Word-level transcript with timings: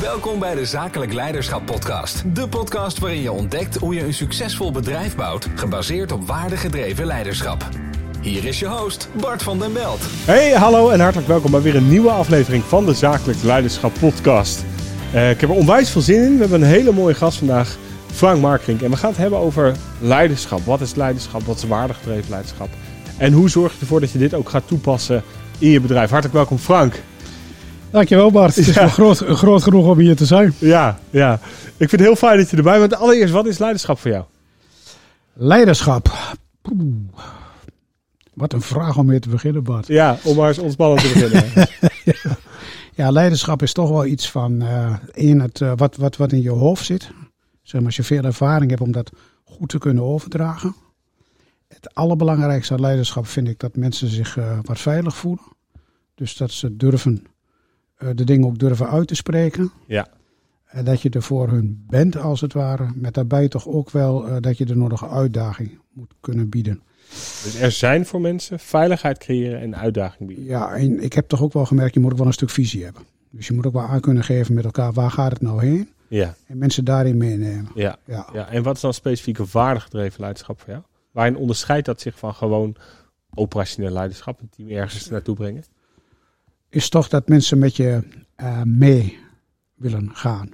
Welkom 0.00 0.38
bij 0.38 0.54
de 0.54 0.64
Zakelijk 0.64 1.12
Leiderschap 1.12 1.66
Podcast. 1.66 2.34
De 2.34 2.48
podcast 2.48 2.98
waarin 2.98 3.20
je 3.20 3.32
ontdekt 3.32 3.76
hoe 3.76 3.94
je 3.94 4.04
een 4.04 4.14
succesvol 4.14 4.72
bedrijf 4.72 5.16
bouwt, 5.16 5.48
gebaseerd 5.54 6.12
op 6.12 6.26
waardegedreven 6.26 7.06
leiderschap. 7.06 7.68
Hier 8.20 8.44
is 8.44 8.58
je 8.58 8.66
host, 8.66 9.08
Bart 9.20 9.42
van 9.42 9.58
den 9.58 9.72
Belt. 9.72 10.00
Hey, 10.02 10.52
hallo 10.52 10.90
en 10.90 11.00
hartelijk 11.00 11.28
welkom 11.28 11.50
bij 11.50 11.62
weer 11.62 11.76
een 11.76 11.88
nieuwe 11.88 12.10
aflevering 12.10 12.64
van 12.64 12.86
de 12.86 12.94
Zakelijk 12.94 13.42
Leiderschap 13.42 13.92
Podcast. 14.00 14.64
Uh, 15.14 15.30
ik 15.30 15.40
heb 15.40 15.50
er 15.50 15.56
onwijs 15.56 15.90
veel 15.90 16.00
zin 16.00 16.22
in. 16.22 16.32
We 16.32 16.40
hebben 16.40 16.62
een 16.62 16.68
hele 16.68 16.92
mooie 16.92 17.14
gast 17.14 17.38
vandaag, 17.38 17.76
Frank 18.12 18.40
Markrink. 18.40 18.82
En 18.82 18.90
we 18.90 18.96
gaan 18.96 19.10
het 19.10 19.18
hebben 19.18 19.38
over 19.38 19.76
leiderschap. 20.00 20.64
Wat 20.64 20.80
is 20.80 20.94
leiderschap? 20.94 21.42
Wat 21.42 21.56
is 21.56 21.64
waardegedreven 21.64 22.30
leiderschap? 22.30 22.68
En 23.16 23.32
hoe 23.32 23.50
zorg 23.50 23.72
je 23.72 23.80
ervoor 23.80 24.00
dat 24.00 24.10
je 24.10 24.18
dit 24.18 24.34
ook 24.34 24.48
gaat 24.48 24.66
toepassen 24.66 25.22
in 25.58 25.70
je 25.70 25.80
bedrijf? 25.80 26.10
Hartelijk 26.10 26.36
welkom, 26.36 26.58
Frank. 26.58 26.94
Dankjewel 27.90 28.30
Bart. 28.30 28.56
Het 28.56 28.68
is 28.68 28.74
wel 28.74 28.88
groot, 28.88 29.18
groot 29.18 29.62
genoeg 29.62 29.86
om 29.86 29.98
hier 29.98 30.16
te 30.16 30.26
zijn. 30.26 30.54
Ja, 30.58 30.98
ja. 31.10 31.34
Ik 31.76 31.88
vind 31.88 31.90
het 31.90 32.00
heel 32.00 32.16
fijn 32.16 32.38
dat 32.38 32.50
je 32.50 32.56
erbij 32.56 32.78
bent. 32.78 32.94
Allereerst, 32.94 33.32
wat 33.32 33.46
is 33.46 33.58
leiderschap 33.58 33.98
voor 33.98 34.10
jou? 34.10 34.24
Leiderschap. 35.32 36.36
Wat 38.34 38.52
een 38.52 38.60
vraag 38.60 38.96
om 38.96 39.06
mee 39.06 39.18
te 39.18 39.28
beginnen, 39.28 39.62
Bart. 39.62 39.86
Ja, 39.86 40.18
om 40.22 40.36
maar 40.36 40.48
eens 40.48 40.58
ontspannend 40.58 41.00
te 41.00 41.08
beginnen. 41.12 41.44
ja. 42.04 42.36
ja. 42.94 43.10
leiderschap 43.10 43.62
is 43.62 43.72
toch 43.72 43.88
wel 43.88 44.06
iets 44.06 44.30
van 44.30 44.62
uh, 44.62 44.94
in 45.12 45.40
het, 45.40 45.60
uh, 45.60 45.72
wat, 45.76 45.96
wat, 45.96 46.16
wat 46.16 46.32
in 46.32 46.42
je 46.42 46.50
hoofd 46.50 46.84
zit. 46.84 47.10
Zeg 47.62 47.80
maar, 47.80 47.84
als 47.84 47.96
je 47.96 48.02
veel 48.02 48.22
ervaring 48.22 48.70
hebt 48.70 48.82
om 48.82 48.92
dat 48.92 49.10
goed 49.44 49.68
te 49.68 49.78
kunnen 49.78 50.02
overdragen. 50.02 50.74
Het 51.68 51.94
allerbelangrijkste 51.94 52.72
aan 52.72 52.80
leiderschap 52.80 53.26
vind 53.26 53.48
ik 53.48 53.58
dat 53.58 53.76
mensen 53.76 54.08
zich 54.08 54.36
uh, 54.36 54.58
wat 54.62 54.78
veilig 54.78 55.16
voelen. 55.16 55.44
Dus 56.14 56.36
dat 56.36 56.50
ze 56.50 56.76
durven 56.76 57.26
de 57.98 58.24
dingen 58.24 58.46
ook 58.46 58.58
durven 58.58 58.88
uit 58.88 59.08
te 59.08 59.14
spreken. 59.14 59.70
Ja. 59.86 60.06
En 60.66 60.84
dat 60.84 61.02
je 61.02 61.10
er 61.10 61.22
voor 61.22 61.48
hun 61.48 61.84
bent, 61.86 62.16
als 62.16 62.40
het 62.40 62.52
ware. 62.52 62.90
Met 62.94 63.14
daarbij 63.14 63.48
toch 63.48 63.68
ook 63.68 63.90
wel 63.90 64.28
uh, 64.28 64.36
dat 64.40 64.58
je 64.58 64.74
nog 64.74 65.02
een 65.02 65.08
uitdaging 65.08 65.78
moet 65.92 66.14
kunnen 66.20 66.48
bieden. 66.48 66.82
Dus 67.44 67.60
er 67.60 67.70
zijn 67.70 68.06
voor 68.06 68.20
mensen 68.20 68.58
veiligheid 68.58 69.18
creëren 69.18 69.60
en 69.60 69.76
uitdaging 69.76 70.28
bieden. 70.28 70.44
Ja, 70.44 70.74
en 70.74 71.02
ik 71.02 71.12
heb 71.12 71.28
toch 71.28 71.42
ook 71.42 71.52
wel 71.52 71.66
gemerkt, 71.66 71.94
je 71.94 72.00
moet 72.00 72.12
ook 72.12 72.18
wel 72.18 72.26
een 72.26 72.32
stuk 72.32 72.50
visie 72.50 72.84
hebben. 72.84 73.02
Dus 73.30 73.46
je 73.46 73.52
moet 73.52 73.66
ook 73.66 73.72
wel 73.72 73.82
aan 73.82 74.00
kunnen 74.00 74.24
geven 74.24 74.54
met 74.54 74.64
elkaar, 74.64 74.92
waar 74.92 75.10
gaat 75.10 75.32
het 75.32 75.40
nou 75.40 75.64
heen? 75.64 75.88
Ja. 76.08 76.34
En 76.46 76.58
mensen 76.58 76.84
daarin 76.84 77.16
meenemen. 77.16 77.68
Ja. 77.74 77.96
ja. 78.04 78.28
ja. 78.32 78.48
En 78.48 78.62
wat 78.62 78.74
is 78.74 78.80
dan 78.80 78.94
specifieke 78.94 79.44
waardegedreven 79.52 80.20
leiderschap 80.20 80.60
voor 80.60 80.70
jou? 80.70 80.82
Waarin 81.12 81.36
onderscheidt 81.36 81.86
dat 81.86 82.00
zich 82.00 82.18
van 82.18 82.34
gewoon 82.34 82.76
operationeel 83.34 83.90
leiderschap, 83.90 84.40
een 84.40 84.48
team 84.56 84.68
ergens 84.68 85.08
naartoe 85.08 85.34
brengen? 85.34 85.64
Is 86.68 86.88
toch 86.88 87.08
dat 87.08 87.28
mensen 87.28 87.58
met 87.58 87.76
je 87.76 88.02
uh, 88.36 88.62
mee 88.62 89.18
willen 89.74 90.10
gaan. 90.12 90.50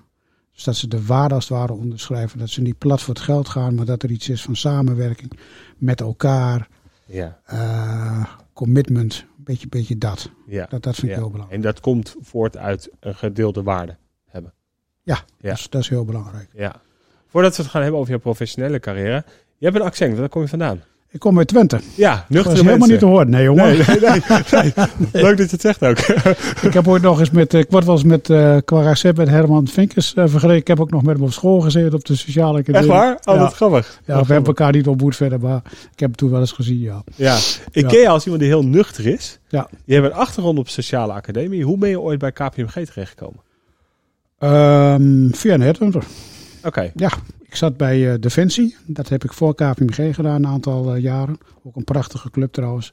Dus 0.53 0.65
dat 0.65 0.77
ze 0.77 0.89
de 0.89 1.07
waarde 1.07 1.35
als 1.35 1.49
het 1.49 1.59
ware 1.59 1.73
onderschrijven. 1.73 2.39
Dat 2.39 2.49
ze 2.49 2.61
niet 2.61 2.79
plat 2.79 3.03
voor 3.03 3.15
het 3.15 3.23
geld 3.23 3.49
gaan, 3.49 3.75
maar 3.75 3.85
dat 3.85 4.03
er 4.03 4.11
iets 4.11 4.29
is 4.29 4.43
van 4.43 4.57
samenwerking 4.57 5.33
met 5.77 6.01
elkaar. 6.01 6.69
Ja. 7.07 7.41
Uh, 7.53 8.25
commitment, 8.53 9.25
een 9.39 9.45
beetje, 9.45 9.69
beetje 9.69 9.99
dat. 9.99 10.31
Ja. 10.47 10.67
dat. 10.67 10.83
Dat 10.83 10.95
vind 10.95 11.07
ik 11.07 11.15
ja. 11.15 11.21
heel 11.21 11.31
belangrijk. 11.31 11.63
En 11.63 11.69
dat 11.71 11.81
komt 11.81 12.17
voort 12.21 12.57
uit 12.57 12.91
een 13.01 13.15
gedeelde 13.15 13.63
waarde 13.63 13.97
hebben. 14.29 14.53
Ja, 15.03 15.15
ja. 15.39 15.49
Dat, 15.49 15.59
is, 15.59 15.69
dat 15.69 15.83
is 15.83 15.89
heel 15.89 16.05
belangrijk. 16.05 16.49
Ja. 16.53 16.81
Voordat 17.27 17.57
we 17.57 17.63
het 17.63 17.71
gaan 17.71 17.83
hebben 17.83 18.01
over 18.01 18.13
je 18.13 18.19
professionele 18.19 18.81
carrière. 18.81 19.25
Je 19.59 19.67
hebt 19.67 19.77
een 19.77 19.87
accent, 19.87 20.19
waar 20.19 20.29
kom 20.29 20.43
je 20.43 20.49
vandaan? 20.49 20.83
Ik 21.15 21.21
kom 21.21 21.39
uit 21.39 21.49
Twente. 21.49 21.81
Ja, 21.95 22.13
nuchtere 22.29 22.43
Dat 22.43 22.53
is 22.53 22.69
helemaal 22.69 22.89
niet 22.89 22.99
te 22.99 23.05
horen. 23.07 23.31
Nee, 23.31 23.45
jongen. 23.45 23.65
Nee, 23.65 23.87
nee. 24.51 24.73
Leuk 25.25 25.37
dat 25.37 25.51
je 25.51 25.57
het 25.57 25.61
zegt 25.61 25.83
ook. 25.85 25.99
ik 26.63 26.73
heb 26.73 26.89
ooit 26.89 27.03
nog 27.03 27.21
eens 27.21 27.31
met, 27.31 27.55
ik 27.55 27.67
word 27.71 27.85
wel 27.85 27.95
eens 27.95 28.05
met 28.05 28.29
uh, 28.29 28.57
Quaracet 28.65 29.17
met 29.17 29.29
Herman 29.29 29.67
Vinkers 29.69 30.15
uh, 30.15 30.25
vergeleken. 30.27 30.61
Ik 30.61 30.67
heb 30.67 30.81
ook 30.81 30.91
nog 30.91 31.03
met 31.03 31.15
hem 31.17 31.25
op 31.25 31.33
school 31.33 31.61
gezeten 31.61 31.95
op 31.95 32.05
de 32.05 32.17
sociale 32.17 32.59
academie. 32.59 32.81
Echt 32.81 32.99
waar? 32.99 33.19
Oh, 33.25 33.35
ja. 33.35 33.41
wat 33.41 33.55
grappig. 33.55 33.87
Ja, 33.87 33.93
we 33.97 34.03
grappig. 34.05 34.29
hebben 34.29 34.47
elkaar 34.49 34.73
niet 34.73 34.87
ontmoet 34.87 35.17
verder, 35.17 35.41
maar 35.41 35.63
ik 35.67 36.01
heb 36.01 36.09
hem 36.09 36.15
toen 36.15 36.31
wel 36.31 36.41
eens 36.41 36.53
gezien, 36.53 36.81
ja. 36.81 37.03
Ja, 37.15 37.37
ik 37.71 37.83
Ja. 37.83 37.89
ken 37.89 38.01
je 38.01 38.09
als 38.09 38.23
iemand 38.25 38.43
die 38.43 38.51
heel 38.51 38.65
nuchter 38.65 39.07
is. 39.07 39.39
Ja. 39.49 39.69
Je 39.85 39.95
hebt 39.95 40.07
een 40.07 40.13
achtergrond 40.13 40.59
op 40.59 40.69
sociale 40.69 41.13
academie. 41.13 41.65
Hoe 41.65 41.79
ben 41.79 41.89
je 41.89 42.01
ooit 42.01 42.19
bij 42.19 42.33
KPMG 42.33 42.85
terechtgekomen? 42.85 43.41
Um, 44.39 45.35
via 45.35 45.55
een 45.55 45.61
headhunter. 45.61 46.05
Oké. 46.65 46.91
Ja, 46.95 47.11
ik 47.55 47.61
zat 47.61 47.77
bij 47.77 47.99
uh, 47.99 48.15
Defensie. 48.21 48.77
Dat 48.87 49.09
heb 49.09 49.25
ik 49.25 49.33
voor 49.33 49.55
KPMG 49.55 50.15
gedaan 50.15 50.35
een 50.35 50.47
aantal 50.47 50.97
uh, 50.97 51.03
jaren. 51.03 51.39
Ook 51.63 51.77
een 51.77 51.85
prachtige 51.85 52.31
club 52.31 52.53
trouwens. 52.53 52.93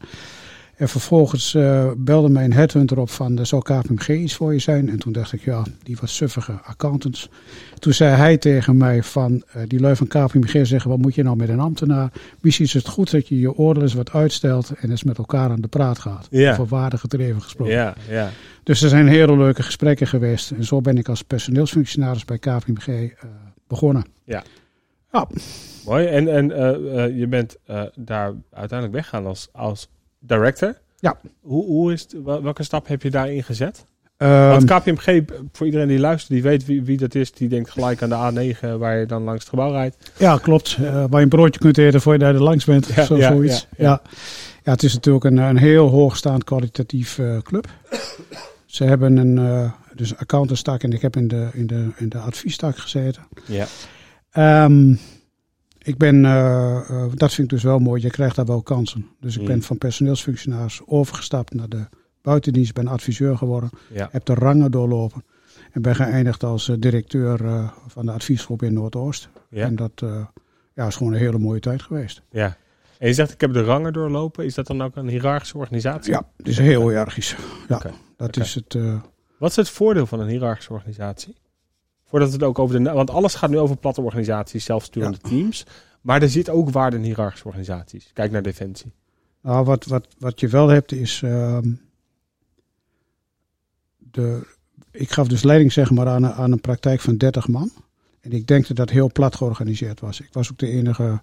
En 0.75 0.89
vervolgens 0.89 1.53
uh, 1.53 1.91
belde 1.97 2.29
mij 2.29 2.43
een 2.43 2.53
headhunter 2.53 2.99
op 2.99 3.09
van, 3.09 3.39
uh, 3.39 3.45
zou 3.45 3.61
KPMG 3.61 4.07
iets 4.07 4.35
voor 4.35 4.53
je 4.53 4.59
zijn? 4.59 4.89
En 4.89 4.99
toen 4.99 5.13
dacht 5.13 5.33
ik, 5.33 5.41
ja, 5.43 5.63
die 5.83 5.97
wat 5.99 6.09
suffige 6.09 6.51
accountants. 6.63 7.29
Toen 7.79 7.93
zei 7.93 8.15
hij 8.15 8.37
tegen 8.37 8.77
mij 8.77 9.03
van, 9.03 9.43
die 9.67 9.79
lui 9.79 9.95
van 9.95 10.07
KPMG 10.07 10.67
zeggen, 10.67 10.89
wat 10.89 10.99
moet 10.99 11.15
je 11.15 11.23
nou 11.23 11.35
met 11.35 11.49
een 11.49 11.59
ambtenaar? 11.59 12.11
Misschien 12.41 12.65
is 12.65 12.73
het 12.73 12.87
goed 12.87 13.11
dat 13.11 13.27
je 13.27 13.39
je 13.39 13.53
oordeel 13.53 13.83
eens 13.83 13.93
wat 13.93 14.13
uitstelt 14.13 14.71
en 14.77 14.89
eens 14.89 15.03
met 15.03 15.17
elkaar 15.17 15.49
aan 15.49 15.61
de 15.61 15.67
praat 15.67 15.99
gaat. 15.99 16.27
Ja. 16.29 16.51
Over 16.51 16.67
waardegedreven 16.67 17.41
gesproken. 17.41 17.73
Ja, 17.73 17.93
ja. 18.09 18.29
Dus 18.63 18.81
er 18.81 18.89
zijn 18.89 19.07
hele 19.07 19.37
leuke 19.37 19.63
gesprekken 19.63 20.07
geweest. 20.07 20.51
En 20.51 20.63
zo 20.63 20.81
ben 20.81 20.97
ik 20.97 21.09
als 21.09 21.21
personeelsfunctionaris 21.21 22.25
bij 22.25 22.37
KPMG 22.37 22.87
uh, 22.87 23.09
begonnen. 23.71 24.05
Ja. 24.23 24.43
Ja. 25.11 25.27
Mooi. 25.85 26.05
En, 26.05 26.27
en 26.27 26.49
uh, 26.49 27.07
uh, 27.07 27.17
je 27.17 27.27
bent 27.27 27.57
uh, 27.69 27.83
daar 27.95 28.33
uiteindelijk 28.53 28.99
weggaan 28.99 29.25
als, 29.25 29.49
als 29.51 29.89
director. 30.19 30.75
Ja. 30.99 31.17
Hoe, 31.41 31.65
hoe 31.65 31.93
is 31.93 32.01
het, 32.01 32.15
welke 32.23 32.63
stap 32.63 32.87
heb 32.87 33.01
je 33.01 33.09
daarin 33.09 33.43
gezet? 33.43 33.85
Um, 34.17 34.29
Want 34.29 34.63
KPMG, 34.63 35.23
voor 35.51 35.65
iedereen 35.65 35.87
die 35.87 35.99
luistert, 35.99 36.31
die 36.31 36.41
weet 36.41 36.65
wie, 36.65 36.83
wie 36.83 36.97
dat 36.97 37.15
is, 37.15 37.31
die 37.31 37.49
denkt 37.49 37.69
gelijk 37.69 38.01
aan 38.01 38.33
de 38.33 38.55
A9 38.55 38.77
waar 38.77 38.97
je 38.97 39.05
dan 39.05 39.23
langs 39.23 39.39
het 39.39 39.49
gebouw 39.49 39.71
rijdt. 39.71 40.11
Ja, 40.17 40.37
klopt. 40.37 40.77
waar 40.77 41.09
je 41.09 41.17
een 41.17 41.29
broodje 41.29 41.59
kunt 41.59 41.77
eten 41.77 42.01
voor 42.01 42.13
je 42.13 42.19
daar 42.19 42.33
langs 42.33 42.65
bent. 42.65 42.85
Ja, 42.95 43.03
zo, 43.11 43.17
ja, 43.17 43.31
zoiets. 43.31 43.67
ja, 43.77 43.85
Ja, 43.85 44.01
ja. 44.63 44.71
het 44.71 44.83
is 44.83 44.93
natuurlijk 44.93 45.25
een, 45.25 45.37
een 45.37 45.57
heel 45.57 45.87
hoogstaand 45.87 46.43
kwalitatief 46.43 47.19
club. 47.43 47.67
Ze 48.65 48.83
hebben 48.83 49.17
een 49.17 49.37
uh, 49.37 49.71
dus 49.95 50.17
accountantstak 50.17 50.83
en 50.83 50.91
ik 50.91 51.01
heb 51.01 51.15
in 51.15 51.27
de, 51.27 51.49
in 51.53 51.67
de, 51.67 51.89
in 51.95 52.09
de 52.09 52.17
adviestak 52.17 52.77
gezeten. 52.77 53.23
Ja. 53.45 53.65
Um, 54.65 54.99
ik 55.77 55.97
ben, 55.97 56.15
uh, 56.23 56.79
uh, 56.91 57.05
dat 57.15 57.33
vind 57.33 57.47
ik 57.47 57.53
dus 57.53 57.63
wel 57.63 57.79
mooi, 57.79 58.01
je 58.01 58.09
krijgt 58.09 58.35
daar 58.35 58.45
wel 58.45 58.61
kansen. 58.61 59.07
Dus 59.19 59.35
ik 59.35 59.41
Mm. 59.41 59.47
ben 59.47 59.61
van 59.61 59.77
personeelsfunctionaris 59.77 60.81
overgestapt 60.85 61.53
naar 61.53 61.69
de 61.69 61.87
buitendienst, 62.21 62.73
ben 62.73 62.87
adviseur 62.87 63.37
geworden. 63.37 63.69
Ja. 63.93 64.09
Heb 64.11 64.25
de 64.25 64.33
rangen 64.33 64.71
doorlopen 64.71 65.25
en 65.71 65.81
ben 65.81 65.95
geëindigd 65.95 66.43
als 66.43 66.67
uh, 66.67 66.75
directeur 66.79 67.39
van 67.87 68.05
de 68.05 68.11
adviesgroep 68.11 68.63
in 68.63 68.73
Noordoost. 68.73 69.29
Ja. 69.49 69.65
En 69.65 69.75
dat 69.75 70.03
ja, 70.73 70.87
is 70.87 70.95
gewoon 70.95 71.13
een 71.13 71.19
hele 71.19 71.39
mooie 71.39 71.59
tijd 71.59 71.81
geweest. 71.81 72.21
Ja. 72.31 72.57
En 72.99 73.07
je 73.07 73.13
zegt, 73.13 73.31
ik 73.31 73.41
heb 73.41 73.53
de 73.53 73.63
rangen 73.63 73.93
doorlopen. 73.93 74.45
Is 74.45 74.53
dat 74.53 74.67
dan 74.67 74.81
ook 74.81 74.95
een 74.95 75.07
hiërarchische 75.07 75.57
organisatie? 75.57 76.13
Ja, 76.13 76.27
het 76.37 76.47
is 76.47 76.57
heel 76.57 76.89
hiërarchisch. 76.89 77.35
Ja, 77.67 77.81
dat 78.17 78.37
is 78.37 78.55
het. 78.55 78.77
Wat 79.41 79.49
is 79.49 79.55
het 79.55 79.69
voordeel 79.69 80.05
van 80.05 80.19
een 80.19 80.27
hiërarchische 80.27 80.73
organisatie? 80.73 81.35
Voordat 82.03 82.27
we 82.27 82.33
het 82.33 82.43
ook 82.43 82.59
over 82.59 82.83
de. 82.83 82.91
Want 82.91 83.09
alles 83.09 83.35
gaat 83.35 83.49
nu 83.49 83.57
over 83.57 83.77
platte 83.77 84.01
organisaties, 84.01 84.65
zelfsturende 84.65 85.17
ja. 85.21 85.29
teams. 85.29 85.65
Maar 86.01 86.21
er 86.21 86.29
zit 86.29 86.49
ook 86.49 86.69
waarde 86.69 86.97
in 86.97 87.03
hiërarchische 87.03 87.45
organisaties. 87.47 88.09
Kijk 88.13 88.31
naar 88.31 88.41
Defensie. 88.41 88.93
Nou, 89.41 89.65
wat, 89.65 89.85
wat, 89.85 90.07
wat 90.17 90.39
je 90.39 90.47
wel 90.47 90.67
hebt 90.67 90.91
is. 90.91 91.21
Uh, 91.21 91.57
de, 93.97 94.47
ik 94.91 95.11
gaf 95.11 95.27
dus 95.27 95.43
leiding 95.43 95.71
zeg 95.71 95.91
maar, 95.91 96.07
aan, 96.07 96.27
aan 96.27 96.51
een 96.51 96.61
praktijk 96.61 96.99
van 96.99 97.17
30 97.17 97.47
man. 97.47 97.71
En 98.19 98.31
ik 98.31 98.47
denk 98.47 98.67
dat 98.67 98.77
dat 98.77 98.89
heel 98.89 99.11
plat 99.11 99.35
georganiseerd 99.35 99.99
was. 99.99 100.21
Ik 100.21 100.29
was 100.31 100.51
ook 100.51 100.57
de 100.57 100.67
enige, 100.67 101.21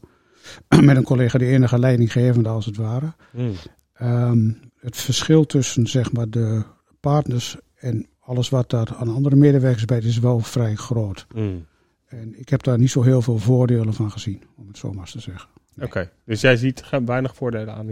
met 0.82 0.96
een 0.96 1.04
collega, 1.04 1.38
de 1.38 1.46
enige 1.46 1.78
leidinggevende 1.78 2.48
als 2.48 2.66
het 2.66 2.76
ware. 2.76 3.12
Hmm. 3.30 3.54
Um, 4.02 4.60
het 4.80 4.96
verschil 4.96 5.46
tussen 5.46 5.86
zeg 5.86 6.12
maar, 6.12 6.30
de 6.30 6.64
partners 7.00 7.56
en 7.78 8.06
alles 8.20 8.48
wat 8.48 8.70
daar 8.70 8.94
aan 8.98 9.08
andere 9.08 9.36
medewerkers 9.36 9.84
bij 9.84 9.98
is 9.98 10.18
wel 10.18 10.40
vrij 10.40 10.74
groot. 10.74 11.26
Hmm. 11.32 11.66
En 12.06 12.38
ik 12.38 12.48
heb 12.48 12.62
daar 12.62 12.78
niet 12.78 12.90
zo 12.90 13.02
heel 13.02 13.22
veel 13.22 13.38
voordelen 13.38 13.94
van 13.94 14.10
gezien, 14.10 14.42
om 14.56 14.66
het 14.66 14.78
zo 14.78 14.92
maar 14.92 15.00
eens 15.00 15.12
te 15.12 15.20
zeggen. 15.20 15.48
Nee. 15.74 15.86
Oké, 15.86 15.98
okay. 15.98 16.10
dus 16.24 16.40
jij 16.40 16.56
ziet 16.56 16.84
weinig 17.04 17.34
voordelen 17.34 17.74
aan 17.74 17.88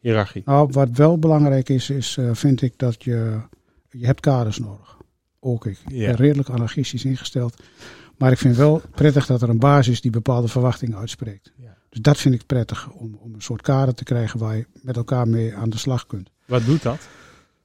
hiërarchie? 0.00 0.42
Nou, 0.44 0.68
wat 0.72 0.88
wel 0.90 1.18
belangrijk 1.18 1.68
is, 1.68 1.90
is 1.90 2.16
uh, 2.16 2.30
vind 2.32 2.62
ik 2.62 2.78
dat 2.78 3.04
je, 3.04 3.40
je 3.90 4.06
hebt 4.06 4.20
kaders 4.20 4.58
nodig. 4.58 4.96
Ook 5.40 5.66
ik. 5.66 5.78
Ik 5.88 6.06
ben 6.06 6.14
redelijk 6.14 6.48
anarchistisch 6.48 7.04
ingesteld. 7.04 7.62
Maar 8.16 8.32
ik 8.32 8.38
vind 8.38 8.56
wel 8.56 8.82
prettig 8.94 9.26
dat 9.26 9.42
er 9.42 9.48
een 9.48 9.58
basis 9.58 9.92
is 9.92 10.00
die 10.00 10.10
bepaalde 10.10 10.48
verwachtingen 10.48 10.98
uitspreekt. 10.98 11.52
Dus 11.88 12.00
dat 12.00 12.18
vind 12.18 12.34
ik 12.34 12.46
prettig, 12.46 12.90
om, 12.90 13.18
om 13.20 13.34
een 13.34 13.42
soort 13.42 13.62
kader 13.62 13.94
te 13.94 14.04
krijgen 14.04 14.38
waar 14.38 14.56
je 14.56 14.66
met 14.82 14.96
elkaar 14.96 15.28
mee 15.28 15.54
aan 15.54 15.70
de 15.70 15.78
slag 15.78 16.06
kunt. 16.06 16.30
Wat 16.46 16.64
doet 16.64 16.82
dat? 16.82 17.08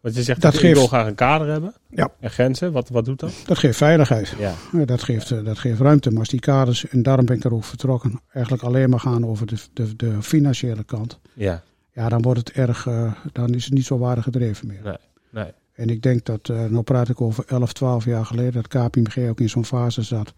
Want 0.07 0.19
je 0.19 0.25
zegt 0.25 0.41
dat, 0.41 0.51
dat 0.51 0.61
geeft, 0.61 0.73
ik 0.73 0.79
wil 0.79 0.87
graag 0.87 1.07
een 1.07 1.15
kader 1.15 1.47
hebben 1.47 1.73
ja. 1.89 2.11
en 2.19 2.31
grenzen. 2.31 2.71
Wat, 2.71 2.89
wat 2.89 3.05
doet 3.05 3.19
dat? 3.19 3.33
Dat 3.45 3.57
geeft 3.57 3.77
veiligheid. 3.77 4.33
Ja. 4.37 4.85
dat, 4.85 5.03
geeft, 5.03 5.27
ja. 5.27 5.41
dat 5.41 5.59
geeft 5.59 5.79
ruimte. 5.79 6.09
Maar 6.09 6.19
als 6.19 6.29
die 6.29 6.39
kaders, 6.39 6.87
en 6.87 7.03
daarom 7.03 7.25
ben 7.25 7.35
ik 7.35 7.43
er 7.43 7.53
ook 7.53 7.63
vertrokken, 7.63 8.21
eigenlijk 8.33 8.63
alleen 8.63 8.89
maar 8.89 8.99
gaan 8.99 9.25
over 9.25 9.47
de, 9.47 9.55
de, 9.73 9.95
de 9.95 10.21
financiële 10.21 10.83
kant. 10.83 11.19
Ja. 11.33 11.63
Ja, 11.91 12.09
dan 12.09 12.21
wordt 12.21 12.39
het 12.39 12.51
erg, 12.51 12.85
uh, 12.85 13.11
dan 13.31 13.53
is 13.53 13.65
het 13.65 13.73
niet 13.73 13.85
zo 13.85 13.97
waardig 13.97 14.23
gedreven 14.23 14.67
meer. 14.67 14.81
Nee. 14.83 14.97
nee. 15.29 15.51
En 15.73 15.89
ik 15.89 16.01
denk 16.01 16.25
dat, 16.25 16.49
uh, 16.49 16.65
nou 16.65 16.83
praat 16.83 17.09
ik 17.09 17.21
over 17.21 17.43
11, 17.47 17.73
12 17.73 18.05
jaar 18.05 18.25
geleden, 18.25 18.53
dat 18.53 18.67
KPMG 18.67 19.29
ook 19.29 19.39
in 19.39 19.49
zo'n 19.49 19.65
fase 19.65 20.01
zat. 20.01 20.33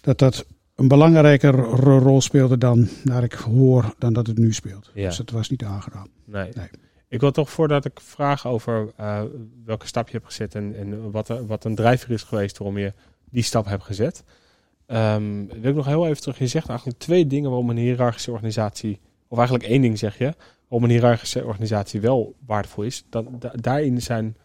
Dat 0.00 0.18
dat 0.18 0.46
een 0.74 0.88
belangrijker 0.88 1.54
rol 1.54 2.20
speelde 2.20 2.58
dan, 2.58 2.88
naar 3.04 3.22
ik 3.22 3.32
hoor, 3.32 3.94
dan 3.98 4.12
dat 4.12 4.26
het 4.26 4.38
nu 4.38 4.52
speelt. 4.52 4.90
Ja. 4.94 5.08
Dus 5.08 5.18
het 5.18 5.30
was 5.30 5.50
niet 5.50 5.64
aangedaan. 5.64 6.08
Nee. 6.24 6.50
Nee. 6.54 6.68
Ik 7.08 7.20
wil 7.20 7.30
toch 7.30 7.50
voordat 7.50 7.84
ik 7.84 8.00
vraag 8.00 8.46
over 8.46 8.92
uh, 9.00 9.22
welke 9.64 9.86
stap 9.86 10.06
je 10.08 10.12
hebt 10.12 10.26
gezet 10.26 10.54
en, 10.54 10.74
en 10.76 11.10
wat, 11.10 11.28
er, 11.28 11.46
wat 11.46 11.64
een 11.64 11.74
drijver 11.74 12.10
is 12.10 12.22
geweest 12.22 12.58
waarom 12.58 12.78
je 12.78 12.92
die 13.30 13.42
stap 13.42 13.66
hebt 13.66 13.84
gezet. 13.84 14.24
Um, 14.86 15.48
wil 15.48 15.70
ik 15.70 15.74
nog 15.74 15.86
heel 15.86 16.06
even 16.06 16.20
terug. 16.20 16.38
Je 16.38 16.46
zegt 16.46 16.68
eigenlijk 16.68 16.98
twee 16.98 17.26
dingen 17.26 17.50
waarom 17.50 17.70
een 17.70 17.76
hiërarchische 17.76 18.30
organisatie, 18.30 19.00
of 19.28 19.38
eigenlijk 19.38 19.68
één 19.68 19.80
ding 19.80 19.98
zeg 19.98 20.18
je, 20.18 20.34
waarom 20.68 20.88
een 20.88 20.94
hiërarchische 20.94 21.44
organisatie 21.44 22.00
wel 22.00 22.36
waardevol 22.46 22.84
is. 22.84 23.04
Dat, 23.10 23.40
da, 23.40 23.52
daarin 23.54 24.02
zijn 24.02 24.36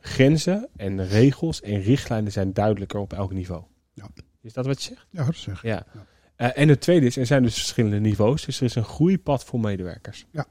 grenzen 0.00 0.68
en 0.76 1.06
regels 1.06 1.60
en 1.60 1.80
richtlijnen 1.80 2.32
zijn 2.32 2.52
duidelijker 2.52 3.00
op 3.00 3.12
elk 3.12 3.32
niveau. 3.32 3.62
Ja. 3.92 4.08
Is 4.40 4.52
dat 4.52 4.66
wat 4.66 4.82
je 4.82 4.88
zegt? 4.88 5.06
Ja, 5.10 5.24
dat 5.24 5.36
zeg 5.36 5.56
ik. 5.56 5.62
Ja. 5.62 5.86
ja. 5.94 6.06
Uh, 6.46 6.58
en 6.58 6.68
het 6.68 6.80
tweede 6.80 7.06
is, 7.06 7.16
er 7.16 7.26
zijn 7.26 7.42
dus 7.42 7.54
verschillende 7.54 8.00
niveaus. 8.00 8.44
Dus 8.44 8.58
er 8.58 8.64
is 8.64 8.74
een 8.74 8.84
groeipad 8.84 9.44
voor 9.44 9.60
medewerkers. 9.60 10.26
Ja. 10.30 10.46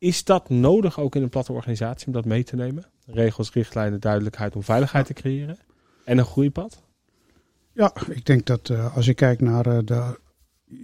Is 0.00 0.24
dat 0.24 0.48
nodig 0.48 1.00
ook 1.00 1.14
in 1.14 1.22
een 1.22 1.28
platte 1.28 1.52
organisatie 1.52 2.06
om 2.06 2.12
dat 2.12 2.24
mee 2.24 2.44
te 2.44 2.56
nemen? 2.56 2.84
Regels, 3.06 3.52
richtlijnen, 3.52 4.00
duidelijkheid 4.00 4.56
om 4.56 4.62
veiligheid 4.62 5.06
te 5.06 5.12
creëren. 5.12 5.58
En 6.04 6.18
een 6.18 6.24
groeipad? 6.24 6.82
Ja, 7.72 7.92
ik 8.08 8.26
denk 8.26 8.46
dat 8.46 8.68
uh, 8.68 8.96
als 8.96 9.06
je 9.06 9.14
kijkt 9.14 9.40
naar 9.40 9.66
uh, 9.66 9.78
de 9.84 10.18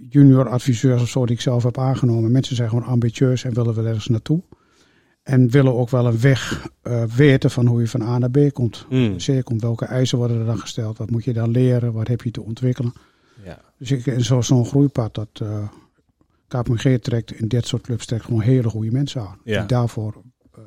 junior 0.09 0.49
adviseurs 0.49 1.01
of 1.01 1.07
zo 1.07 1.25
die 1.25 1.35
ik 1.35 1.41
zelf 1.41 1.63
heb 1.63 1.77
aangenomen. 1.77 2.31
Mensen 2.31 2.55
zijn 2.55 2.69
gewoon 2.69 2.83
ambitieus 2.83 3.43
en 3.43 3.53
willen 3.53 3.75
wel 3.75 3.85
ergens 3.85 4.07
naartoe. 4.07 4.41
En 5.23 5.49
willen 5.49 5.73
ook 5.73 5.89
wel 5.89 6.05
een 6.05 6.19
weg 6.19 6.67
uh, 6.83 7.03
weten 7.03 7.51
van 7.51 7.65
hoe 7.65 7.79
je 7.79 7.87
van 7.87 8.01
A 8.01 8.17
naar 8.17 8.31
B 8.31 8.53
komt. 8.53 8.85
Mm. 8.89 9.19
Zeker 9.19 9.43
komt, 9.43 9.61
welke 9.61 9.85
eisen 9.85 10.17
worden 10.17 10.39
er 10.39 10.45
dan 10.45 10.59
gesteld? 10.59 10.97
Wat 10.97 11.09
moet 11.09 11.23
je 11.23 11.33
dan 11.33 11.51
leren? 11.51 11.93
Wat 11.93 12.07
heb 12.07 12.21
je 12.21 12.31
te 12.31 12.43
ontwikkelen? 12.43 12.93
Ja. 13.43 13.61
Dus 13.77 13.91
ik, 13.91 14.07
en 14.07 14.23
zo'n 14.23 14.43
zo 14.43 14.63
groeipad, 14.63 15.15
dat 15.15 15.41
KPMG 16.47 16.97
trekt 16.99 17.31
in 17.31 17.47
dit 17.47 17.67
soort 17.67 17.81
clubs 17.81 18.05
trekt 18.05 18.23
gewoon 18.23 18.41
hele 18.41 18.69
goede 18.69 18.91
mensen 18.91 19.21
aan. 19.21 19.39
Ja. 19.43 19.59
Die 19.59 19.67
daarvoor 19.67 20.21
uh, 20.57 20.63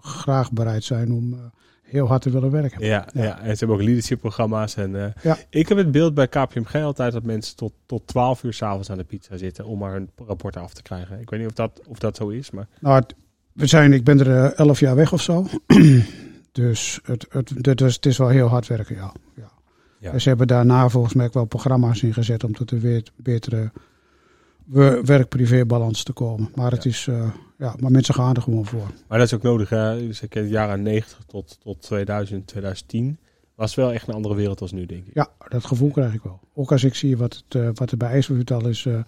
graag 0.00 0.52
bereid 0.52 0.84
zijn 0.84 1.12
om 1.12 1.32
uh, 1.32 1.38
heel 1.82 2.06
hard 2.06 2.22
te 2.22 2.30
willen 2.30 2.50
werken. 2.50 2.84
Ja, 2.84 3.08
ja. 3.12 3.22
ja. 3.22 3.38
en 3.38 3.52
ze 3.52 3.58
hebben 3.58 3.76
ook 3.76 3.82
leadership 3.82 4.20
programma's. 4.20 4.76
En, 4.76 4.90
uh, 4.94 5.06
ja. 5.22 5.36
Ik 5.50 5.68
heb 5.68 5.78
het 5.78 5.90
beeld 5.90 6.14
bij 6.14 6.28
KPMG 6.28 6.74
altijd 6.74 7.12
dat 7.12 7.22
mensen 7.22 7.56
tot, 7.56 7.72
tot 7.86 8.06
12 8.06 8.42
uur 8.42 8.52
s'avonds 8.52 8.90
aan 8.90 8.98
de 8.98 9.04
pizza 9.04 9.36
zitten 9.36 9.64
om 9.64 9.78
maar 9.78 9.92
hun 9.92 10.10
rapport 10.16 10.56
af 10.56 10.74
te 10.74 10.82
krijgen. 10.82 11.20
Ik 11.20 11.30
weet 11.30 11.40
niet 11.40 11.48
of 11.48 11.54
dat, 11.54 11.80
of 11.86 11.98
dat 11.98 12.16
zo 12.16 12.28
is, 12.28 12.50
maar... 12.50 12.68
Nou, 12.80 13.00
het, 13.00 13.14
we 13.52 13.66
zijn, 13.66 13.92
ik 13.92 14.04
ben 14.04 14.26
er 14.26 14.52
elf 14.52 14.80
jaar 14.80 14.96
weg 14.96 15.12
of 15.12 15.22
zo. 15.22 15.46
dus 16.52 17.00
het, 17.04 17.26
het, 17.28 17.52
het, 17.60 17.80
is, 17.80 17.94
het 17.94 18.06
is 18.06 18.18
wel 18.18 18.28
heel 18.28 18.48
hard 18.48 18.66
werken, 18.66 18.96
ja. 18.96 19.12
ja. 19.36 19.52
Ja. 20.04 20.12
En 20.12 20.20
ze 20.20 20.28
hebben 20.28 20.46
daarna 20.46 20.88
volgens 20.88 21.14
mij 21.14 21.26
ook 21.26 21.34
wel 21.34 21.44
programma's 21.44 22.02
ingezet 22.02 22.44
om 22.44 22.54
tot 22.54 22.70
een 22.70 22.80
weer, 22.80 23.02
betere 23.16 23.72
werk-privé-balans 25.04 26.02
te 26.02 26.12
komen. 26.12 26.50
Maar, 26.54 26.70
het 26.70 26.84
Ja. 26.84 26.90
is, 26.90 27.06
uh, 27.06 27.30
ja, 27.58 27.74
maar 27.78 27.90
mensen 27.90 28.14
gaan 28.14 28.34
er 28.34 28.42
gewoon 28.42 28.66
voor. 28.66 28.86
Maar 29.08 29.18
dat 29.18 29.26
is 29.26 29.34
ook 29.34 29.42
nodig. 29.42 29.68
Hè? 29.68 30.06
Dus 30.06 30.22
ik 30.22 30.34
in 30.34 30.42
de 30.42 30.48
jaren 30.48 30.82
90 30.82 31.18
tot, 31.26 31.58
tot 31.60 31.82
2000, 31.82 32.46
2010 32.46 33.18
was 33.54 33.74
wel 33.74 33.92
echt 33.92 34.08
een 34.08 34.14
andere 34.14 34.34
wereld 34.34 34.60
als 34.60 34.72
nu, 34.72 34.86
denk 34.86 35.06
ik. 35.06 35.14
Ja, 35.14 35.28
dat 35.48 35.64
gevoel 35.64 35.90
krijg 35.90 36.14
ik 36.14 36.22
wel. 36.22 36.40
Ook 36.54 36.72
als 36.72 36.84
ik 36.84 36.94
zie 36.94 37.16
wat, 37.16 37.42
het, 37.46 37.54
uh, 37.62 37.68
wat 37.74 37.90
er 37.90 37.96
bij 37.96 38.08
IJsselbuurt 38.10 38.50
al 38.50 38.68
is 38.68 38.84
uh, 38.84 39.00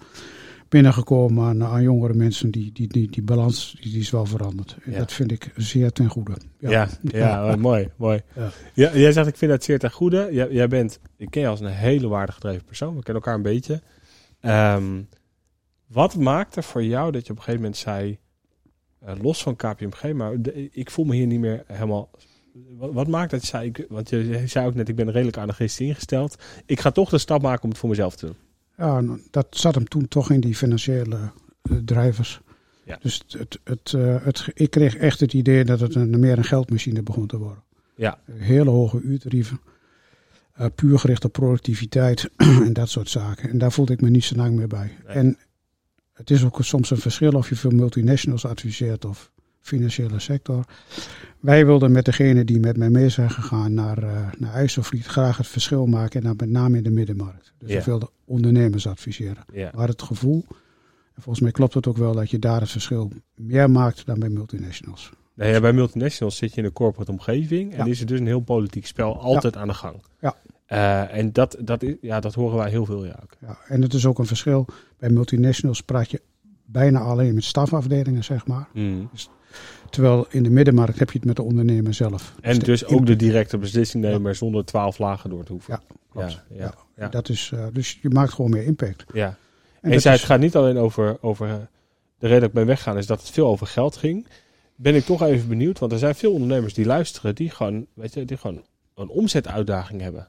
binnengekomen 0.69 1.45
aan, 1.45 1.65
aan 1.65 1.83
jongere 1.83 2.15
mensen, 2.15 2.51
die, 2.51 2.73
die, 2.73 2.89
die, 2.89 3.11
die 3.11 3.23
balans 3.23 3.77
die, 3.81 3.93
die 3.93 4.01
is 4.01 4.11
wel 4.11 4.27
veranderd. 4.27 4.77
Ja. 4.85 4.99
dat 4.99 5.13
vind 5.13 5.33
ik 5.33 5.53
zeer 5.57 5.93
ten 5.93 6.09
goede. 6.09 6.37
Ja, 6.59 6.71
ja, 6.71 6.89
ja, 7.49 7.57
mooi, 7.57 7.91
mooi. 7.97 8.21
Ja. 8.75 8.91
Jij 8.95 9.13
zegt, 9.13 9.27
ik 9.29 9.37
vind 9.37 9.51
dat 9.51 9.65
zeer 9.65 9.79
ten 9.79 9.91
goede. 9.91 10.29
Jij, 10.33 10.51
jij 10.51 10.69
bent, 10.69 10.99
ik 11.17 11.31
ken 11.31 11.43
je 11.43 11.49
als 11.49 11.61
een 11.61 11.67
hele 11.67 12.09
waardig 12.09 12.35
gedreven 12.35 12.65
persoon. 12.65 12.97
We 12.97 13.03
kennen 13.03 13.23
elkaar 13.23 13.35
een 13.35 13.43
beetje. 13.53 13.83
Ehm, 14.41 15.03
wat 15.87 16.17
maakte 16.17 16.63
voor 16.63 16.85
jou 16.85 17.13
dat 17.13 17.27
je 17.27 17.31
op 17.33 17.37
een 17.37 17.43
gegeven 17.45 17.61
moment 17.65 17.81
zei, 17.81 18.19
eh, 18.99 19.15
los 19.23 19.43
van 19.43 19.57
KPMG, 19.57 20.13
maar 20.13 20.43
de- 20.43 20.69
ik 20.73 20.91
voel 20.91 21.05
me 21.05 21.15
hier 21.15 21.27
niet 21.27 21.41
meer 21.41 21.65
helemaal... 21.67 22.11
Wat, 22.77 22.93
wat 22.93 23.09
maakt 23.09 23.31
dat 23.31 23.41
je 23.41 23.47
zei, 23.47 23.69
ik, 23.69 23.87
want 23.89 24.09
je, 24.11 24.43
zei 24.47 24.67
ook 24.67 24.75
net, 24.75 24.89
ik 24.89 24.97
ben 24.97 25.11
redelijk 25.11 25.37
anarchistisch 25.37 25.87
ingesteld. 25.87 26.37
Ik 26.67 26.81
ga 26.81 26.91
toch 26.91 27.11
de 27.11 27.19
stap 27.19 27.43
maken 27.43 27.63
om 27.63 27.69
het 27.69 27.79
voor 27.79 27.89
mezelf 27.89 28.17
te 28.17 28.27
doen. 28.27 28.37
Ja, 28.77 28.97
en 28.97 29.23
dat 29.31 29.47
zat 29.51 29.75
hem 29.75 29.89
toen 29.89 30.09
toch 30.09 30.31
in 30.31 30.41
die 30.41 30.55
financiële 30.57 31.17
eh, 31.63 31.77
drijvers. 31.85 32.41
Ja. 32.85 32.99
Dus 33.03 33.23
het, 33.27 33.33
het, 33.39 33.59
het, 33.65 33.93
eh, 33.93 34.25
het, 34.25 34.49
ik 34.55 34.71
kreeg 34.71 34.97
echt 34.97 35.21
het 35.21 35.33
idee 35.33 35.65
dat 35.65 35.81
het 35.81 35.95
een, 35.95 36.21
meer 36.21 36.39
een 36.39 36.45
geldmachine 36.45 37.03
begon 37.03 37.27
te 37.27 37.39
worden. 37.39 37.63
Ja. 37.97 38.19
Hele 38.33 38.71
hoge 38.71 39.01
uurtarieven. 39.01 39.61
puur 40.75 40.99
gericht 40.99 41.25
op 41.25 41.33
productiviteit 41.33 42.31
en 42.67 42.73
dat 42.73 42.89
soort 42.89 43.09
zaken. 43.09 43.51
En 43.51 43.59
daar 43.59 43.73
voelde 43.73 43.93
ik 43.93 44.01
me 44.01 44.11
niet 44.11 44.25
zo 44.25 44.35
lang 44.37 44.55
meer 44.57 44.69
bij. 44.69 44.97
Nee. 45.07 45.17
En 45.17 45.39
het 46.17 46.31
is 46.31 46.45
ook 46.45 46.59
soms 46.65 46.91
een 46.91 46.97
verschil 46.97 47.33
of 47.33 47.49
je 47.49 47.57
veel 47.57 47.71
multinationals 47.71 48.47
adviseert 48.47 49.05
of 49.05 49.31
financiële 49.61 50.19
sector. 50.19 50.65
Wij 51.41 51.67
wilden 51.67 51.93
met 51.93 52.05
degene 52.05 52.45
die 52.45 52.61
met 52.61 52.77
mij 52.77 52.91
mee 52.91 53.09
zijn 53.09 53.31
gegaan 53.31 53.75
naar, 53.75 54.03
uh, 54.03 54.29
naar 54.39 54.53
IJsselvliet 54.53 55.07
graag 55.07 55.37
het 55.37 55.47
verschil 55.47 55.87
maken. 55.87 56.21
En 56.21 56.27
dan 56.27 56.37
met 56.37 56.49
name 56.51 56.77
in 56.77 56.83
de 56.83 56.91
middenmarkt. 56.91 57.53
Dus 57.59 57.71
Ja. 57.71 57.79
we 57.79 57.85
wilden 57.85 58.09
ondernemers 58.25 58.87
adviseren. 58.87 59.45
Maar 59.75 59.89
het 59.89 60.03
gevoel, 60.03 60.45
en 61.15 61.23
volgens 61.23 61.41
mij 61.41 61.51
klopt 61.53 61.75
het 61.75 61.87
ook 61.87 61.97
wel, 61.97 62.13
dat 62.15 62.31
je 62.31 62.39
daar 62.39 62.61
het 62.61 62.71
verschil 62.71 63.13
meer 63.35 63.71
maakt 63.71 64.07
dan 64.07 64.19
bij 64.19 64.29
multinationals. 64.29 65.11
Nee, 65.35 65.53
ja, 65.53 65.61
bij 65.61 65.73
multinationals 65.73 66.37
zit 66.37 66.55
je 66.55 66.61
in 66.61 66.65
een 66.67 66.73
corporate 66.73 67.11
omgeving 67.11 67.73
en 67.73 67.79
Ja. 67.85 67.91
is 67.91 68.01
er 68.01 68.07
dus 68.07 68.21
een 68.21 68.27
heel 68.27 68.41
politiek 68.41 68.87
spel 68.87 69.21
altijd 69.21 69.57
aan 69.57 69.69
de 69.69 69.75
gang. 69.75 70.03
Ja. 70.21 70.35
Eh, 70.67 71.19
en 71.19 71.33
dat, 71.33 71.57
dat, 71.61 71.83
is, 71.83 71.95
ja, 72.01 72.21
dat 72.21 72.35
horen 72.35 72.57
wij 72.57 72.71
heel 72.71 72.85
veel, 72.85 73.05
ja. 73.05 73.19
Ook. 73.23 73.37
Ja, 73.41 73.59
en 73.69 73.83
het 73.83 73.95
is 73.95 74.07
ook 74.07 74.19
een 74.19 74.27
verschil. 74.27 74.67
Bij 74.99 75.09
multinationals 75.11 75.81
praat 75.83 76.11
je 76.11 76.21
bijna 76.65 77.01
alleen 77.01 77.35
met 77.35 77.45
stafafdelingen, 77.45 78.25
zeg 78.25 78.47
maar. 78.47 78.69
Terwijl 79.91 80.27
in 80.31 80.43
de 80.43 80.51
middenmarkt 80.51 80.99
heb 80.99 81.11
je 81.11 81.17
het 81.19 81.27
met 81.27 81.37
de 81.37 81.43
ondernemer 81.43 81.95
zelf. 81.95 82.35
En 82.41 82.59
de 82.59 82.65
dus 82.65 82.85
ook 82.87 83.07
de 83.07 83.17
directe 83.17 83.59
beslissing 83.59 84.05
nemen 84.05 84.37
zonder 84.37 84.65
twaalf 84.65 84.99
lagen 84.99 85.31
door 85.31 85.45
te 85.45 85.53
hoeven. 85.53 85.73
Ja, 85.75 85.97
klopt. 86.11 86.43
Ja, 86.51 86.57
ja, 86.59 86.75
ja. 86.97 87.09
Dat 87.09 87.29
is, 87.29 87.51
uh, 87.55 87.65
dus 87.73 87.99
je 88.03 88.09
maakt 88.11 88.33
gewoon 88.33 88.51
meer 88.51 88.65
impact. 88.65 89.05
ja. 89.13 89.37
En, 89.81 89.93
En, 89.93 90.01
zei, 90.01 90.15
is- 90.15 90.21
het 90.21 90.31
gaat 90.31 90.41
niet 90.41 90.57
alleen 90.57 90.77
over, 90.79 91.17
over... 91.21 91.49
eh, 91.49 91.55
De 92.19 92.27
reden 92.27 92.41
dat 92.41 92.49
ik 92.49 92.55
ben 92.55 92.67
weggaan 92.67 92.99
is 92.99 93.07
dat 93.07 93.21
het 93.21 93.31
veel 93.31 93.47
over 93.47 93.67
geld 93.67 93.97
ging. 93.97 94.27
Ben 94.77 94.95
ik 94.95 95.05
toch 95.05 95.23
even 95.23 95.49
benieuwd, 95.49 95.79
want 95.79 95.93
er 95.93 95.99
zijn 95.99 96.15
veel 96.15 96.33
ondernemers 96.33 96.75
die 96.75 96.87
luisteren... 96.87 97.35
die 97.35 97.51
gewoon, 97.51 97.87
weet 97.95 98.15
je, 98.15 98.25
die 98.25 98.37
gewoon 98.37 98.63
een 98.95 99.09
omzetuitdaging 99.09 100.01
hebben. 100.01 100.29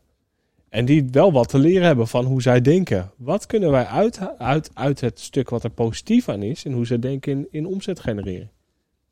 En 0.69 0.86
die 0.86 1.07
wel 1.12 1.31
wat 1.31 1.50
te 1.50 1.57
leren 1.59 1.88
hebben 1.88 2.07
van 2.07 2.25
hoe 2.25 2.41
zij 2.41 2.62
denken. 2.62 3.12
Wat 3.17 3.45
kunnen 3.45 3.71
wij 3.71 3.86
uit, 3.86 4.19
uit, 4.38 4.69
uit 4.74 5.01
het 5.01 5.19
stuk 5.19 5.50
wat 5.50 5.63
er 5.63 5.69
positief 5.69 6.29
aan 6.29 6.41
is... 6.43 6.65
en 6.65 6.71
hoe 6.71 6.86
ze 6.86 7.00
denken 7.00 7.31
in, 7.31 7.47
in 7.51 7.65
omzet 7.65 8.00
genereren? 8.00 8.50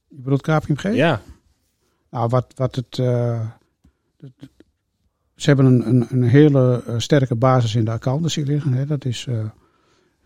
Je 0.08 0.22
bedoelt 0.22 0.42
KPMG? 0.42 0.94
Ja, 0.96 1.22
Nou, 2.10 2.30
wat, 2.30 2.46
wat 2.56 2.76
het. 2.76 3.00
eh, 3.00 3.48
het- 4.20 4.50
ze 5.36 5.46
hebben 5.48 5.66
een, 5.66 5.88
een, 5.88 6.06
een 6.10 6.24
hele 6.24 6.84
eh, 6.88 6.94
sterke 6.98 7.36
basis 7.36 7.76
in 7.76 7.86
de 7.86 7.92
accountancy 7.92 8.42
liggen. 8.42 8.74
Hè. 8.74 8.86
Dat 8.86 9.06
is, 9.06 9.26
eh, 9.28 9.34
ze 9.34 9.40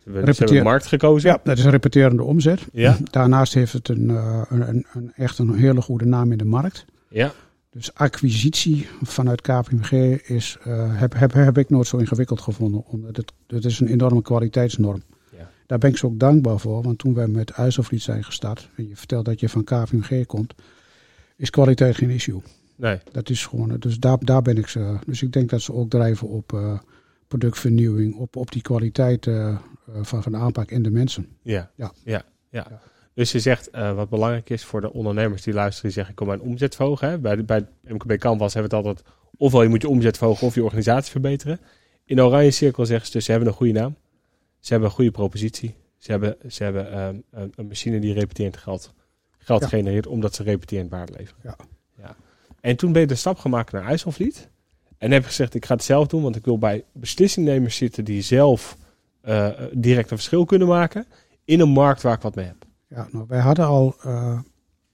hebben, 0.04 0.24
hebben 0.36 0.64
markt 0.64 0.86
gekozen. 0.86 1.30
ja, 1.30 1.40
dat 1.44 1.58
is 1.58 1.64
een 1.64 1.72
repeterende 1.72 2.24
omzet. 2.24 2.68
Ja. 2.72 2.98
Daarnaast 3.04 3.54
heeft 3.54 3.74
het 3.74 3.90
een, 3.90 4.10
een, 4.10 4.70
een, 4.70 4.86
een- 4.94 5.12
echt 5.16 5.38
een 5.40 5.54
hele 5.56 5.82
goede 5.82 6.06
naam 6.06 6.32
in 6.32 6.38
de 6.38 6.46
markt. 6.46 6.86
Ja, 7.10 7.32
Dus 7.70 7.94
acquisitie 7.94 8.88
vanuit 9.02 9.42
KPMG 9.42 9.92
is, 10.28 10.58
eh, 10.64 11.00
heb, 11.00 11.14
heb, 11.14 11.34
heb 11.34 11.58
ik 11.58 11.70
nooit 11.70 11.88
zo 11.88 11.98
ingewikkeld 11.98 12.42
gevonden. 12.42 12.84
Omdat 12.86 13.16
het, 13.16 13.32
het 13.48 13.66
is 13.66 13.80
een 13.80 13.88
enorme 13.88 14.22
kwaliteitsnorm. 14.22 15.04
Ja. 15.38 15.50
Daar 15.66 15.78
ben 15.78 15.90
ik 15.90 15.98
ze 15.98 16.06
ook 16.06 16.20
dankbaar 16.20 16.60
voor. 16.60 16.84
Want 16.84 16.98
toen 16.98 17.14
wij 17.14 17.28
met 17.28 17.50
IJsselvliet 17.50 18.02
zijn 18.02 18.24
gestart. 18.24 18.70
En 18.76 18.88
je 18.88 18.96
vertelt 18.96 19.26
dat 19.26 19.40
je 19.40 19.50
van 19.50 19.64
KPMG 19.64 20.26
komt. 20.26 20.54
Is 21.36 21.50
kwaliteit 21.50 21.96
geen 21.96 22.10
issue. 22.10 22.42
nee. 22.76 23.00
Dat 23.12 23.30
is 23.30 23.46
gewoon, 23.46 23.76
dus 23.80 24.00
daar, 24.00 24.18
daar 24.20 24.42
ben 24.42 24.58
ik 24.58 24.68
ze. 24.68 24.98
Dus 25.06 25.22
ik 25.22 25.32
denk 25.32 25.50
dat 25.50 25.62
ze 25.62 25.74
ook 25.74 25.90
drijven 25.90 26.28
op 26.28 26.54
eh, 26.54 26.80
productvernieuwing, 27.28 28.16
op, 28.16 28.36
op 28.36 28.52
die 28.52 28.62
kwaliteit 28.62 29.28
eh, 29.28 29.58
van, 30.02 30.24
van 30.24 30.32
de 30.32 30.38
aanpak 30.38 30.72
en 30.72 30.82
de 30.82 30.92
mensen. 30.92 31.28
Ja, 31.42 31.72
Ja. 31.76 31.92
ja, 32.04 32.24
ja. 32.50 32.66
Ja. 32.70 32.82
Dus 33.20 33.32
je 33.32 33.40
zegt 33.40 33.70
eh, 33.70 33.94
wat 33.94 34.10
belangrijk 34.10 34.50
is 34.50 34.64
voor 34.64 34.82
de 34.82 34.94
ondernemers 34.94 35.42
die 35.42 35.54
luisteren, 35.54 35.84
die 35.86 35.92
zeggen 35.92 36.14
ik 36.14 36.20
wil 36.20 36.28
mijn 36.28 36.42
omzet 36.42 36.76
verhogen. 36.76 37.10
Hè? 37.10 37.20
Bij, 37.20 37.36
de- 37.36 37.44
bij 37.44 37.66
MKB 37.84 38.18
Canvas 38.18 38.54
hebben 38.54 38.72
we 38.72 38.78
het 38.78 38.86
altijd, 38.88 39.08
ofwel 39.38 39.62
je 39.62 39.70
moet 39.70 39.82
je 39.82 39.90
omzet 39.90 40.18
verhogen 40.18 40.48
of 40.48 40.56
je 40.56 40.64
organisatie 40.64 41.12
verbeteren. 41.12 41.60
In 42.06 42.22
Oranje 42.22 42.52
Cirkel 42.52 42.86
zeggen 42.86 43.06
ze 43.06 43.12
dus 43.12 43.26
ze 43.26 43.32
hebben 43.32 43.50
een 43.50 43.56
goede 43.56 43.74
naam. 43.74 43.96
Ze 44.60 44.72
hebben 44.72 44.90
een 44.90 44.96
goede 44.96 45.12
propositie. 45.12 45.76
Ze 45.98 46.12
hebben, 46.12 46.36
ze 46.48 46.64
hebben 46.64 46.92
ehm, 46.92 47.16
een, 47.32 47.52
een 47.56 47.68
machine 47.68 48.00
die 48.00 48.14
repeterend 48.14 48.58
geld, 48.58 48.94
geld 49.38 49.62
Ja. 49.62 49.68
genereert 49.68 50.08
omdat 50.08 50.36
ze 50.36 50.44
repeterend 50.44 50.90
waarde 50.90 51.14
leveren. 51.18 51.42
Ja. 51.44 51.56
Ja. 51.98 52.16
En 52.62 52.76
toen 52.76 52.92
ben 52.92 53.02
je 53.02 53.08
de 53.08 53.16
stap 53.16 53.38
gemaakt 53.38 53.72
naar 53.72 53.86
IJsselvliet. 53.86 54.50
En 54.98 55.12
heb 55.12 55.26
gezegd 55.26 55.54
ik 55.54 55.66
ga 55.66 55.74
het 55.74 55.84
zelf 55.84 56.08
doen, 56.08 56.22
want 56.22 56.36
ik 56.36 56.46
wil 56.46 56.58
bij 56.58 56.84
beslissingnemers 56.94 57.76
zitten 57.76 58.04
die 58.04 58.22
zelf 58.22 58.78
eh, 59.22 59.50
direct 59.74 60.12
een 60.12 60.18
verschil 60.18 60.46
kunnen 60.46 60.68
maken 60.68 61.06
in 61.46 61.60
een 61.60 61.70
markt 61.70 62.02
waar 62.02 62.16
ik 62.16 62.22
wat 62.22 62.36
mee 62.36 62.46
heb. 62.46 62.68
Ja, 62.90 63.08
nou, 63.12 63.26
wij 63.28 63.40
hadden 63.40 63.66
al, 63.66 63.96
eh, 64.02 64.40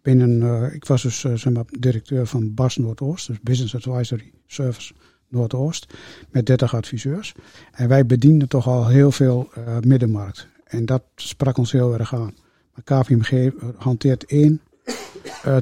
binnen, 0.01 0.41
eh, 0.41 0.73
ik 0.73 0.85
was 0.85 1.01
dus 1.01 1.19
zeg 1.19 1.49
maar, 1.49 1.65
directeur 1.79 2.27
van 2.27 2.53
BAS 2.53 2.77
Noordoost, 2.77 3.27
dus 3.27 3.39
Business 3.41 3.75
Advisory 3.75 4.31
Service 4.45 4.93
Noordoost, 5.27 5.93
met 6.29 6.45
30 6.45 6.75
adviseurs. 6.75 7.33
En 7.71 7.87
wij 7.87 8.05
bedienden 8.05 8.47
toch 8.47 8.67
al 8.67 8.87
heel 8.87 9.11
veel 9.11 9.49
middenmarkt. 9.81 10.47
En 10.63 10.85
dat 10.85 11.03
sprak 11.15 11.57
ons 11.57 11.71
heel 11.71 11.93
erg 11.93 12.15
aan. 12.15 12.33
Maar 12.73 13.03
KPMG 13.03 13.51
hanteert 13.77 14.25
één 14.25 14.61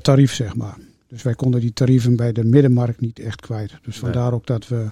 tarief, 0.01 0.33
zeg 0.33 0.55
maar. 0.55 0.77
Dus 1.07 1.23
wij 1.23 1.33
konden 1.33 1.61
die 1.61 1.73
tarieven 1.73 2.15
bij 2.15 2.31
de 2.31 2.43
middenmarkt 2.43 2.99
niet 2.99 3.19
echt 3.19 3.41
kwijt. 3.41 3.79
Dus 3.81 3.99
vandaar 3.99 4.33
ook 4.33 4.45
dat 4.47 4.67
we 4.67 4.89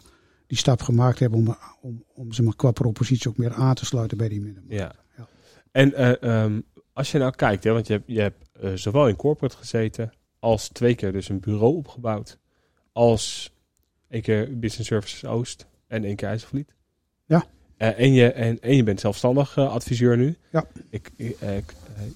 die 0.47 0.57
stap 0.57 0.81
gemaakt 0.81 1.19
hebben 1.19 1.39
om, 1.39 1.57
om, 1.81 2.03
om 2.13 2.33
ze 2.33 2.43
maar 2.43 2.55
qua 2.55 2.71
propositie 2.71 3.29
ook 3.29 3.37
meer 3.37 3.53
aan 3.53 3.75
te 3.75 3.85
sluiten 3.85 4.17
bij 4.17 4.29
die 4.29 4.41
middenmarkt. 4.41 4.77
Ja. 4.77 4.95
ja. 5.17 5.27
En 5.71 5.93
uh, 6.23 6.43
um, 6.43 6.63
als 6.93 7.11
je 7.11 7.17
nou 7.17 7.31
kijkt, 7.35 7.63
hè, 7.63 7.71
want 7.71 7.87
je 7.87 7.93
hebt, 7.93 8.05
je 8.07 8.21
hebt 8.21 8.49
uh, 8.63 8.71
zowel 8.75 9.07
in 9.07 9.15
corporate 9.15 9.57
gezeten 9.57 10.11
als 10.39 10.67
twee 10.67 10.95
keer 10.95 11.11
dus 11.11 11.29
een 11.29 11.39
bureau 11.39 11.75
opgebouwd, 11.75 12.37
als 12.91 13.53
één 14.09 14.21
keer 14.21 14.59
Business 14.59 14.87
Services 14.89 15.25
Oost 15.25 15.67
en 15.87 16.03
één 16.03 16.15
keer 16.15 16.27
IJsselvliet. 16.27 16.73
Ja. 17.25 17.43
Uh, 17.77 17.99
en, 17.99 18.13
je, 18.13 18.31
en, 18.31 18.61
en 18.61 18.75
je 18.75 18.83
bent 18.83 18.99
zelfstandig 18.99 19.57
adviseur 19.57 20.17
nu. 20.17 20.37
Ja. 20.51 20.65
Ik, 20.89 21.11
ik, 21.15 21.35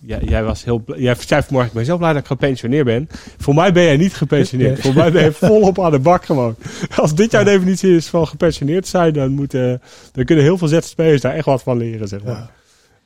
jij, 0.02 0.22
jij 0.22 0.44
was 0.44 0.64
heel 0.64 0.84
jij 0.96 1.16
zei 1.16 1.42
vanmorgen, 1.42 1.70
ik 1.72 1.78
ben 1.78 1.86
zo 1.86 1.98
blij 1.98 2.14
dat 2.14 2.22
ik 2.22 2.28
gepensioneerd 2.28 2.86
ben. 2.86 3.08
Voor 3.38 3.54
mij 3.54 3.74
ben 3.74 3.84
jij 3.84 3.98
niet 3.98 4.14
gepensioneerd. 4.14 4.80
Voor 4.86 4.94
mij 4.94 5.12
ben 5.12 5.24
je 5.24 5.32
volop 5.32 5.80
aan 5.80 5.92
de 5.92 6.00
bak 6.00 6.26
gewoon. 6.26 6.56
Als 6.96 7.16
dit 7.16 7.32
jouw 7.32 7.44
definitie 7.44 7.96
is 7.96 8.08
van 8.08 8.28
gepensioneerd 8.28 8.88
zijn, 8.88 9.14
dan, 9.14 9.32
moeten, 9.32 9.82
dan 10.12 10.26
kunnen 10.26 10.44
heel 10.44 10.58
veel 10.58 10.68
ZZP'ers 10.68 11.22
daar 11.22 11.34
echt 11.34 11.46
wat 11.46 11.64
van 11.64 11.78
leren, 11.78 12.08
zeg 12.08 12.24
maar. 12.24 12.50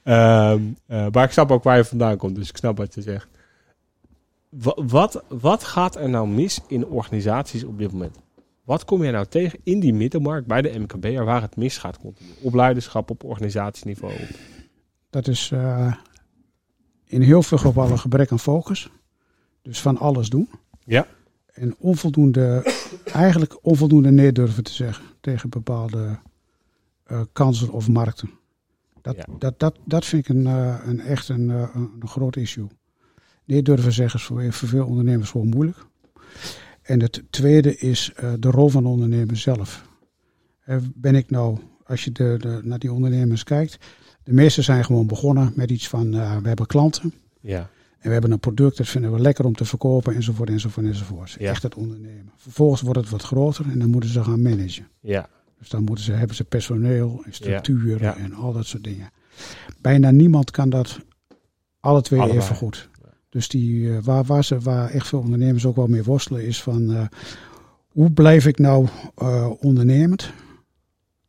Ehm, 0.09 0.61
eh, 0.85 1.07
maar 1.11 1.23
ik 1.23 1.31
snap 1.31 1.51
ook 1.51 1.63
waar 1.63 1.77
je 1.77 1.85
vandaan 1.85 2.17
komt, 2.17 2.35
dus 2.35 2.49
ik 2.49 2.57
snap 2.57 2.77
wat 2.77 2.93
je 2.93 3.01
zegt. 3.01 3.27
Wat, 4.75 5.23
wat 5.27 5.63
gaat 5.63 5.95
er 5.95 6.09
nou 6.09 6.27
mis 6.27 6.59
in 6.67 6.85
organisaties 6.85 7.63
op 7.63 7.77
dit 7.77 7.91
moment? 7.91 8.17
Wat 8.63 8.85
kom 8.85 9.03
je 9.03 9.11
nou 9.11 9.25
tegen 9.25 9.59
in 9.63 9.79
die 9.79 9.93
middenmarkt 9.93 10.47
bij 10.47 10.61
de 10.61 10.79
MKB'er 10.79 11.25
waar 11.25 11.41
het 11.41 11.55
misgaat 11.55 11.97
continu? 11.99 12.29
Op 12.41 12.53
leiderschap, 12.53 13.09
op 13.09 13.23
organisatieniveau? 13.23 14.13
Dat 15.09 15.27
is 15.27 15.51
uh, 15.53 15.93
in 17.05 17.21
heel 17.21 17.43
veel 17.43 17.57
gevallen 17.57 17.99
gebrek 17.99 18.31
aan 18.31 18.39
focus. 18.39 18.89
Dus 19.61 19.81
van 19.81 19.97
alles 19.97 20.29
doen. 20.29 20.49
Ja. 20.85 21.07
En 21.53 21.75
onvoldoende, 21.79 22.73
eigenlijk 23.13 23.57
onvoldoende 23.61 24.11
nee 24.11 24.31
durven 24.31 24.63
te 24.63 24.73
zeggen 24.73 25.05
tegen 25.21 25.49
bepaalde 25.49 26.19
uh, 27.11 27.21
kansen 27.33 27.71
of 27.71 27.87
markten. 27.87 28.38
Dat, 29.01 29.25
dat, 29.39 29.59
dat, 29.59 29.77
dat 29.85 30.05
vind 30.05 30.29
ik 30.29 30.35
een, 30.35 30.45
uh, 30.45 30.79
een 30.85 30.99
echt 30.99 31.29
een, 31.29 31.49
uh, 31.49 31.75
een 31.75 32.07
groot 32.07 32.35
issue. 32.35 32.67
Nee 33.45 33.61
durven 33.61 33.91
zeggen 33.91 34.19
is 34.19 34.25
voor, 34.25 34.53
voor 34.53 34.67
veel 34.67 34.85
ondernemers 34.85 35.29
gewoon 35.29 35.47
moeilijk. 35.47 35.85
En 36.81 37.01
het 37.01 37.23
tweede 37.29 37.77
is 37.77 38.11
de 38.39 38.49
rol 38.49 38.69
van 38.69 38.83
de 38.83 38.89
ondernemer 38.89 39.37
zelf. 39.37 39.87
ben 40.95 41.15
ik 41.15 41.29
nou, 41.29 41.57
als 41.83 42.03
je 42.03 42.11
de, 42.11 42.35
de, 42.37 42.59
naar 42.63 42.79
die 42.79 42.93
ondernemers 42.93 43.43
kijkt, 43.43 43.77
de 44.23 44.33
meesten 44.33 44.63
zijn 44.63 44.85
gewoon 44.85 45.07
begonnen 45.07 45.51
met 45.55 45.71
iets 45.71 45.87
van, 45.87 46.15
uh, 46.15 46.37
we 46.37 46.47
hebben 46.47 46.65
klanten. 46.65 47.13
Ja. 47.41 47.69
En 47.99 48.05
we 48.07 48.11
hebben 48.11 48.31
een 48.31 48.39
product, 48.39 48.77
dat 48.77 48.87
vinden 48.87 49.11
we 49.11 49.19
lekker 49.19 49.45
om 49.45 49.55
te 49.55 49.65
verkopen, 49.65 50.15
enzovoort, 50.15 50.49
enzovoort, 50.49 50.85
enzovoort. 50.85 51.35
Ja. 51.39 51.49
Echt 51.49 51.63
het 51.63 51.75
ondernemen. 51.75 52.31
Vervolgens 52.35 52.81
wordt 52.81 52.99
het 52.99 53.09
wat 53.09 53.21
groter 53.21 53.65
en 53.71 53.79
dan 53.79 53.89
moeten 53.89 54.09
ze 54.09 54.23
gaan 54.23 54.41
managen. 54.41 54.87
Ja. 54.99 55.29
Dus 55.59 55.69
dan 55.69 55.83
moeten 55.83 56.05
ze, 56.05 56.11
hebben 56.11 56.35
ze 56.35 56.43
personeel 56.43 57.21
en 57.25 57.33
structuur 57.33 58.03
en 58.03 58.33
al 58.33 58.53
dat 58.53 58.65
soort 58.65 58.83
dingen. 58.83 59.09
Bijna 59.81 60.11
niemand 60.11 60.51
kan 60.51 60.69
dat 60.69 60.99
alle 61.79 62.01
twee 62.01 62.19
Allebei. 62.19 62.43
even 62.43 62.55
goed. 62.55 62.89
Dus 63.29 63.47
die, 63.47 63.79
uh, 63.79 63.97
waar, 64.01 64.23
waar, 64.23 64.43
ze, 64.43 64.59
waar 64.59 64.89
echt 64.89 65.07
veel 65.07 65.19
ondernemers 65.19 65.65
ook 65.65 65.75
wel 65.75 65.87
mee 65.87 66.03
worstelen, 66.03 66.45
is 66.45 66.61
van 66.61 66.91
uh, 66.91 67.05
hoe 67.87 68.11
blijf 68.11 68.45
ik 68.45 68.59
nou 68.59 68.87
ondernemend? 69.59 70.31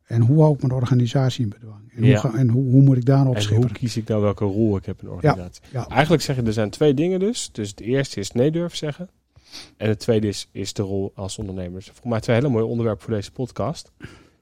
En 0.03 0.21
hoe 0.21 0.41
hou 0.41 0.53
ik 0.53 0.61
mijn 0.61 0.73
organisatie 0.73 1.43
in 1.43 1.49
bedwang? 1.49 1.91
En, 1.95 2.03
hoe, 2.03 2.37
en 2.37 2.49
hoe, 2.49 2.63
hoe, 2.63 2.81
moet 2.81 2.97
ik 2.97 3.05
daarop 3.05 3.35
En 3.35 3.55
hoe 3.55 3.71
kies 3.71 3.97
ik 3.97 4.07
nou 4.07 4.21
welke 4.21 4.45
rol 4.45 4.77
ik 4.77 4.85
heb 4.85 5.01
in 5.01 5.07
de 5.07 5.13
organisatie? 5.13 5.63
Eigenlijk 5.89 6.23
zeg 6.23 6.35
je, 6.35 6.41
er 6.41 6.53
zijn 6.53 6.69
twee 6.69 6.93
dingen 6.93 7.19
dus. 7.19 7.49
Dus 7.51 7.69
het 7.69 7.79
eerste 7.79 8.19
is 8.19 8.31
nee 8.31 8.51
durven 8.51 8.77
zeggen. 8.77 9.09
En 9.77 9.89
het 9.89 9.99
tweede 9.99 10.27
is, 10.27 10.47
is 10.51 10.73
de 10.73 10.81
rol 10.81 11.11
als 11.15 11.37
ondernemers. 11.37 11.89
Voor 11.93 12.09
mij 12.09 12.19
twee 12.19 12.35
hele 12.35 12.49
mooie 12.49 12.65
onderwerpen 12.65 13.03
voor 13.03 13.13
deze 13.13 13.31
podcast. 13.31 13.91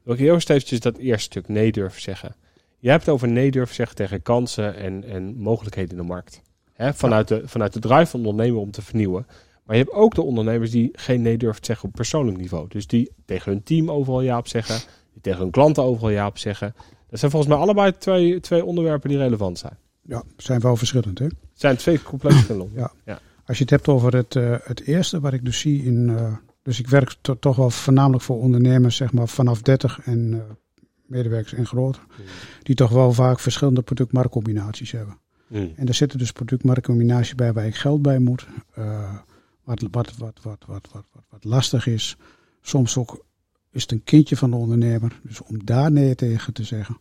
Wil 0.03 0.13
ik 0.13 0.19
eerst 0.19 0.49
eventjes 0.49 0.79
dat 0.79 0.97
eerste 0.97 1.23
stuk 1.23 1.47
nee 1.47 1.71
durven 1.71 2.01
zeggen. 2.01 2.35
Je 2.79 2.89
hebt 2.89 3.05
het 3.05 3.13
over 3.13 3.27
nee 3.27 3.51
durven 3.51 3.75
zeggen 3.75 3.95
tegen 3.95 4.21
kansen 4.21 4.75
en, 4.75 5.03
en 5.03 5.35
mogelijkheden 5.37 5.91
in 5.91 5.97
de 5.97 6.03
markt. 6.03 6.41
Vanuit, 6.77 7.27
de, 7.27 7.41
vanuit 7.45 7.73
de 7.73 7.79
drive 7.79 8.05
van 8.05 8.25
ondernemer 8.25 8.61
om 8.61 8.71
te 8.71 8.81
vernieuwen. 8.81 9.25
Maar 9.63 9.77
je 9.77 9.83
hebt 9.83 9.95
ook 9.95 10.15
de 10.15 10.21
ondernemers 10.21 10.71
die 10.71 10.89
geen 10.91 11.21
nee 11.21 11.37
durven 11.37 11.61
te 11.61 11.67
zeggen 11.67 11.89
op 11.89 11.95
persoonlijk 11.95 12.37
niveau. 12.37 12.67
Dus 12.67 12.87
die 12.87 13.11
tegen 13.25 13.51
hun 13.51 13.63
team 13.63 13.91
overal 13.91 14.21
ja 14.21 14.37
op 14.37 14.47
zeggen 14.47 14.81
tegen 15.21 15.41
hun 15.41 15.51
klanten 15.51 15.83
overal 15.83 16.09
ja 16.09 16.27
op 16.27 16.37
zeggen. 16.37 16.75
Dat 17.09 17.19
zijn 17.19 17.31
volgens 17.31 17.51
mij 17.53 17.61
allebei 17.61 17.97
twee, 17.97 18.39
twee 18.39 18.65
onderwerpen 18.65 19.09
die 19.09 19.17
relevant 19.17 19.59
zijn. 19.59 19.77
Ja, 20.01 20.23
zijn 20.37 20.59
wel 20.59 20.75
verschillend 20.75 21.19
hè? 21.19 21.25
Het 21.25 21.35
zijn 21.53 21.77
twee 21.77 22.01
compleet 22.01 22.33
verschillende. 22.33 22.75
ja. 22.75 22.91
ja. 23.05 23.19
Als 23.49 23.57
je 23.57 23.63
het 23.63 23.73
hebt 23.73 23.87
over 23.87 24.15
het, 24.15 24.35
uh, 24.35 24.55
het 24.63 24.81
eerste, 24.81 25.19
wat 25.19 25.33
ik 25.33 25.45
dus 25.45 25.59
zie 25.59 25.83
in... 25.83 26.07
Uh, 26.07 26.33
dus 26.61 26.79
ik 26.79 26.87
werk 26.87 27.15
to 27.21 27.39
toch 27.39 27.55
wel 27.55 27.69
voornamelijk 27.69 28.23
voor 28.23 28.39
ondernemers, 28.39 28.95
zeg 28.95 29.13
maar 29.13 29.27
vanaf 29.27 29.61
30 29.61 29.99
en 30.03 30.31
uh, 30.33 30.41
medewerkers 31.05 31.53
en 31.53 31.65
groter. 31.65 32.01
Mm. 32.07 32.25
Die 32.63 32.75
toch 32.75 32.89
wel 32.89 33.11
vaak 33.11 33.39
verschillende 33.39 33.81
product-marktcombinaties 33.81 34.91
hebben. 34.91 35.17
Mm. 35.47 35.73
En 35.75 35.85
daar 35.85 35.95
zitten 35.95 36.19
dus 36.19 36.31
product-marktcombinaties 36.31 37.35
bij 37.35 37.53
waar 37.53 37.65
ik 37.65 37.75
geld 37.75 38.01
bij 38.01 38.19
moet. 38.19 38.47
wat, 39.63 39.81
wat, 39.91 40.17
wat, 40.17 40.39
wat, 40.41 40.65
wat, 40.65 40.87
wat, 40.91 41.05
wat, 41.11 41.23
wat 41.29 41.43
lastig 41.43 41.87
is. 41.87 42.17
Soms 42.61 42.97
ook 42.97 43.25
is 43.71 43.81
het 43.81 43.91
een 43.91 44.03
kindje 44.03 44.37
van 44.37 44.49
de 44.49 44.55
ondernemer. 44.55 45.19
Dus 45.23 45.41
om 45.41 45.65
daar 45.65 45.91
nee 45.91 46.15
tegen 46.15 46.53
te 46.53 46.63
zeggen, 46.63 46.97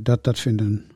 dat, 0.00 0.24
dat 0.24 0.38
vinden 0.38 0.86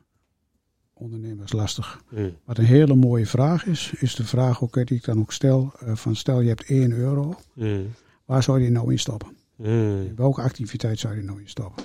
ondernemers 0.93 1.51
lastig. 1.51 2.01
Mm. 2.09 2.35
Wat 2.45 2.57
een 2.57 2.65
hele 2.65 2.95
mooie 2.95 3.25
vraag 3.25 3.65
is, 3.65 3.93
is 3.99 4.15
de 4.15 4.23
vraag 4.23 4.63
ook, 4.63 4.73
die 4.73 4.97
ik 4.97 5.03
dan 5.03 5.19
ook 5.19 5.31
stel. 5.31 5.73
Uh, 5.83 5.95
van 5.95 6.15
stel 6.15 6.41
je 6.41 6.47
hebt 6.47 6.65
1 6.65 6.91
euro, 6.91 7.35
mm. 7.53 7.91
waar 8.25 8.43
zou 8.43 8.61
je 8.61 8.69
nou 8.69 8.91
in 8.91 8.99
stoppen? 8.99 9.37
Mm. 9.55 10.15
Welke 10.15 10.41
activiteit 10.41 10.99
zou 10.99 11.15
je 11.15 11.23
nou 11.23 11.39
in 11.39 11.49
stoppen? 11.49 11.83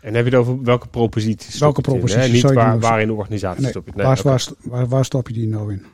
En 0.00 0.14
heb 0.14 0.24
je 0.24 0.30
het 0.30 0.40
over 0.40 0.62
welke 0.62 0.88
proposities? 0.88 1.58
Welke 1.58 1.80
proposities? 1.80 2.26
In, 2.26 2.32
Niet 2.32 2.42
waar, 2.42 2.78
waar, 2.78 3.00
in 3.00 3.06
de 3.06 3.14
organisatie 3.14 3.62
nee, 3.62 3.70
stop 3.70 3.86
je 3.86 3.92
nee, 3.94 4.06
waar, 4.06 4.18
okay. 4.18 4.38
waar, 4.62 4.88
waar, 4.88 5.04
stop 5.04 5.28
je 5.28 5.34
die 5.34 5.48
nou 5.48 5.72
in? 5.72 5.84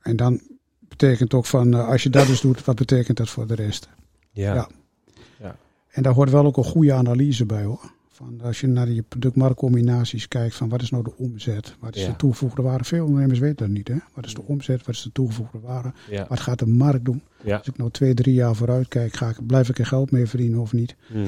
En 0.00 0.16
dan 0.16 0.40
betekent 0.88 1.34
ook 1.34 1.46
van, 1.46 1.74
uh, 1.74 1.88
als 1.88 2.02
je 2.02 2.10
dat 2.10 2.26
dus 2.26 2.40
doet, 2.40 2.64
wat 2.64 2.76
betekent 2.76 3.16
dat 3.16 3.28
voor 3.28 3.46
de 3.46 3.54
rest? 3.54 3.88
ja. 4.30 4.54
ja. 4.54 4.68
En 5.90 6.02
daar 6.02 6.12
hoort 6.12 6.30
wel 6.30 6.46
ook 6.46 6.56
een 6.56 6.64
goede 6.64 6.92
analyse 6.92 7.46
bij 7.46 7.62
hoor. 7.62 7.92
Van 8.20 8.40
als 8.40 8.60
je 8.60 8.66
naar 8.66 8.86
die 8.86 9.02
productmarktcombinaties 9.02 10.28
kijkt 10.28 10.54
van 10.54 10.68
wat 10.68 10.82
is 10.82 10.90
nou 10.90 11.04
de 11.04 11.16
omzet? 11.16 11.76
Wat 11.78 11.96
is 11.96 12.04
de 12.04 12.16
toegevoegde 12.16 12.62
waarde? 12.62 12.84
Veel 12.84 13.04
ondernemers 13.04 13.38
weten 13.38 13.56
dat 13.56 13.68
niet 13.68 13.88
hè. 13.88 13.96
Wat 14.14 14.26
is 14.26 14.34
de 14.34 14.42
omzet? 14.42 14.86
Wat 14.86 14.94
is 14.94 15.02
de 15.02 15.12
toegevoegde 15.12 15.60
waarde? 15.60 15.92
Wat 16.28 16.40
gaat 16.40 16.58
de 16.58 16.66
markt 16.66 17.04
doen? 17.04 17.22
Als 17.44 17.66
ik 17.66 17.76
nou 17.76 17.90
twee, 17.90 18.14
drie 18.14 18.34
jaar 18.34 18.54
vooruit 18.54 18.88
kijk, 18.88 19.14
ga 19.14 19.28
ik, 19.28 19.46
blijf 19.46 19.68
ik 19.68 19.78
er 19.78 19.86
geld 19.86 20.10
mee 20.10 20.26
verdienen 20.26 20.60
of 20.60 20.72
niet? 20.72 20.96
Mm. 21.08 21.26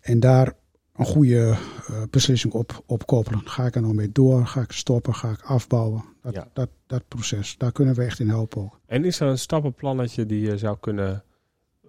En 0.00 0.20
daar 0.20 0.52
een 0.96 1.06
goede 1.06 1.56
uh, 1.90 2.02
beslissing 2.10 2.52
op, 2.52 2.82
op 2.86 3.06
koppelen. 3.06 3.40
Ga 3.44 3.66
ik 3.66 3.74
er 3.74 3.82
nou 3.82 3.94
mee 3.94 4.12
door? 4.12 4.46
Ga 4.46 4.60
ik 4.60 4.72
stoppen? 4.72 5.14
Ga 5.14 5.30
ik 5.30 5.40
afbouwen? 5.42 6.04
Dat, 6.22 6.46
dat, 6.52 6.68
dat 6.86 7.02
proces, 7.08 7.54
daar 7.58 7.72
kunnen 7.72 7.94
we 7.94 8.04
echt 8.04 8.20
in 8.20 8.28
helpen 8.28 8.62
ook. 8.62 8.80
En 8.86 9.04
is 9.04 9.20
er 9.20 9.28
een 9.28 9.38
stappenplannetje 9.38 10.26
die 10.26 10.40
je 10.40 10.58
zou 10.58 10.76
kunnen 10.80 11.14
eh, 11.14 11.18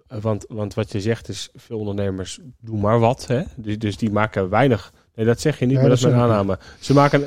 want, 0.08 0.44
want 0.48 0.74
wat 0.74 0.92
je 0.92 1.00
zegt 1.00 1.28
is, 1.28 1.48
veel 1.54 1.78
ondernemers 1.78 2.38
doen 2.60 2.80
maar 2.80 2.98
wat. 2.98 3.26
Hè? 3.26 3.42
Dus, 3.56 3.78
dus 3.78 3.96
die 3.96 4.10
maken 4.10 4.48
weinig. 4.48 4.92
Nee, 5.14 5.26
dat 5.26 5.40
zeg 5.40 5.58
je 5.58 5.66
niet, 5.66 5.76
maar 5.76 5.88
dat 5.88 5.98
is 5.98 6.04
mijn 6.04 6.14
aanname. 6.14 6.58
Ze 6.80 6.92
maken, 6.92 7.24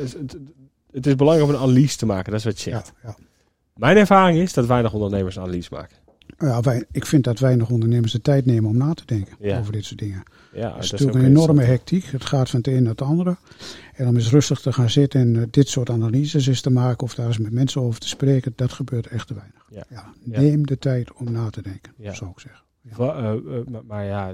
het, 0.92 1.08
is 1.08 1.16
belangrijk 1.16 1.50
om 1.50 1.56
een 1.56 1.62
analyse 1.62 1.98
te 1.98 2.06
maken, 2.06 2.32
dat 2.32 2.40
is 2.40 2.46
wat 2.46 2.62
je 2.62 2.70
zegt. 2.70 2.94
Ja, 3.04 3.10
ja. 3.10 3.16
Mijn 3.76 3.98
ervaring 3.98 4.40
is 4.40 4.54
dat 4.54 4.66
weinig 4.66 4.94
ondernemers 4.94 5.36
een 5.36 5.42
analyse 5.42 5.74
maken. 5.74 5.98
Ja, 6.38 6.62
wij, 6.62 6.86
ik 6.92 7.06
vind 7.06 7.24
dat 7.24 7.40
weinig 7.40 7.70
ondernemers 7.70 8.12
de 8.12 8.22
tijd 8.22 8.46
nemen 8.46 8.70
om 8.70 8.78
na 8.78 8.94
te 8.94 9.06
denken 9.06 9.60
over 9.60 9.72
dit 9.72 9.86
soort 9.86 10.00
dingen. 10.00 10.24
Ja, 10.54 10.74
het 10.74 10.84
is 10.84 10.92
natuurlijk 10.92 11.20
een 11.20 11.26
enorme 11.26 11.64
hectiek. 11.64 12.06
Het 12.06 12.26
gaat 12.26 12.50
van 12.50 12.60
het 12.60 12.68
een 12.68 12.84
naar 12.84 12.92
het 12.92 13.02
andere. 13.02 13.38
En 13.94 14.08
om 14.08 14.16
eens 14.16 14.30
rustig 14.30 14.60
te 14.60 14.74
gaan 14.74 14.90
zitten 14.90 15.22
en 15.22 15.36
uh, 15.36 15.44
dit 15.50 15.68
soort 15.68 15.90
analyses 15.90 16.48
eens 16.48 16.62
te 16.62 16.70
maken 16.70 17.04
of 17.04 17.16
daar 17.16 17.28
eens 17.28 17.38
met 17.38 17.52
mensen 17.52 17.82
over 17.82 18.00
te 18.00 18.08
spreken, 18.08 18.54
dat 18.56 18.72
gebeurt 18.72 19.08
echt 19.08 19.28
te 19.28 19.34
weinig. 19.34 19.88
Ja. 19.90 20.14
neem 20.24 20.66
de 20.66 20.78
tijd 20.78 21.14
om 21.14 21.32
na 21.32 21.50
te 21.50 21.62
denken, 21.62 21.94
zou 22.14 22.32
ik 22.32 22.40
zeggen. 22.40 22.64
Uh, 22.84 23.36
uh, 23.46 23.80
maar, 23.88 24.06
ja, 24.06 24.30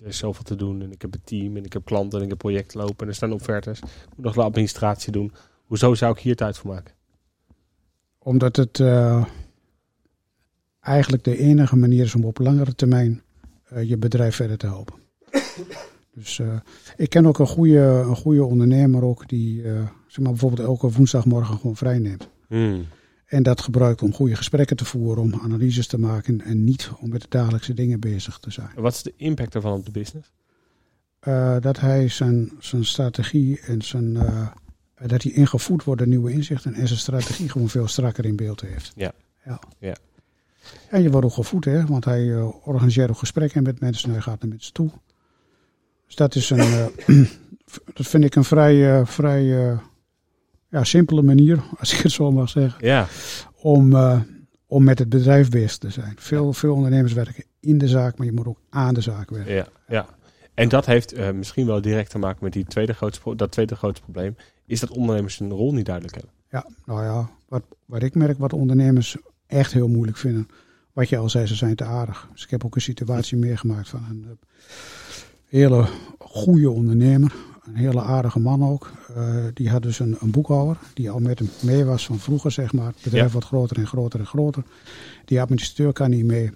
er 0.00 0.06
is 0.06 0.16
zoveel 0.16 0.44
te 0.44 0.56
doen. 0.56 0.82
En 0.82 0.92
ik 0.92 1.02
heb 1.02 1.14
een 1.14 1.24
team 1.24 1.56
en 1.56 1.64
ik 1.64 1.72
heb 1.72 1.84
klanten 1.84 2.18
en 2.18 2.24
ik 2.24 2.30
heb 2.30 2.38
projecten 2.38 2.80
lopen. 2.80 2.96
En 2.98 3.08
er 3.08 3.14
staan 3.14 3.32
offertes. 3.32 3.78
Ik 3.78 4.16
moet 4.16 4.24
nog 4.24 4.34
de 4.34 4.42
administratie 4.42 5.12
doen. 5.12 5.32
Hoezo 5.64 5.94
zou 5.94 6.12
ik 6.12 6.18
hier 6.18 6.36
tijd 6.36 6.58
voor 6.58 6.70
maken? 6.70 6.94
Omdat 8.18 8.56
het 8.56 8.78
uh, 8.78 9.24
eigenlijk 10.80 11.24
de 11.24 11.38
enige 11.38 11.76
manier 11.76 12.04
is 12.04 12.14
om 12.14 12.24
op 12.24 12.38
langere 12.38 12.74
termijn 12.74 13.22
je 13.84 13.96
bedrijf 13.96 14.36
verder 14.36 14.58
te 14.58 14.66
helpen. 14.66 14.94
Dus 16.14 16.40
ik 16.96 17.10
ken 17.10 17.26
ook 17.26 17.38
een 17.38 17.46
goede, 17.46 17.78
een 17.78 18.16
goede 18.16 18.44
ondernemer 18.44 19.04
ook 19.04 19.28
die 19.28 19.62
zeg 20.06 20.18
maar 20.18 20.30
bijvoorbeeld 20.30 20.68
elke 20.68 20.90
woensdagmorgen 20.90 21.56
gewoon 21.56 21.76
vrij 21.76 21.98
neemt. 21.98 22.28
Hmm. 22.48 22.86
En 23.32 23.42
dat 23.42 23.60
gebruikt 23.60 24.02
om 24.02 24.12
goede 24.12 24.36
gesprekken 24.36 24.76
te 24.76 24.84
voeren, 24.84 25.22
om 25.22 25.34
analyses 25.34 25.86
te 25.86 25.98
maken 25.98 26.40
en 26.40 26.64
niet 26.64 26.90
om 27.00 27.08
met 27.08 27.20
de 27.20 27.26
dagelijkse 27.28 27.74
dingen 27.74 28.00
bezig 28.00 28.38
te 28.38 28.50
zijn. 28.50 28.70
Wat 28.74 28.92
is 28.92 29.02
de 29.02 29.12
impact 29.16 29.52
daarvan 29.52 29.72
op 29.72 29.84
de 29.84 29.90
business? 29.90 30.32
Uh, 31.28 31.56
dat 31.60 31.80
hij 31.80 32.08
zijn, 32.08 32.52
zijn 32.58 32.84
strategie 32.84 33.60
en 33.60 33.82
zijn, 33.82 34.14
uh, 34.14 34.48
dat 35.06 35.22
hij 35.22 35.32
ingevoed 35.32 35.84
wordt 35.84 36.00
door 36.00 36.08
nieuwe 36.08 36.32
inzichten 36.32 36.74
en 36.74 36.86
zijn 36.86 36.98
strategie 36.98 37.48
gewoon 37.48 37.68
veel 37.68 37.88
strakker 37.88 38.24
in 38.24 38.36
beeld 38.36 38.60
heeft. 38.60 38.92
Ja. 38.94 39.12
ja. 39.44 39.60
ja. 39.78 39.96
En 40.88 41.02
je 41.02 41.10
wordt 41.10 41.26
ook 41.26 41.32
gevoed, 41.32 41.64
hè, 41.64 41.86
want 41.86 42.04
hij 42.04 42.24
uh, 42.24 42.66
organiseert 42.66 43.10
ook 43.10 43.18
gesprekken 43.18 43.62
met 43.62 43.80
mensen 43.80 44.08
en 44.08 44.14
hij 44.14 44.22
gaat 44.22 44.40
naar 44.40 44.50
mensen 44.50 44.72
toe. 44.72 44.90
Dus 46.06 46.14
dat 46.14 46.34
is 46.34 46.50
een, 46.50 46.90
dat 47.94 48.06
vind 48.06 48.24
ik 48.24 48.34
een 48.34 48.44
vrij, 48.44 49.06
vrij 49.06 49.78
ja, 50.72 50.84
simpele 50.84 51.22
manier, 51.22 51.62
als 51.78 51.92
ik 51.92 51.98
het 51.98 52.12
zo 52.12 52.32
mag 52.32 52.48
zeggen, 52.48 52.86
ja. 52.86 53.06
om, 53.56 53.96
om 54.66 54.84
met 54.84 54.98
het 54.98 55.08
bedrijf 55.08 55.50
bezig 55.50 55.78
te 55.78 55.90
zijn. 55.90 56.14
Veel, 56.16 56.52
veel 56.52 56.74
ondernemers 56.74 57.12
werken 57.12 57.44
in 57.60 57.78
de 57.78 57.88
zaak, 57.88 58.18
maar 58.18 58.26
je 58.26 58.32
moet 58.32 58.46
ook 58.46 58.60
aan 58.70 58.94
de 58.94 59.00
zaak 59.00 59.30
werken. 59.30 59.54
Ja, 59.54 59.66
ja. 59.88 60.06
En 60.54 60.68
dat 60.68 60.86
heeft 60.86 61.18
uh, 61.18 61.30
misschien 61.30 61.66
wel 61.66 61.80
direct 61.80 62.10
te 62.10 62.18
maken 62.18 62.44
met 62.44 62.52
die 62.52 62.64
tweede 62.64 62.92
grootste, 62.92 63.36
dat 63.36 63.50
tweede 63.50 63.76
grootste 63.76 64.02
probleem. 64.02 64.36
Is 64.66 64.80
dat 64.80 64.90
ondernemers 64.90 65.38
hun 65.38 65.50
rol 65.50 65.72
niet 65.72 65.86
duidelijk 65.86 66.14
hebben? 66.14 66.32
Ja, 66.50 66.66
nou 66.84 67.04
ja, 67.04 67.30
wat, 67.48 67.62
wat 67.84 68.02
ik 68.02 68.14
merk 68.14 68.38
wat 68.38 68.52
ondernemers 68.52 69.16
echt 69.46 69.72
heel 69.72 69.88
moeilijk 69.88 70.16
vinden. 70.16 70.48
Wat 70.92 71.08
je 71.08 71.16
al 71.16 71.28
zei, 71.28 71.46
ze 71.46 71.54
zijn 71.54 71.74
te 71.74 71.84
aardig. 71.84 72.28
Dus 72.32 72.44
ik 72.44 72.50
heb 72.50 72.64
ook 72.64 72.74
een 72.74 72.80
situatie 72.80 73.36
meegemaakt 73.36 73.88
van 73.88 74.04
een 74.10 74.24
uh, 74.26 74.30
hele 75.48 75.86
goede 76.18 76.70
ondernemer. 76.70 77.34
Een 77.64 77.76
hele 77.76 78.02
aardige 78.02 78.40
man 78.40 78.64
ook. 78.64 78.90
Uh, 79.16 79.44
die 79.54 79.70
had 79.70 79.82
dus 79.82 79.98
een, 79.98 80.16
een, 80.20 80.30
boekhouder 80.30 80.76
die 80.94 81.10
al 81.10 81.18
met 81.18 81.38
hem 81.38 81.48
mee 81.62 81.84
was 81.84 82.06
van 82.06 82.18
vroeger, 82.18 82.50
zeg 82.50 82.72
maar. 82.72 82.86
Het 82.86 83.02
bedrijf 83.02 83.26
ja. 83.26 83.32
wordt 83.32 83.46
groter 83.46 83.76
en 83.76 83.86
groter 83.86 84.20
en 84.20 84.26
groter. 84.26 84.62
Die 85.24 85.40
administrateur 85.40 85.92
kan 85.92 86.10
niet 86.10 86.24
mee 86.24 86.50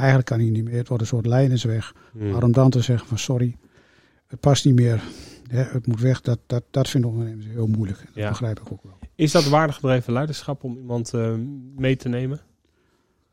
eigenlijk 0.00 0.28
kan 0.28 0.38
hij 0.38 0.50
niet 0.50 0.64
meer. 0.64 0.76
Het 0.76 0.88
wordt 0.88 1.02
een 1.02 1.08
soort 1.08 1.26
lijnensweg. 1.26 1.94
Hmm. 2.12 2.30
Maar 2.30 2.42
om 2.42 2.52
dan 2.52 2.70
te 2.70 2.80
zeggen 2.80 3.08
van 3.08 3.18
sorry, 3.18 3.56
het 4.26 4.40
past 4.40 4.64
niet 4.64 4.74
meer. 4.74 5.02
Hè, 5.48 5.62
het 5.62 5.86
moet 5.86 6.00
weg. 6.00 6.20
Dat, 6.20 6.38
dat, 6.46 6.62
dat 6.70 6.88
vinden 6.88 7.10
ondernemers 7.10 7.46
heel 7.46 7.66
moeilijk. 7.66 7.98
Dat 7.98 8.14
Ja. 8.14 8.28
begrijp 8.28 8.60
ik 8.60 8.72
ook 8.72 8.82
wel. 8.82 8.98
Is 9.14 9.32
dat 9.32 9.48
waardegedreven 9.48 10.12
leiderschap 10.12 10.64
om 10.64 10.76
iemand 10.76 11.14
uh, 11.14 11.34
mee 11.76 11.96
te 11.96 12.08
nemen? 12.08 12.40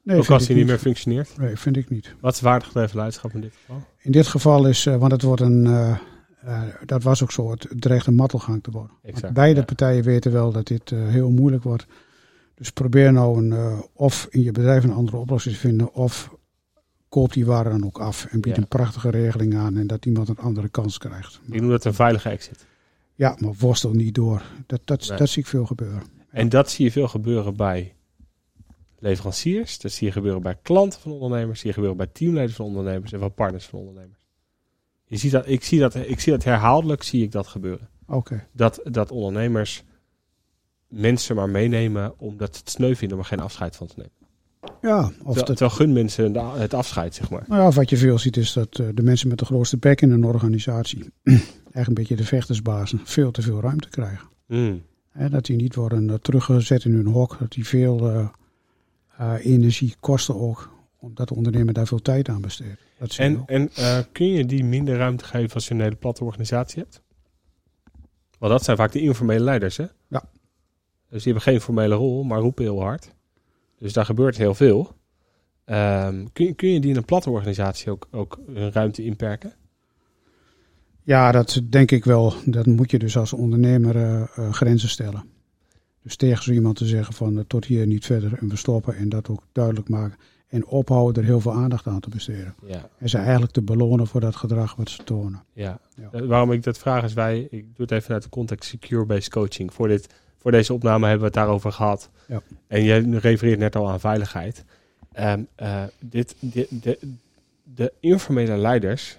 Nee, 0.04 0.18
Ook 0.18 0.30
als 0.30 0.48
hij 0.48 0.56
niet 0.56 0.66
meer 0.66 0.78
functioneert? 0.78 1.38
Nee, 1.38 1.56
vind 1.56 1.78
ik 1.78 1.90
niet. 1.90 2.16
Wat 2.20 2.34
is 2.34 2.42
waardegedreven 2.42 2.96
leiderschap 2.96 3.34
in 3.34 3.42
dit 3.42 3.54
geval? 3.54 3.84
In 3.98 4.12
dit 4.12 4.28
geval 4.28 4.68
is, 4.68 4.86
uh, 4.86 4.96
want 4.96 5.12
het 5.12 5.22
wordt 5.22 5.42
een, 5.42 5.66
uh, 6.48 6.54
uh, 6.54 6.74
dat 6.86 7.04
was 7.04 7.24
ook 7.24 7.32
zo, 7.32 7.52
het 7.52 7.68
dreigt 7.76 8.08
een 8.08 8.16
mattelgang 8.16 8.64
te 8.64 8.72
worden. 8.72 8.92
Exact, 9.02 9.34
beide 9.34 9.60
ja. 9.60 9.66
partijen 9.66 10.04
weten 10.04 10.32
wel 10.32 10.52
dat 10.52 10.68
dit 10.68 10.92
uh, 10.92 11.08
heel 11.08 11.30
moeilijk 11.30 11.64
wordt. 11.64 11.86
Dus 12.56 12.72
probeer 12.72 13.14
nou 13.14 13.38
een, 13.38 13.52
uh, 13.52 13.80
of 13.94 14.28
in 14.30 14.44
je 14.44 14.52
bedrijf 14.52 14.84
een 14.84 14.94
andere 14.94 15.18
oplossing 15.18 15.54
te 15.56 15.60
vinden, 15.60 15.94
of 15.94 16.36
koop 17.10 17.34
die 17.34 17.46
waar 17.46 17.64
dan 17.64 17.86
ook 17.86 18.00
af 18.00 18.26
en 18.26 18.42
bied 18.42 18.56
Ja. 18.56 18.62
een 18.62 18.68
prachtige 18.68 19.10
regeling 19.10 19.56
aan 19.56 19.78
en 19.78 19.88
dat 19.88 20.06
iemand 20.06 20.30
een 20.30 20.38
andere 20.38 20.70
kans 20.70 20.98
krijgt. 20.98 21.40
Ik 21.52 21.62
noem 21.62 21.70
dat 21.70 21.86
een 21.86 21.94
veilige 21.94 22.30
exit. 22.30 22.66
Ja, 23.14 23.36
maar 23.40 23.54
worstel 23.60 23.92
niet 23.92 24.16
door. 24.16 24.42
Dat, 24.66 24.82
dat, 24.86 25.08
Nee. 25.10 25.18
dat 25.18 25.30
zie 25.30 25.42
ik 25.42 25.48
veel 25.50 25.66
gebeuren. 25.66 26.04
En 26.30 26.50
dat 26.50 26.70
zie 26.72 26.86
je 26.86 26.92
veel 26.92 27.08
gebeuren 27.08 27.56
bij 27.56 27.96
leveranciers. 29.00 29.80
Dat 29.80 29.92
zie 29.92 30.08
je 30.08 30.14
gebeuren 30.14 30.42
bij 30.42 30.58
klanten 30.62 31.00
van 31.00 31.12
ondernemers. 31.12 31.60
zie 31.60 31.68
je 31.68 31.74
gebeuren 31.74 31.98
bij 31.98 32.08
teamleiders 32.08 32.58
van 32.58 32.66
ondernemers 32.66 33.12
en 33.14 33.20
van 33.20 33.34
partners 33.34 33.66
van 33.66 33.80
ondernemers. 33.80 34.27
Je 35.08 35.18
ziet 35.18 35.32
dat, 35.32 35.48
ik, 35.48 35.64
zie 35.64 35.80
dat, 35.80 35.96
ik 35.96 36.20
zie 36.20 36.32
dat 36.32 36.44
herhaaldelijk 36.44 37.04
zie 37.04 37.24
ik 37.24 37.32
dat 37.32 37.48
gebeuren. 37.48 37.90
Oké. 38.08 38.48
Dat, 38.52 38.80
dat 38.84 39.12
ondernemers 39.12 39.84
mensen 40.88 41.36
maar 41.36 41.50
meenemen 41.50 42.20
omdat 42.20 42.56
ze 42.56 42.60
het 42.60 42.70
sneu 42.70 42.96
vinden 42.96 43.18
om 43.18 43.24
er 43.24 43.30
geen 43.30 43.40
afscheid 43.40 43.76
van 43.76 43.88
te 43.88 43.94
nemen. 43.98 44.12
Ja, 44.82 45.00
of 45.00 45.12
Terwijl, 45.12 45.34
dat, 45.34 45.46
terwijl 45.46 45.70
gun 45.70 45.94
mensen 45.94 46.36
het 46.60 46.74
afscheid, 46.74 47.16
zeg 47.16 47.30
maar. 47.30 47.44
nou 47.48 47.62
ja, 47.62 47.72
wat 47.72 47.90
je 47.90 47.98
veel 47.98 48.20
ziet 48.20 48.38
is 48.38 48.54
dat 48.54 48.80
eh, 48.80 48.88
de 48.94 49.04
mensen 49.04 49.28
met 49.28 49.40
de 49.40 49.46
grootste 49.46 49.78
bek 49.78 50.02
in 50.02 50.12
een 50.12 50.24
organisatie, 50.24 51.10
echt 51.72 51.88
een 51.88 51.94
beetje 51.94 52.16
de 52.16 52.26
vechtersbazen, 52.26 53.00
veel 53.04 53.32
te 53.32 53.42
veel 53.42 53.62
ruimte 53.62 53.90
krijgen. 53.90 54.28
Mm. 54.48 54.82
Hè, 55.10 55.30
dat 55.30 55.46
die 55.46 55.56
niet 55.56 55.76
worden 55.76 56.10
eh, 56.10 56.16
teruggezet 56.16 56.86
in 56.86 56.94
hun 56.94 57.08
hok, 57.08 57.38
dat 57.40 57.52
die 57.52 57.68
veel 57.68 58.30
eh, 59.18 59.34
energie 59.46 59.96
kosten 60.00 60.40
ook, 60.40 60.77
omdat 61.00 61.28
de 61.28 61.36
ondernemer 61.36 61.74
daar 61.74 61.88
veel 61.88 62.02
tijd 62.02 62.30
aan 62.30 62.42
besteedt. 62.42 62.82
En, 63.18 63.44
en 63.46 63.70
eh, 63.74 64.00
kun 64.12 64.28
je 64.28 64.46
die 64.46 64.64
minder 64.64 64.98
ruimte 64.98 65.26
geven 65.26 65.54
als 65.54 65.68
je 65.68 65.74
een 65.74 65.82
hele 65.82 65.96
platte 65.96 66.24
organisatie 66.24 66.82
hebt? 66.82 67.02
Want 68.40 68.52
dat 68.52 68.64
zijn 68.64 68.78
vaak 68.78 68.92
de 68.92 69.02
informele 69.02 69.44
leiders, 69.44 69.78
hè? 69.78 69.86
Ja. 70.08 70.24
Dus 71.10 71.24
die 71.24 71.34
hebben 71.34 71.52
geen 71.52 71.62
formele 71.62 71.96
rol, 71.96 72.24
maar 72.24 72.40
roepen 72.40 72.64
heel 72.64 72.82
hard. 72.82 73.16
Dus 73.78 73.94
daar 73.94 74.06
gebeurt 74.06 74.38
heel 74.38 74.54
veel. 74.54 74.96
Ehm, 75.66 76.26
kun, 76.34 76.46
je, 76.46 76.54
kun 76.54 76.70
je 76.70 76.80
die 76.80 76.90
in 76.90 76.96
een 76.96 77.06
platte 77.06 77.30
organisatie 77.30 77.92
ook, 77.92 78.08
ook 78.12 78.40
hun 78.54 78.72
ruimte 78.72 79.04
inperken? 79.04 79.54
Ja, 81.04 81.32
dat 81.32 81.62
denk 81.70 81.92
ik 81.92 82.06
wel. 82.06 82.34
Dat 82.46 82.66
moet 82.66 82.92
je 82.92 83.00
dus 83.00 83.18
als 83.18 83.34
ondernemer 83.34 83.96
eh, 83.96 84.22
eh, 84.22 84.54
grenzen 84.54 84.90
stellen. 84.90 85.24
Dus 86.04 86.16
tegen 86.16 86.44
zo 86.44 86.52
iemand 86.52 86.76
te 86.76 86.86
zeggen 86.86 87.14
van 87.14 87.48
tot 87.48 87.66
hier 87.66 87.88
niet 87.88 88.06
verder 88.06 88.34
en 88.34 88.50
we 88.50 88.56
stoppen 88.56 88.96
en 88.96 89.10
dat 89.10 89.30
ook 89.30 89.44
duidelijk 89.52 89.90
maken. 89.90 90.18
En 90.48 90.66
ophouden 90.66 91.24
er 91.24 91.30
heel 91.30 91.40
veel 91.40 91.54
aandacht 91.54 91.88
aan 91.88 92.00
te 92.00 92.10
besteden. 92.10 92.56
Ja. 92.66 92.90
En 92.98 93.10
ze 93.10 93.18
eigenlijk 93.18 93.52
te 93.52 93.62
belonen 93.62 94.08
voor 94.08 94.22
dat 94.22 94.36
gedrag 94.36 94.76
wat 94.76 94.90
ze 94.90 95.04
tonen. 95.04 95.44
ja. 95.54 95.80
Ja. 95.96 96.10
Eh, 96.12 96.22
waarom 96.22 96.52
ik 96.52 96.64
dat 96.64 96.78
vraag 96.78 97.04
is, 97.04 97.14
wij, 97.14 97.40
ik 97.40 97.50
doe 97.50 97.74
het 97.76 97.92
even 97.92 98.04
vanuit 98.04 98.24
de 98.24 98.30
context 98.30 98.70
secure-based 98.70 99.30
coaching. 99.30 99.74
Voor, 99.74 99.88
dit, 99.88 100.08
voor 100.38 100.52
deze 100.52 100.74
opname 100.74 101.02
hebben 101.02 101.20
we 101.20 101.26
het 101.26 101.34
daarover 101.34 101.72
gehad. 101.72 102.10
Ja. 102.28 102.42
En 102.68 102.84
jij 102.84 103.00
refereert 103.00 103.60
net 103.60 103.76
al 103.76 103.90
aan 103.90 104.00
veiligheid. 104.00 104.66
Ehm, 105.12 105.44
eh, 105.56 105.84
dit, 106.00 106.36
dit, 106.40 106.84
de, 106.84 107.18
de 107.64 107.94
informele 108.00 108.58
leiders 108.58 109.18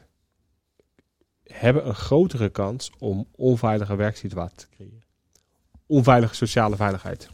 hebben 1.43 1.89
een 1.89 1.95
grotere 1.95 2.49
kans 2.49 2.93
om 2.99 3.27
onveilige 3.37 3.97
werksituaties 3.97 4.57
te 4.59 4.67
creëren. 4.77 5.03
Onveilige 5.87 6.35
sociale 6.35 6.77
veiligheid, 6.77 7.29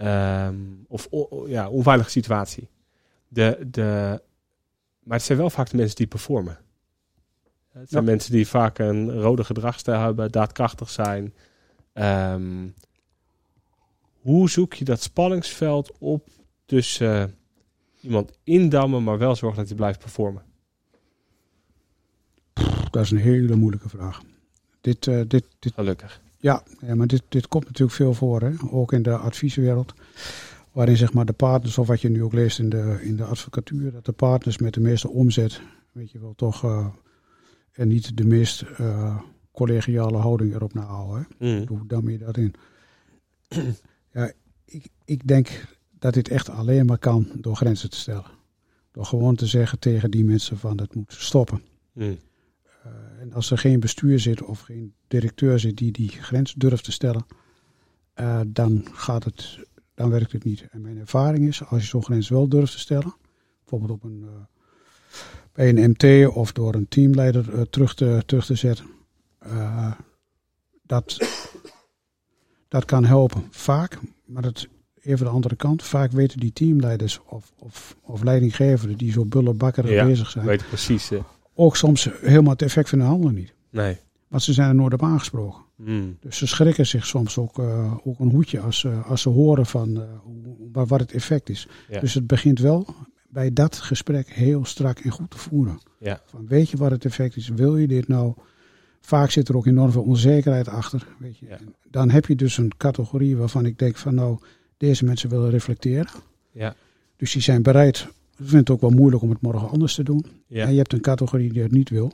Ehm, 0.00 0.56
of 0.88 1.06
o- 1.10 1.46
ja, 1.48 1.68
onveilige 1.68 2.10
situatie. 2.10 2.68
De, 3.28 3.66
de, 3.70 4.22
maar 5.02 5.16
het 5.16 5.26
zijn 5.26 5.38
wel 5.38 5.50
vaak 5.50 5.70
de 5.70 5.76
mensen 5.76 5.96
die 5.96 6.06
performen. 6.06 6.58
Het 7.68 7.90
zijn 7.90 8.04
Ja. 8.04 8.10
mensen 8.10 8.32
die 8.32 8.46
vaak 8.48 8.78
een 8.78 9.20
rode 9.20 9.44
gedragsstijl 9.44 10.00
hebben, 10.00 10.30
daadkrachtig 10.32 10.90
zijn. 10.90 11.34
Ehm, 11.92 12.68
hoe 14.20 14.50
zoek 14.50 14.74
je 14.74 14.84
dat 14.84 15.02
spanningsveld 15.02 15.92
op 15.98 16.28
tussen 16.64 17.34
iemand 18.00 18.32
indammen, 18.44 19.02
maar 19.04 19.18
wel 19.18 19.36
zorgen 19.36 19.58
dat 19.58 19.68
hij 19.68 19.76
blijft 19.76 19.98
performen? 19.98 20.42
Dat 22.90 23.04
is 23.04 23.10
een 23.10 23.18
hele 23.18 23.56
moeilijke 23.56 23.88
vraag. 23.88 24.22
Dit, 24.80 25.06
eh, 25.06 25.20
dit, 25.26 25.44
dit, 25.58 25.72
Gelukkig. 25.74 26.20
Ja, 26.40 26.62
ja, 26.80 26.94
maar 26.94 27.06
dit, 27.06 27.22
dit 27.28 27.48
komt 27.48 27.64
natuurlijk 27.64 27.96
veel 27.96 28.14
voor, 28.14 28.40
hè? 28.40 28.50
ook 28.70 28.92
in 28.92 29.02
de 29.02 29.16
advieswereld. 29.16 29.94
Waarin 30.72 30.96
zeg 30.96 31.12
maar 31.12 31.24
de 31.24 31.32
partners, 31.32 31.78
of 31.78 31.86
wat 31.86 32.00
je 32.00 32.08
nu 32.08 32.22
ook 32.22 32.32
leest 32.32 32.58
in 32.58 32.68
de, 32.68 32.98
in 33.02 33.16
de 33.16 33.24
advocatuur, 33.24 33.92
dat 33.92 34.04
de 34.04 34.12
partners 34.12 34.58
met 34.58 34.74
de 34.74 34.80
meeste 34.80 35.08
omzet, 35.08 35.60
weet 35.92 36.10
je 36.10 36.18
wel, 36.18 36.34
toch 36.36 36.64
eh, 36.64 36.86
en 37.72 37.88
niet 37.88 38.16
de 38.16 38.24
meest 38.24 38.62
eh, 38.62 39.20
collegiale 39.52 40.16
houding 40.18 40.54
erop 40.54 40.74
nahouden. 40.74 41.26
Hè? 41.38 41.46
Mm. 41.46 41.66
Hoe 41.68 41.86
dam 41.86 42.08
je 42.08 42.18
dat 42.18 42.36
in? 42.36 42.54
ja, 44.12 44.32
ik, 44.64 44.86
ik 45.04 45.26
denk 45.26 45.64
dat 45.98 46.14
dit 46.14 46.28
echt 46.28 46.48
alleen 46.48 46.86
maar 46.86 46.98
kan 46.98 47.28
door 47.34 47.56
grenzen 47.56 47.90
te 47.90 47.96
stellen. 47.96 48.30
Door 48.92 49.04
gewoon 49.04 49.34
te 49.34 49.46
zeggen 49.46 49.78
tegen 49.78 50.10
die 50.10 50.24
mensen 50.24 50.58
van 50.58 50.76
dat 50.76 50.94
moet 50.94 51.12
stoppen. 51.12 51.62
Mm. 51.92 52.18
En 53.30 53.36
als 53.36 53.50
er 53.50 53.58
geen 53.58 53.80
bestuur 53.80 54.20
zit 54.20 54.42
of 54.42 54.60
geen 54.60 54.94
directeur 55.08 55.58
zit 55.58 55.76
die 55.76 55.92
die 55.92 56.08
grens 56.08 56.54
durft 56.54 56.84
te 56.84 56.92
stellen, 56.92 57.26
uh, 58.20 58.40
dan 58.46 58.86
gaat 58.92 59.24
het, 59.24 59.58
dan 59.94 60.10
werkt 60.10 60.32
het 60.32 60.44
niet. 60.44 60.66
En 60.70 60.80
mijn 60.80 60.98
ervaring 60.98 61.46
is, 61.48 61.64
als 61.64 61.82
je 61.82 61.88
zo'n 61.88 62.04
grens 62.04 62.28
wel 62.28 62.48
durft 62.48 62.72
te 62.72 62.78
stellen, 62.78 63.14
bijvoorbeeld 63.60 63.90
op 63.90 64.04
een, 64.04 64.20
uh, 64.24 64.30
bij 65.52 65.68
een 65.68 65.90
MT 65.90 66.34
of 66.34 66.52
door 66.52 66.74
een 66.74 66.88
teamleider 66.88 67.70
terug, 67.70 67.94
te, 67.94 68.22
terug 68.26 68.46
te 68.46 68.54
zetten, 68.54 68.86
dat, 70.82 71.18
dat 72.68 72.84
kan 72.84 73.04
helpen. 73.04 73.46
Vaak, 73.50 73.98
maar 74.24 74.42
dat 74.42 74.68
even 75.02 75.24
de 75.26 75.32
andere 75.32 75.56
kant, 75.56 75.82
vaak 75.82 76.10
weten 76.12 76.40
die 76.40 76.52
teamleiders 76.52 77.20
of, 77.24 77.52
of, 77.58 77.96
of 78.00 78.22
leidinggevenden 78.22 78.98
die 78.98 79.12
zo 79.12 79.24
bullebakkerig 79.24 79.90
Ja, 79.90 80.04
bezig 80.04 80.30
zijn, 80.30 80.46
Weet 80.46 80.68
precies. 80.68 81.10
eh, 81.10 81.20
ook 81.60 81.76
soms 81.76 82.08
helemaal 82.20 82.52
het 82.52 82.62
effect 82.62 82.88
van 82.88 82.98
hun 82.98 83.08
handen 83.08 83.34
niet. 83.34 83.54
nee. 83.70 83.98
Want 84.28 84.42
ze 84.42 84.52
zijn 84.52 84.68
er 84.68 84.74
nooit 84.74 84.92
op 84.92 85.02
aangesproken. 85.02 85.62
Mm. 85.76 86.16
Dus 86.20 86.36
ze 86.36 86.46
schrikken 86.46 86.86
zich 86.86 87.06
soms 87.06 87.38
ook, 87.38 87.58
uh, 87.58 87.94
ook 88.04 88.18
een 88.18 88.30
hoedje 88.30 88.60
als, 88.60 88.82
uh, 88.82 89.10
als 89.10 89.22
ze 89.22 89.28
horen 89.28 89.66
van 89.66 89.96
uh, 89.96 90.82
wat 90.86 91.00
het 91.00 91.12
effect 91.12 91.48
is. 91.48 91.68
Ja. 91.88 92.00
Dus 92.00 92.14
het 92.14 92.26
begint 92.26 92.58
wel 92.58 92.86
bij 93.28 93.52
dat 93.52 93.76
gesprek 93.76 94.28
heel 94.28 94.64
strak 94.64 94.98
en 94.98 95.10
goed 95.10 95.30
te 95.30 95.38
voeren. 95.38 95.80
Ja. 95.98 96.20
Van, 96.24 96.46
weet 96.46 96.70
je 96.70 96.76
wat 96.76 96.90
het 96.90 97.04
effect 97.04 97.36
is? 97.36 97.48
Wil 97.48 97.76
je 97.76 97.86
dit 97.86 98.08
nou? 98.08 98.34
Vaak 99.00 99.30
zit 99.30 99.48
er 99.48 99.56
ook 99.56 99.66
enorm 99.66 99.92
veel 99.92 100.02
onzekerheid 100.02 100.68
achter. 100.68 101.06
Weet 101.18 101.38
je. 101.38 101.46
Ja. 101.46 101.58
Dan 101.90 102.10
heb 102.10 102.26
je 102.26 102.36
dus 102.36 102.58
een 102.58 102.72
categorie 102.76 103.36
waarvan 103.36 103.66
ik 103.66 103.78
denk 103.78 103.96
van 103.96 104.14
nou, 104.14 104.38
Deze 104.76 105.04
mensen 105.04 105.28
willen 105.28 105.50
reflecteren. 105.50 106.12
Ja. 106.50 106.74
Dus 107.16 107.32
die 107.32 107.42
zijn 107.42 107.62
bereid. 107.62 108.08
Ik 108.40 108.46
vind 108.48 108.60
het 108.68 108.70
ook 108.70 108.80
wel 108.80 108.90
moeilijk 108.90 109.22
om 109.22 109.30
het 109.30 109.40
morgen 109.40 109.68
anders 109.68 109.94
te 109.94 110.02
doen. 110.02 110.24
Ja. 110.46 110.64
En 110.66 110.70
je 110.72 110.78
hebt 110.78 110.92
een 110.92 111.00
categorie 111.00 111.52
die 111.52 111.62
het 111.62 111.72
niet 111.72 111.88
wil. 111.90 112.12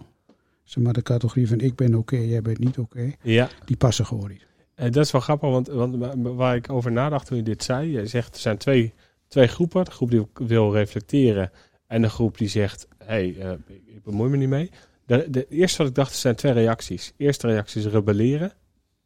Zeg 0.64 0.84
maar 0.84 0.92
de 0.92 1.02
categorie 1.02 1.48
van 1.48 1.60
ik 1.60 1.74
ben 1.74 1.94
oké, 1.94 2.16
jij 2.16 2.42
bent 2.42 2.58
niet 2.58 2.78
oké. 2.78 3.12
ja. 3.22 3.48
Die 3.64 3.76
passen 3.76 4.06
gewoon 4.06 4.28
niet. 4.28 4.46
Eh, 4.74 4.90
dat 4.90 5.04
is 5.04 5.10
wel 5.10 5.20
grappig, 5.20 5.50
want, 5.50 5.66
want 5.68 5.96
wa- 5.96 6.16
waar 6.34 6.56
ik 6.56 6.70
over 6.70 6.92
nadacht 6.92 7.26
toen 7.26 7.36
je 7.36 7.42
dit 7.42 7.62
zei, 7.62 7.90
je 7.90 8.06
zegt 8.06 8.34
er 8.34 8.40
zijn 8.40 8.56
twee, 8.56 8.92
twee 9.28 9.46
groepen. 9.46 9.84
De 9.84 9.90
groep 9.90 10.10
die 10.10 10.22
wil 10.34 10.72
reflecteren 10.72 11.50
en 11.86 12.02
de 12.02 12.08
groep 12.08 12.38
die 12.38 12.48
zegt, 12.48 12.88
hé, 12.98 13.04
hey, 13.06 13.36
eh, 13.38 13.52
ik- 13.66 14.02
bemoei 14.04 14.30
me 14.30 14.36
niet 14.36 14.48
mee. 14.48 14.70
De, 15.06 15.26
de 15.30 15.46
eerste 15.48 15.78
wat 15.78 15.86
ik 15.88 15.94
dacht, 15.94 16.10
er 16.12 16.18
zijn 16.18 16.34
twee 16.36 16.52
reacties. 16.52 17.12
Eerste 17.16 17.46
reactie 17.46 17.80
is 17.80 17.86
rebelleren. 17.92 18.52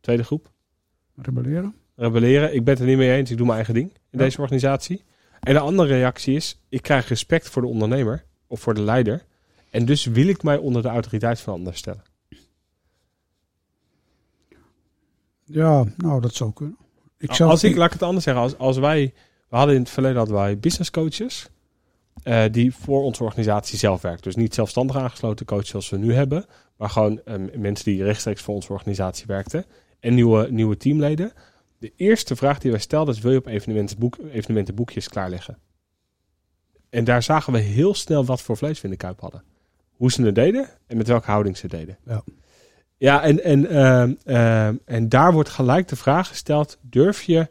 Tweede 0.01 0.25
groep, 0.25 0.51
Rebelleren? 1.17 1.75
rebelleren. 1.97 2.55
Ik 2.55 2.65
ben 2.65 2.73
het 2.75 2.83
er 2.83 2.89
niet 2.89 2.97
mee 2.99 3.17
eens, 3.17 3.31
ik 3.31 3.37
doe 3.37 3.47
mijn 3.47 3.57
eigen 3.59 3.75
ding 3.75 3.89
in 3.93 4.01
Ja. 4.11 4.19
deze 4.19 4.41
organisatie. 4.41 5.03
En 5.40 5.55
de 5.55 5.61
andere 5.61 5.88
reactie 5.88 6.35
is, 6.35 6.61
ik 6.68 6.83
krijg 6.83 7.09
respect 7.09 7.48
voor 7.48 7.62
de 7.62 7.68
ondernemer 7.68 8.24
of 8.46 8.61
voor 8.61 8.74
de 8.74 8.83
leider. 8.83 9.24
En 9.70 9.85
dus 9.85 10.05
wil 10.05 10.26
ik 10.26 10.42
mij 10.42 10.57
onder 10.57 10.83
de 10.83 10.88
autoriteit 10.88 11.40
van 11.40 11.55
anderen 11.55 11.79
stellen. 11.79 12.03
Ja, 15.44 15.85
nou 15.96 16.20
dat 16.20 16.35
zou 16.35 16.53
kunnen. 16.53 16.76
Ik 17.18 17.35
zou, 17.35 17.50
als 17.50 17.64
ik, 17.64 17.76
laat 17.76 17.87
ik 17.87 17.92
het 17.92 18.03
anders 18.03 18.24
zeggen, 18.24 18.42
als, 18.42 18.59
als 18.59 18.79
wij, 18.79 19.12
we 19.48 19.57
hadden 19.57 19.74
in 19.74 19.81
het 19.81 19.90
verleden 19.90 20.16
hadden 20.16 20.37
wij 20.37 20.59
business 20.59 20.90
coaches 20.90 21.48
eh, 22.22 22.44
die 22.50 22.74
voor 22.74 23.03
onze 23.03 23.24
organisatie 23.24 23.79
zelf 23.79 24.03
werken. 24.03 24.22
Dus 24.22 24.37
niet 24.37 24.55
zelfstandig 24.55 24.96
aangesloten 24.96 25.46
coaches 25.46 25.68
zoals 25.68 25.90
we 25.90 25.96
nu 25.96 26.14
hebben, 26.14 26.44
maar 26.76 26.90
gewoon 26.90 27.20
eh, 27.24 27.35
mensen 27.57 27.85
die 27.85 28.03
rechtstreeks 28.03 28.42
voor 28.42 28.55
onze 28.55 28.72
organisatie 28.72 29.26
werkten 29.26 29.64
en 30.00 30.14
nieuwe, 30.14 30.50
nieuwe 30.50 30.76
teamleden. 30.76 31.33
De 31.81 31.93
eerste 31.97 32.37
vraag 32.37 32.59
die 32.59 32.71
wij 32.71 32.81
stelden 32.81 33.14
is, 33.14 33.21
wil 33.21 33.33
je 33.33 33.38
op 33.38 33.47
evenementenboek, 33.47 34.19
evenementenboekjes 34.33 35.09
klaarleggen? 35.09 35.59
En 36.90 37.05
daar 37.05 37.23
zagen 37.23 37.53
we 37.53 37.59
heel 37.59 37.95
snel 37.95 38.25
wat 38.25 38.43
voor 38.43 38.57
vlees 38.57 38.81
we 38.81 38.85
in 38.85 38.90
de 38.90 38.97
kuip 38.97 39.21
hadden. 39.21 39.43
Hoe 39.90 40.12
ze 40.12 40.23
het 40.23 40.35
deden 40.35 40.69
en 40.87 40.97
met 40.97 41.07
welke 41.07 41.31
houding 41.31 41.57
ze 41.57 41.66
het 41.66 41.71
deden. 41.71 41.99
Ja. 42.07 42.23
Ja, 42.97 43.23
en, 43.23 43.45
en, 43.45 43.66
ehm, 43.66 44.14
ehm, 44.25 44.75
en 44.85 45.09
daar 45.09 45.33
wordt 45.33 45.49
gelijk 45.49 45.88
de 45.88 45.97
vraag 45.97 46.29
gesteld: 46.29 46.79
durf 46.81 47.23
je. 47.23 47.49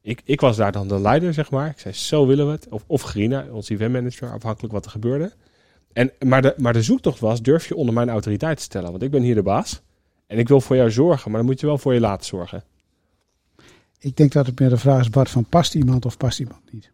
Ik, 0.00 0.20
ik 0.24 0.40
was 0.40 0.56
daar 0.56 0.72
dan 0.72 0.88
de 0.88 1.00
leider, 1.00 1.34
zeg 1.34 1.50
maar. 1.50 1.70
Ik 1.70 1.78
zei: 1.78 1.94
Zo 1.94 2.26
willen 2.26 2.46
we 2.46 2.52
het. 2.52 2.68
Of, 2.68 2.84
of 2.86 3.02
Grina, 3.02 3.46
onze 3.50 3.72
eventmanager, 3.72 4.32
afhankelijk 4.32 4.72
wat 4.72 4.84
er 4.84 4.90
gebeurde. 4.90 5.32
En, 5.92 6.12
maar, 6.18 6.42
de, 6.42 6.54
maar 6.56 6.72
de 6.72 6.82
zoektocht 6.82 7.20
was: 7.20 7.42
durf 7.42 7.68
je 7.68 7.74
onder 7.76 7.94
mijn 7.94 8.08
autoriteit 8.08 8.56
te 8.56 8.62
stellen? 8.62 8.90
Want 8.90 9.02
ik 9.02 9.10
ben 9.10 9.22
hier 9.22 9.34
de 9.34 9.42
baas. 9.42 9.82
En 10.26 10.38
ik 10.38 10.48
wil 10.48 10.60
voor 10.60 10.76
jou 10.76 10.90
zorgen, 10.90 11.30
maar 11.30 11.40
dan 11.40 11.50
moet 11.50 11.60
je 11.60 11.66
wel 11.66 11.78
voor 11.78 11.94
je 11.94 12.00
laten 12.00 12.26
zorgen. 12.26 12.64
Ik 14.00 14.16
denk 14.16 14.32
dat 14.32 14.46
het 14.46 14.58
meer 14.60 14.68
de 14.68 14.76
vraag 14.76 15.00
is, 15.00 15.10
Bart, 15.10 15.30
van 15.30 15.44
past 15.44 15.74
iemand 15.74 16.06
of 16.06 16.16
past 16.16 16.40
iemand 16.40 16.72
niet? 16.72 16.90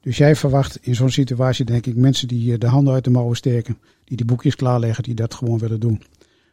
Dus 0.00 0.16
jij 0.16 0.36
verwacht 0.36 0.78
in 0.80 0.94
zo'n 0.94 1.10
situatie, 1.10 1.64
denk 1.64 1.86
ik, 1.86 1.96
mensen 1.96 2.28
die 2.28 2.58
de 2.58 2.66
handen 2.66 2.94
uit 2.94 3.04
de 3.04 3.10
mouwen 3.10 3.36
steken, 3.36 3.78
die 4.04 4.16
die 4.16 4.26
boekjes 4.26 4.56
klaarleggen, 4.56 5.02
die 5.02 5.14
dat 5.14 5.34
gewoon 5.34 5.58
willen 5.58 5.80
doen. 5.80 6.02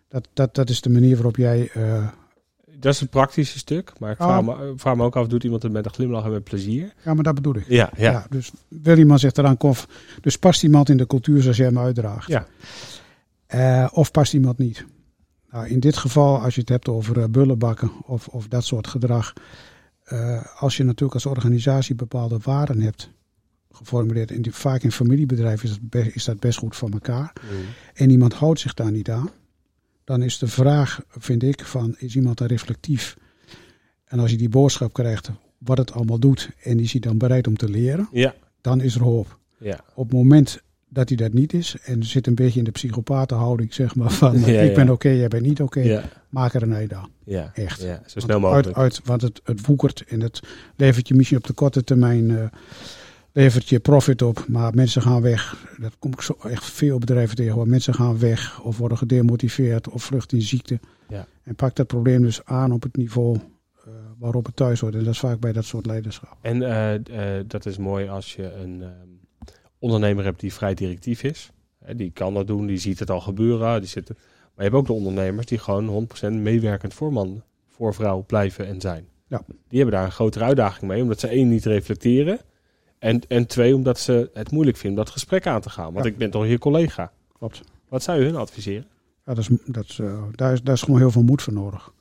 Dat, 0.09 0.27
dat, 0.33 0.55
dat 0.55 0.69
is 0.69 0.81
de 0.81 0.89
manier 0.89 1.15
waarop 1.15 1.35
jij 1.35 1.69
eh, 1.73 2.07
Dat 2.79 2.93
is 2.93 2.99
het 2.99 3.09
praktische 3.09 3.57
stuk. 3.57 3.93
Maar 3.99 4.11
ik 4.11 4.17
vraag, 4.17 4.43
me, 4.43 4.73
vraag 4.75 4.95
me 4.95 5.03
ook 5.03 5.15
af: 5.15 5.27
doet 5.27 5.43
iemand 5.43 5.63
het 5.63 5.71
met 5.71 5.85
een 5.85 5.93
glimlach 5.93 6.25
en 6.25 6.31
met 6.31 6.43
plezier? 6.43 6.93
Ja, 7.03 7.13
maar 7.13 7.23
dat 7.23 7.35
bedoel 7.35 7.55
ik. 7.55 7.67
Ja, 7.67 7.89
ja. 7.97 8.11
Ja. 8.11 8.25
dus 8.29 8.51
wil 8.67 8.97
iemand 8.97 9.19
zich 9.19 9.33
eraan 9.33 9.57
kof. 9.57 9.87
Dus 10.21 10.37
past 10.37 10.63
iemand 10.63 10.89
in 10.89 10.97
de 10.97 11.07
cultuur 11.07 11.41
zoals 11.41 11.57
jij 11.57 11.65
hem 11.65 11.79
uitdraagt? 11.79 12.27
Ja. 12.27 12.47
Eh, 13.45 13.87
of 13.91 14.11
past 14.11 14.33
iemand 14.33 14.57
niet? 14.57 14.85
Nou, 15.57 15.69
in 15.69 15.79
dit 15.79 15.97
geval, 15.97 16.41
als 16.41 16.55
je 16.55 16.59
het 16.61 16.69
hebt 16.69 16.87
over 16.87 17.19
eh, 17.19 17.25
bullenbakken 17.29 17.91
of, 18.05 18.27
of 18.27 18.47
dat 18.47 18.65
soort 18.65 18.87
gedrag. 18.87 19.33
eh, 20.03 20.45
als 20.59 20.77
je 20.77 20.83
natuurlijk 20.83 21.13
als 21.13 21.25
organisatie 21.25 21.95
bepaalde 21.95 22.37
waarden 22.43 22.81
hebt 22.81 23.09
geformuleerd. 23.71 24.31
En 24.31 24.41
die, 24.41 24.53
vaak 24.53 24.81
in 24.83 24.91
familiebedrijven 24.91 25.69
is 25.69 25.71
dat, 25.71 25.89
be- 25.89 26.11
is 26.13 26.23
dat 26.25 26.39
best 26.39 26.57
goed 26.59 26.75
van 26.75 26.91
elkaar. 26.91 27.33
Mm. 27.43 27.57
En 27.93 28.09
iemand 28.09 28.33
houdt 28.33 28.59
zich 28.59 28.73
daar 28.73 28.91
niet 28.91 29.09
aan. 29.09 29.29
Dan 30.03 30.21
is 30.21 30.37
de 30.37 30.47
vraag, 30.47 31.01
vind 31.09 31.43
ik, 31.43 31.65
van 31.65 31.95
is 31.99 32.15
iemand 32.15 32.37
daar 32.37 32.47
reflectief? 32.47 33.17
En 34.05 34.19
als 34.19 34.31
je 34.31 34.37
die 34.37 34.49
boodschap 34.49 34.93
krijgt, 34.93 35.31
wat 35.57 35.77
het 35.77 35.91
allemaal 35.91 36.19
doet. 36.19 36.49
En 36.63 36.75
die 36.77 36.85
is 36.85 36.91
hij 36.91 37.01
dan 37.01 37.17
bereid 37.17 37.47
om 37.47 37.57
te 37.57 37.69
leren 37.69 38.07
Ja, 38.11 38.35
dan 38.61 38.81
is 38.81 38.95
er 38.95 39.01
hoop. 39.03 39.37
ja. 39.57 39.79
Op 39.95 40.03
het 40.09 40.13
moment 40.17 40.61
dat 40.97 41.07
hij 41.07 41.17
dat 41.17 41.33
niet 41.33 41.53
is 41.53 41.75
en 41.83 42.03
zit 42.03 42.27
een 42.27 42.35
beetje 42.35 42.59
in 42.59 42.65
de 42.65 42.71
psychopatenhouding, 42.71 43.73
zeg 43.73 43.95
maar, 43.95 44.11
van 44.11 44.39
Ja, 44.45 44.61
ik 44.61 44.73
ben 44.75 44.89
oké, 44.89 45.09
jij 45.09 45.27
bent 45.27 45.45
niet 45.45 45.61
oké, 45.61 45.79
ja, 45.79 46.03
maak 46.29 46.53
er 46.53 46.61
een 46.61 46.73
einde 46.73 46.95
aan. 46.95 47.09
ja. 47.23 47.51
Echt. 47.53 47.81
Ja, 47.81 48.01
zo 48.05 48.19
snel 48.19 48.39
mogelijk. 48.39 48.67
Uit, 48.67 48.75
uit, 48.75 49.01
want 49.03 49.21
het, 49.21 49.41
het 49.43 49.65
woekert 49.65 50.03
en 50.07 50.21
het 50.21 50.39
levert 50.75 51.07
je 51.07 51.15
misschien 51.15 51.37
op 51.37 51.43
de 51.43 51.53
korte 51.53 51.83
termijn 51.83 52.37
eh, 52.37 52.45
levert 53.31 53.69
je 53.69 53.79
profit 53.79 54.21
op, 54.21 54.45
maar 54.47 54.73
mensen 54.73 55.01
gaan 55.01 55.21
weg. 55.21 55.67
Dat 55.79 55.95
kom 55.99 56.11
ik 56.11 56.21
zo 56.21 56.37
echt 56.43 56.63
veel 56.65 56.97
bedrijven 56.97 57.35
tegen, 57.35 57.69
mensen 57.69 57.93
gaan 57.93 58.19
weg 58.19 58.61
of 58.61 58.77
worden 58.77 58.97
gedemotiveerd 58.97 59.89
of 59.89 60.03
vluchten 60.03 60.37
in 60.37 60.43
ziekte. 60.43 60.79
Ja. 61.09 61.27
En 61.43 61.55
pak 61.55 61.75
dat 61.75 61.87
probleem 61.87 62.21
dus 62.21 62.45
aan 62.45 62.71
op 62.71 62.83
het 62.83 62.95
niveau 62.95 63.35
eh, 63.35 63.91
waarop 64.19 64.45
het 64.45 64.55
thuis 64.55 64.79
hoort. 64.79 64.95
En 64.95 65.03
dat 65.03 65.13
is 65.13 65.19
vaak 65.19 65.39
bij 65.39 65.51
dat 65.51 65.65
soort 65.65 65.85
leiderschap. 65.85 66.37
En 66.41 66.61
eh, 66.61 67.39
dat 67.47 67.65
is 67.65 67.77
mooi 67.77 68.07
als 68.07 68.35
je 68.35 68.53
een 68.53 68.81
ehm, 68.81 69.16
ondernemer 69.79 70.23
hebt 70.23 70.39
die 70.39 70.53
vrij 70.53 70.73
directief 70.73 71.23
is. 71.23 71.51
Hè, 71.83 71.95
die 71.95 72.11
kan 72.11 72.33
dat 72.33 72.47
doen, 72.47 72.65
die 72.65 72.77
ziet 72.77 72.99
het 72.99 73.09
al 73.09 73.21
gebeuren. 73.21 73.79
Die 73.79 73.89
zitten... 73.89 74.15
Maar 74.55 74.65
je 74.65 74.71
hebt 74.71 74.75
ook 74.75 74.87
de 74.87 74.93
ondernemers 75.05 75.45
die 75.45 75.57
gewoon 75.57 76.07
100% 76.25 76.33
meewerkend 76.33 76.93
voorman, 76.93 77.43
voor 77.69 77.93
vrouw 77.93 78.23
blijven 78.27 78.67
en 78.67 78.81
zijn. 78.81 79.07
Ja. 79.27 79.41
Die 79.67 79.79
hebben 79.79 79.95
daar 79.95 80.05
een 80.05 80.11
grotere 80.11 80.43
uitdaging 80.43 80.91
mee, 80.91 81.01
omdat 81.01 81.19
ze 81.19 81.27
één 81.27 81.49
niet 81.49 81.65
reflecteren. 81.65 82.39
En, 82.99 83.21
en 83.27 83.47
twee, 83.47 83.75
omdat 83.75 83.99
ze 83.99 84.29
het 84.33 84.51
moeilijk 84.51 84.77
vinden 84.77 84.99
om 84.99 85.05
dat 85.05 85.13
gesprek 85.13 85.47
aan 85.47 85.61
te 85.61 85.69
gaan. 85.69 85.93
Want 85.93 86.05
Ja. 86.05 86.11
ik 86.11 86.17
ben 86.17 86.31
toch 86.31 86.47
je 86.47 86.57
collega. 86.57 87.11
Klopt. 87.37 87.61
Wat 87.89 88.03
zou 88.03 88.19
je 88.19 88.25
hun 88.25 88.35
adviseren? 88.35 88.87
Ja, 89.25 89.33
dat 89.33 89.37
is, 89.37 89.49
dat 89.65 89.85
is, 89.89 89.99
eh, 89.99 90.23
daar, 90.31 90.53
is, 90.53 90.61
daar 90.61 90.73
is 90.73 90.81
gewoon 90.81 90.99
heel 90.99 91.11
veel 91.11 91.23
moed 91.23 91.41
voor 91.41 91.53
nodig. 91.53 91.91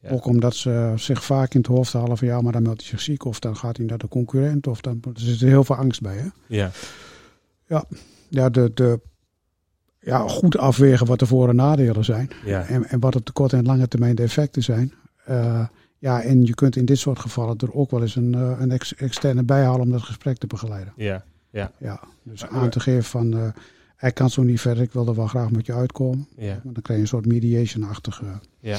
Ja. 0.00 0.10
Ook 0.10 0.26
omdat 0.26 0.54
ze 0.54 0.92
zich 0.96 1.24
vaak 1.24 1.54
in 1.54 1.60
het 1.60 1.68
hoofd 1.68 1.92
halen 1.92 2.18
van 2.18 2.28
ja, 2.28 2.40
maar 2.40 2.52
dan 2.52 2.62
meldt 2.62 2.80
hij 2.80 2.88
zich 2.88 3.00
ziek 3.00 3.24
of 3.24 3.38
dan 3.38 3.56
gaat 3.56 3.76
hij 3.76 3.86
naar 3.86 3.98
de 3.98 4.08
concurrent 4.08 4.66
of 4.66 4.80
dan 4.80 5.00
er 5.02 5.20
zit 5.20 5.40
er 5.40 5.48
heel 5.48 5.64
veel 5.64 5.76
angst 5.76 6.00
bij. 6.00 6.16
Hè? 6.16 6.26
Ja. 6.46 6.70
Ja, 8.28 8.48
de, 8.48 8.70
de, 8.74 9.00
ja, 10.00 10.18
goed 10.28 10.56
afwegen 10.58 11.06
wat 11.06 11.18
de 11.18 11.26
voor- 11.26 11.48
en 11.48 11.56
nadelen 11.56 12.04
zijn 12.04 12.30
Ja. 12.44 12.66
en, 12.66 12.84
en 12.84 13.00
wat 13.00 13.16
op 13.16 13.26
de 13.26 13.32
korte 13.32 13.56
en 13.56 13.64
lange 13.66 13.88
termijn 13.88 14.14
de 14.14 14.22
effecten 14.22 14.62
zijn. 14.62 14.92
Eh, 15.24 15.66
ja, 15.98 16.22
en 16.22 16.44
je 16.44 16.54
kunt 16.54 16.76
in 16.76 16.84
dit 16.84 16.98
soort 16.98 17.18
gevallen 17.18 17.56
er 17.58 17.74
ook 17.74 17.90
wel 17.90 18.02
eens 18.02 18.16
een, 18.16 18.34
eh, 18.34 18.56
een 18.58 18.70
ex- 18.70 18.94
externe 18.94 19.42
bij 19.44 19.64
halen 19.64 19.80
om 19.80 19.90
dat 19.90 20.02
gesprek 20.02 20.36
te 20.36 20.46
begeleiden. 20.46 20.92
Ja. 20.96 21.24
Ja, 21.78 22.00
dus 22.22 22.40
Maar- 22.40 22.50
aan 22.50 22.70
te 22.70 22.80
geven 22.80 23.04
van 23.04 23.36
eh 23.36 23.48
hij 23.96 24.12
kan 24.12 24.30
zo 24.30 24.42
niet 24.42 24.60
verder, 24.60 24.82
ik 24.82 24.92
wil 24.92 25.06
er 25.06 25.14
wel 25.14 25.26
graag 25.26 25.50
met 25.50 25.66
je 25.66 25.72
uitkomen. 25.72 26.28
Ja. 26.36 26.60
Maar 26.64 26.72
dan 26.72 26.82
krijg 26.82 26.98
je 26.98 27.04
een 27.04 27.06
soort 27.08 27.26
mediation-achtige 27.26 28.24
Ja. 28.60 28.76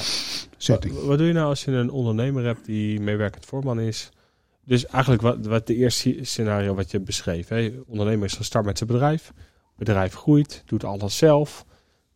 setting. 0.56 0.94
Wat, 0.94 1.04
wat 1.04 1.18
doe 1.18 1.26
je 1.26 1.32
nou 1.32 1.46
als 1.48 1.64
je 1.64 1.70
een 1.70 1.90
ondernemer 1.90 2.44
hebt 2.44 2.64
die 2.64 3.00
meewerkend 3.00 3.44
voorman 3.46 3.80
is? 3.80 4.10
Dus 4.68 4.86
eigenlijk 4.86 5.22
wat, 5.22 5.46
wat 5.46 5.66
de 5.66 5.74
eerste 5.74 6.18
scenario 6.20 6.74
wat 6.74 6.90
je 6.90 7.00
beschreef. 7.00 7.48
Hè? 7.48 7.72
Ondernemer 7.86 8.24
is 8.24 8.32
gestart 8.34 8.64
met 8.64 8.78
zijn 8.78 8.90
bedrijf. 8.90 9.32
Bedrijf 9.76 10.14
groeit, 10.14 10.62
doet 10.66 10.84
alles 10.84 11.16
zelf. 11.16 11.64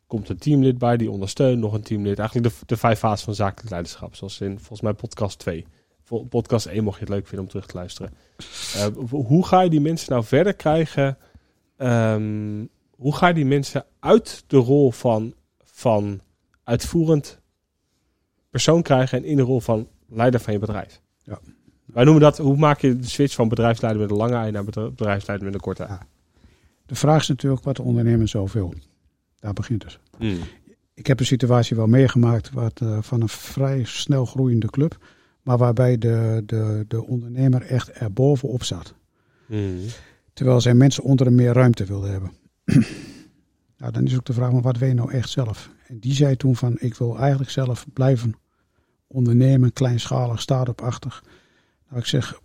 Komt 0.06 0.28
een 0.28 0.38
teamlid 0.38 0.78
bij 0.78 0.96
die 0.96 1.10
ondersteunt, 1.10 1.58
nog 1.58 1.72
een 1.72 1.82
teamlid. 1.82 2.18
Eigenlijk 2.18 2.48
de, 2.48 2.60
de 2.66 2.76
vijf 2.76 2.98
fasen 2.98 3.24
van 3.24 3.34
zakelijk 3.34 3.70
leiderschap. 3.70 4.14
Zoals 4.14 4.40
in 4.40 4.58
volgens 4.58 4.80
mij 4.80 4.92
podcast 4.92 5.38
2. 5.38 5.66
Vol- 6.02 6.24
Podcast 6.24 6.66
1 6.66 6.84
mocht 6.84 6.98
je 6.98 7.04
het 7.04 7.12
leuk 7.12 7.26
vinden 7.26 7.44
om 7.44 7.50
terug 7.50 7.66
te 7.66 7.76
luisteren. 7.76 8.12
Eh, 8.74 8.86
hoe 9.10 9.46
ga 9.46 9.60
je 9.60 9.70
die 9.70 9.80
mensen 9.80 10.12
nou 10.12 10.24
verder 10.24 10.54
krijgen? 10.54 11.18
Ehm, 11.76 12.64
hoe 12.90 13.14
ga 13.14 13.28
je 13.28 13.34
die 13.34 13.44
mensen 13.46 13.84
uit 13.98 14.44
de 14.46 14.56
rol 14.56 14.90
van, 14.90 15.34
van 15.62 16.20
uitvoerend 16.64 17.40
persoon 18.50 18.82
krijgen 18.82 19.18
en 19.18 19.24
in 19.24 19.36
de 19.36 19.42
rol 19.42 19.60
van 19.60 19.88
leider 20.08 20.40
van 20.40 20.52
je 20.52 20.58
bedrijf. 20.58 21.00
Ja. 21.22 21.38
Wij 21.84 22.04
noemen 22.04 22.22
dat, 22.22 22.38
hoe 22.38 22.56
maak 22.56 22.80
je 22.80 22.96
de 22.96 23.06
switch 23.06 23.34
van 23.34 23.48
bedrijfsleider 23.48 24.02
met 24.02 24.10
een 24.10 24.16
lange 24.16 24.36
ei 24.36 24.50
naar 24.50 24.64
bedrijf- 24.64 24.90
bedrijfsleider 24.90 25.46
met 25.46 25.54
een 25.54 25.60
korte 25.60 25.82
ei? 25.82 25.98
De 26.86 26.94
vraag 26.94 27.20
is 27.20 27.28
natuurlijk 27.28 27.62
wat 27.62 27.76
de 27.76 27.82
ondernemer 27.82 28.28
zelf 28.28 28.52
wil. 28.52 28.74
Daar 29.38 29.52
begint 29.52 29.82
het. 29.84 29.98
Mm. 30.18 30.38
Ik 30.94 31.06
heb 31.06 31.20
een 31.20 31.26
situatie 31.26 31.76
wel 31.76 31.86
meegemaakt 31.86 32.50
wat, 32.50 32.80
eh, 32.80 32.98
van 33.00 33.20
een 33.20 33.28
vrij 33.28 33.84
snel 33.84 34.24
groeiende 34.24 34.66
club. 34.66 34.98
Maar 35.42 35.58
waarbij 35.58 35.98
de, 35.98 36.42
de, 36.46 36.84
de 36.88 37.06
ondernemer 37.06 37.62
echt 37.62 37.90
erbovenop 37.90 38.64
zat. 38.64 38.94
Mm. 39.46 39.80
Terwijl 40.32 40.60
zijn 40.60 40.76
mensen 40.76 41.02
onder 41.02 41.26
hem 41.26 41.34
meer 41.34 41.52
ruimte 41.52 41.84
wilden 41.84 42.10
hebben. 42.10 42.32
nou, 43.78 43.92
dan 43.92 44.04
is 44.04 44.14
ook 44.14 44.24
de 44.24 44.32
vraag, 44.32 44.52
maar 44.52 44.62
wat 44.62 44.78
wil 44.78 44.88
je 44.88 44.94
nou 44.94 45.12
echt 45.12 45.30
zelf? 45.30 45.70
En 45.86 45.98
die 45.98 46.14
zei 46.14 46.36
toen 46.36 46.56
van, 46.56 46.76
ik 46.78 46.94
wil 46.94 47.18
eigenlijk 47.18 47.50
zelf 47.50 47.86
blijven 47.92 48.34
ondernemen, 49.06 49.72
kleinschalig, 49.72 50.40
start-up-achtig. 50.40 51.24
Nou, 51.92 52.05
ik 52.05 52.11
zeg, 52.11 52.40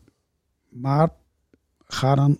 maar 0.69 1.09
ga 1.85 2.15
dan, 2.15 2.39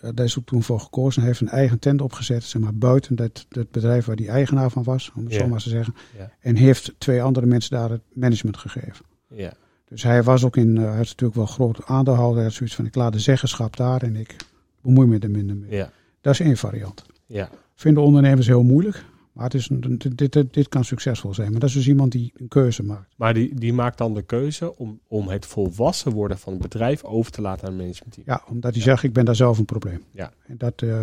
eh, 0.00 0.10
daar 0.14 0.24
is 0.24 0.38
ook 0.38 0.46
toen 0.46 0.62
voor 0.62 0.80
gekozen, 0.80 1.22
heeft 1.22 1.40
een 1.40 1.48
eigen 1.48 1.78
tent 1.78 2.00
opgezet, 2.00 2.44
zeg 2.44 2.62
maar, 2.62 2.74
buiten 2.74 3.16
dat, 3.16 3.46
dat 3.48 3.70
bedrijf 3.70 4.04
waar 4.04 4.16
die 4.16 4.28
eigenaar 4.28 4.70
van 4.70 4.82
was, 4.82 5.12
om 5.16 5.24
het 5.24 5.32
Ja. 5.32 5.38
zo 5.38 5.48
maar 5.48 5.60
te 5.60 5.68
zeggen. 5.68 5.94
Ja. 6.18 6.30
En 6.40 6.56
heeft 6.56 6.94
twee 6.98 7.22
andere 7.22 7.46
mensen 7.46 7.70
daar 7.70 7.90
het 7.90 8.02
management 8.12 8.56
gegeven. 8.56 9.04
Ja. 9.28 9.52
Dus 9.84 10.02
hij 10.02 10.22
was 10.22 10.44
ook 10.44 10.56
in, 10.56 10.76
uh, 10.76 10.82
hij 10.90 11.00
is 11.00 11.08
natuurlijk 11.08 11.34
wel 11.34 11.46
groot 11.46 11.86
aandeelhouder. 11.86 12.36
Hij 12.36 12.44
had 12.44 12.52
zoiets 12.54 12.74
van, 12.74 12.86
ik 12.86 12.94
laat 12.94 13.12
de 13.12 13.18
zeggenschap 13.18 13.76
daar 13.76 14.02
en 14.02 14.16
ik 14.16 14.36
bemoei 14.80 15.06
me 15.08 15.18
er 15.18 15.30
minder 15.30 15.56
mee. 15.56 15.70
Ja. 15.70 15.90
Dat 16.20 16.32
is 16.32 16.40
één 16.40 16.56
variant. 16.56 17.04
Ja. 17.26 17.48
Vinden 17.74 18.02
ondernemers 18.02 18.46
heel 18.46 18.62
moeilijk. 18.62 19.04
Maar 19.34 19.44
het 19.44 19.54
is 19.54 19.68
een, 19.68 19.98
dit, 20.14 20.32
dit, 20.32 20.54
dit 20.54 20.68
kan 20.68 20.84
succesvol 20.84 21.34
zijn. 21.34 21.50
Maar 21.50 21.60
dat 21.60 21.68
is 21.68 21.74
dus 21.74 21.88
iemand 21.88 22.12
die 22.12 22.32
een 22.36 22.48
keuze 22.48 22.82
maakt. 22.82 23.14
Maar 23.16 23.34
die, 23.34 23.54
die 23.54 23.72
maakt 23.72 23.98
dan 23.98 24.14
de 24.14 24.22
keuze 24.22 24.76
om, 24.76 25.00
om 25.08 25.28
het 25.28 25.46
volwassen 25.46 26.12
worden 26.12 26.38
van 26.38 26.52
het 26.52 26.62
bedrijf 26.62 27.04
over 27.04 27.32
te 27.32 27.40
laten 27.40 27.66
aan 27.66 27.72
het 27.72 27.80
managementteam. 27.80 28.26
Ja, 28.26 28.42
omdat 28.48 28.72
hij 28.72 28.82
zegt, 28.82 29.02
ik 29.02 29.12
ben 29.12 29.24
daar 29.24 29.34
zelf 29.34 29.58
een 29.58 29.64
probleem. 29.64 30.02
Ja. 30.10 30.32
En 30.46 30.58
dat, 30.58 30.82
uh, 30.82 31.00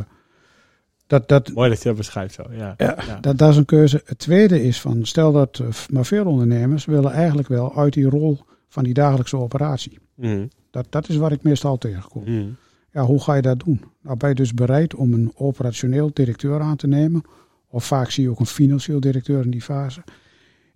dat, 1.08 1.28
dat, 1.28 1.54
Mooi 1.54 1.70
dat 1.70 1.78
je 1.78 1.88
dat 1.88 1.98
beschrijft 1.98 2.34
zo. 2.34 2.44
Ja. 2.52 2.74
Ja, 2.78 2.98
ja. 3.08 3.20
Dat, 3.20 3.38
dat 3.38 3.50
is 3.50 3.58
een 3.58 3.66
keuze. 3.66 4.02
Het 4.06 4.20
tweede 4.20 4.64
is 4.64 4.82
van, 4.82 5.06
stel 5.06 5.32
dat, 5.32 5.60
uh, 5.60 5.68
maar 5.90 6.06
veel 6.06 6.26
ondernemers 6.26 6.86
willen 6.86 7.12
eigenlijk 7.12 7.48
wel 7.48 7.76
uit 7.76 7.94
die 7.94 8.10
rol 8.10 8.40
van 8.68 8.84
die 8.84 8.94
dagelijkse 8.94 9.38
operatie. 9.38 10.00
Mm. 10.16 10.50
Dat, 10.70 10.88
dat 10.90 11.10
is 11.10 11.16
waar 11.16 11.32
ik 11.32 11.44
meestal 11.44 11.78
tegenkom. 11.78 12.24
Mm. 12.26 12.56
Ja, 12.92 13.04
hoe 13.04 13.22
ga 13.22 13.34
je 13.34 13.42
dat 13.42 13.60
doen? 13.60 13.84
Nou, 14.02 14.18
ben 14.18 14.30
je 14.30 14.36
dus 14.36 14.54
bereid 14.54 14.96
om 14.96 15.14
een 15.14 15.32
operationeel 15.36 16.10
directeur 16.14 16.62
aan 16.62 16.76
te 16.76 16.88
nemen. 16.88 17.24
Of 17.72 17.86
vaak 17.86 18.10
zie 18.12 18.24
je 18.24 18.30
ook 18.30 18.40
een 18.40 18.46
financieel 18.46 19.00
directeur 19.00 19.44
in 19.44 19.52
die 19.52 19.62
fase. 19.62 20.04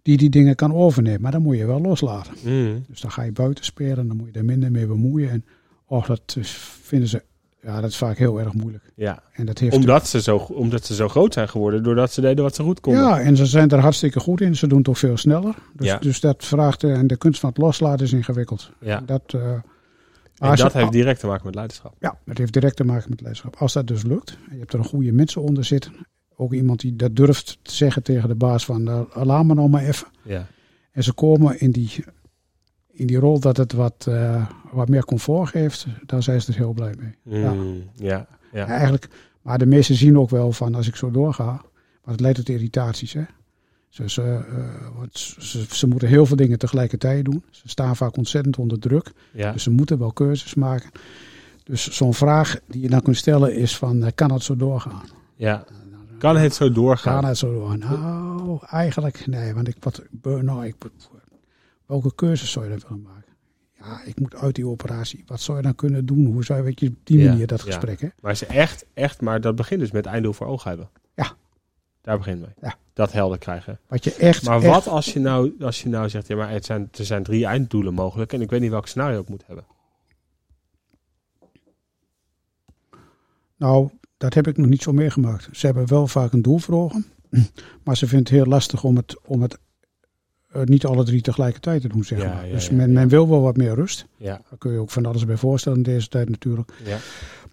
Die 0.01 0.17
die 0.17 0.29
dingen 0.29 0.55
kan 0.55 0.73
overnemen. 0.73 1.21
Maar 1.21 1.31
dan 1.31 1.41
moet 1.41 1.57
je 1.57 1.65
wel 1.65 1.81
loslaten. 1.81 2.33
Mm. 2.43 2.83
Dus 2.87 3.01
dan 3.01 3.11
ga 3.11 3.21
je 3.21 3.31
buiten 3.31 3.65
spelen. 3.65 4.07
Dan 4.07 4.17
moet 4.17 4.29
je 4.33 4.39
er 4.39 4.45
minder 4.45 4.71
mee 4.71 4.87
bemoeien. 4.87 5.29
En 5.29 5.45
oh, 5.85 6.07
dat 6.07 6.35
is, 6.39 6.51
vinden 6.81 7.09
ze... 7.09 7.23
Ja, 7.61 7.81
dat 7.81 7.89
is 7.89 7.97
vaak 7.97 8.17
heel 8.17 8.39
erg 8.39 8.53
moeilijk. 8.53 8.83
Ja, 8.95 9.23
en 9.33 9.45
dat 9.45 9.59
heeft 9.59 9.75
omdat, 9.75 10.07
ze 10.07 10.21
zo, 10.21 10.37
omdat 10.37 10.85
ze 10.85 10.95
zo 10.95 11.07
groot 11.09 11.33
zijn 11.33 11.49
geworden. 11.49 11.83
Doordat 11.83 12.11
ze 12.11 12.21
deden 12.21 12.43
wat 12.43 12.55
ze 12.55 12.63
goed 12.63 12.79
konden. 12.79 13.01
Ja, 13.01 13.19
en 13.19 13.37
ze 13.37 13.45
zijn 13.45 13.69
er 13.69 13.79
hartstikke 13.79 14.19
goed 14.19 14.41
in. 14.41 14.55
Ze 14.55 14.67
doen 14.67 14.85
ook 14.87 14.97
veel 14.97 15.17
sneller. 15.17 15.55
Dus, 15.73 15.87
Ja. 15.87 15.97
dus 15.97 16.19
dat 16.19 16.45
vraagt... 16.45 16.83
eh, 16.83 16.93
En 16.99 17.07
de 17.07 17.17
kunst 17.17 17.39
van 17.39 17.49
het 17.49 17.57
loslaten 17.57 18.05
is 18.05 18.13
ingewikkeld. 18.13 18.71
Ja. 18.79 18.99
Dat... 19.05 19.21
eh, 19.27 19.41
En 19.51 19.61
dat 20.37 20.57
je- 20.57 20.69
heeft 20.79 20.91
direct 20.91 21.19
te 21.19 21.27
maken 21.27 21.45
met 21.45 21.55
leiderschap. 21.55 21.95
Ja, 21.99 22.17
het 22.25 22.37
heeft 22.37 22.53
direct 22.53 22.75
te 22.75 22.83
maken 22.83 23.09
met 23.09 23.19
leiderschap. 23.21 23.55
Als 23.55 23.73
dat 23.73 23.87
dus 23.87 24.03
lukt, 24.03 24.29
en 24.49 24.53
je 24.53 24.59
hebt 24.59 24.73
er 24.73 24.79
een 24.79 24.85
goede 24.85 25.11
mensen 25.11 25.41
onder 25.41 25.63
zitten, 25.65 25.93
ook 26.37 26.53
iemand 26.53 26.79
die 26.79 26.95
dat 26.95 27.15
durft 27.15 27.57
te 27.61 27.75
zeggen 27.75 28.03
tegen 28.03 28.29
de 28.29 28.35
baas 28.35 28.65
van, 28.65 28.89
uh, 28.89 29.01
laat 29.13 29.45
me 29.45 29.53
nou 29.53 29.69
maar 29.69 29.83
even. 29.83 30.07
Ja. 30.21 30.47
En 30.91 31.03
ze 31.03 31.13
komen 31.13 31.59
in 31.59 31.71
die, 31.71 32.05
in 32.91 33.07
die 33.07 33.17
rol 33.17 33.39
dat 33.39 33.57
het 33.57 33.73
wat, 33.73 34.05
eh, 34.09 34.49
wat 34.71 34.89
meer 34.89 35.05
comfort 35.05 35.49
geeft, 35.49 35.85
dan 36.05 36.23
zijn 36.23 36.41
ze 36.41 36.51
er 36.51 36.57
heel 36.57 36.73
blij 36.73 36.95
mee. 36.99 37.41
Ja. 37.41 37.53
Mm. 37.53 37.83
Ja. 37.95 38.27
Ja. 38.51 38.67
Eigenlijk, 38.67 39.07
maar 39.41 39.57
de 39.57 39.65
meesten 39.65 39.95
zien 39.95 40.19
ook 40.19 40.29
wel 40.29 40.51
van, 40.51 40.75
als 40.75 40.87
ik 40.87 40.95
zo 40.95 41.11
doorga, 41.11 41.45
want 41.45 41.61
het 42.11 42.19
leidt 42.19 42.37
tot 42.37 42.49
irritaties. 42.49 43.13
Hè? 43.13 43.23
Dus, 43.95 44.17
eh, 44.17 44.39
want 44.95 45.17
ze, 45.37 45.65
ze 45.69 45.87
moeten 45.87 46.07
heel 46.07 46.25
veel 46.25 46.35
dingen 46.35 46.59
tegelijkertijd 46.59 47.25
doen. 47.25 47.43
Ze 47.51 47.69
staan 47.69 47.95
vaak 47.95 48.17
ontzettend 48.17 48.57
onder 48.57 48.79
druk. 48.79 49.11
Ja. 49.33 49.51
Dus 49.51 49.63
ze 49.63 49.71
moeten 49.71 49.99
wel 49.99 50.11
keuzes 50.11 50.53
maken. 50.55 50.89
Dus 51.63 51.91
zo'n 51.91 52.13
vraag 52.13 52.59
die 52.67 52.81
je 52.81 52.89
dan 52.89 53.01
kunt 53.01 53.17
stellen 53.17 53.55
is 53.55 53.77
van, 53.77 54.03
eh, 54.03 54.11
kan 54.15 54.31
het 54.31 54.43
zo 54.43 54.55
doorgaan? 54.55 55.03
ja. 55.35 55.65
Kan 56.17 56.37
het 56.37 56.53
zo 56.53 56.71
doorgaan? 56.71 57.19
Kan 57.19 57.29
het 57.29 57.37
zo 57.37 57.53
doorgaan? 57.53 57.79
Nou, 58.35 58.59
eigenlijk 58.65 59.27
nee, 59.27 59.53
want 59.53 59.67
ik, 59.67 59.75
wat, 59.79 60.01
nou, 60.21 60.65
ik, 60.65 60.75
welke 61.85 62.15
keuzes 62.15 62.51
zou 62.51 62.65
je 62.65 62.71
dan 62.71 62.81
willen 62.87 63.01
maken? 63.03 63.33
Ja, 63.79 64.01
ik 64.03 64.19
moet 64.19 64.35
uit 64.35 64.55
die 64.55 64.67
operatie. 64.67 65.23
Wat 65.27 65.41
zou 65.41 65.57
je 65.57 65.63
dan 65.63 65.75
kunnen 65.75 66.05
doen? 66.05 66.25
Hoe 66.25 66.43
zou 66.43 66.59
je 66.59 66.65
weet 66.65 66.79
je, 66.79 66.87
op 66.87 66.95
die 67.03 67.19
Ja, 67.19 67.29
manier 67.29 67.47
dat 67.47 67.59
ja. 67.59 67.65
gesprek, 67.65 68.01
hè? 68.01 68.07
Maar 68.21 68.35
ze 68.35 68.45
echt, 68.45 68.85
echt, 68.93 69.21
maar 69.21 69.41
dat 69.41 69.55
begint 69.55 69.79
dus 69.79 69.91
met 69.91 70.05
einddoel 70.05 70.33
voor 70.33 70.47
ogen 70.47 70.69
hebben. 70.69 70.89
Ja. 71.15 71.31
Daar 72.01 72.17
begint 72.17 72.39
mee. 72.41 72.53
Ja. 72.61 72.75
Dat 72.93 73.11
helder 73.11 73.37
krijgen. 73.37 73.79
Wat 73.87 74.03
je 74.03 74.13
echt, 74.15 74.43
Maar 74.45 74.61
echt- 74.61 74.65
wat 74.73 74.87
als 74.87 75.13
je 75.13 75.19
nou, 75.19 75.53
als 75.59 75.83
je 75.83 75.89
nou 75.89 76.09
zegt, 76.09 76.27
ja, 76.27 76.35
maar 76.35 76.49
het 76.49 76.65
zijn, 76.65 76.89
er 76.97 77.05
zijn 77.05 77.23
drie 77.23 77.45
einddoelen 77.45 77.93
mogelijk 77.93 78.33
en 78.33 78.41
ik 78.41 78.49
weet 78.49 78.61
niet 78.61 78.69
welk 78.71 78.87
scenario 78.87 79.19
ik 79.21 79.29
moet 79.29 79.43
hebben. 79.45 79.65
Nou, 83.57 83.89
dat 84.17 84.33
heb 84.33 84.47
ik 84.47 84.57
nog 84.57 84.67
niet 84.67 84.81
zo 84.81 84.91
meegemaakt. 84.91 85.47
Ze 85.51 85.65
hebben 85.65 85.87
wel 85.87 86.07
vaak 86.07 86.33
een 86.33 86.41
doel 86.41 86.57
voor 86.57 86.75
ogen. 86.75 87.05
Maar 87.83 87.97
ze 87.97 88.07
vinden 88.07 88.25
het 88.27 88.35
heel 88.35 88.45
lastig 88.51 88.83
om 88.83 88.95
het, 88.95 89.15
om 89.25 89.41
het 89.41 89.57
eh, 90.51 90.61
niet 90.63 90.85
alle 90.85 91.03
drie 91.03 91.21
tegelijkertijd 91.21 91.81
te 91.81 91.87
doen, 91.87 92.03
zeg 92.03 92.21
Ja, 92.21 92.33
maar. 92.33 92.47
ja, 92.47 92.53
dus 92.53 92.69
men, 92.69 93.07
wil 93.07 93.29
wel 93.29 93.41
wat 93.41 93.57
meer 93.57 93.73
rust. 93.75 94.05
Ja, 94.17 94.41
Daar 94.49 94.57
kun 94.57 94.71
je 94.71 94.79
ook 94.79 94.89
van 94.91 95.05
alles 95.05 95.25
bij 95.25 95.37
voorstellen 95.37 95.77
in 95.77 95.83
deze 95.83 96.07
tijd 96.07 96.29
natuurlijk. 96.29 96.71
ja, 96.85 96.97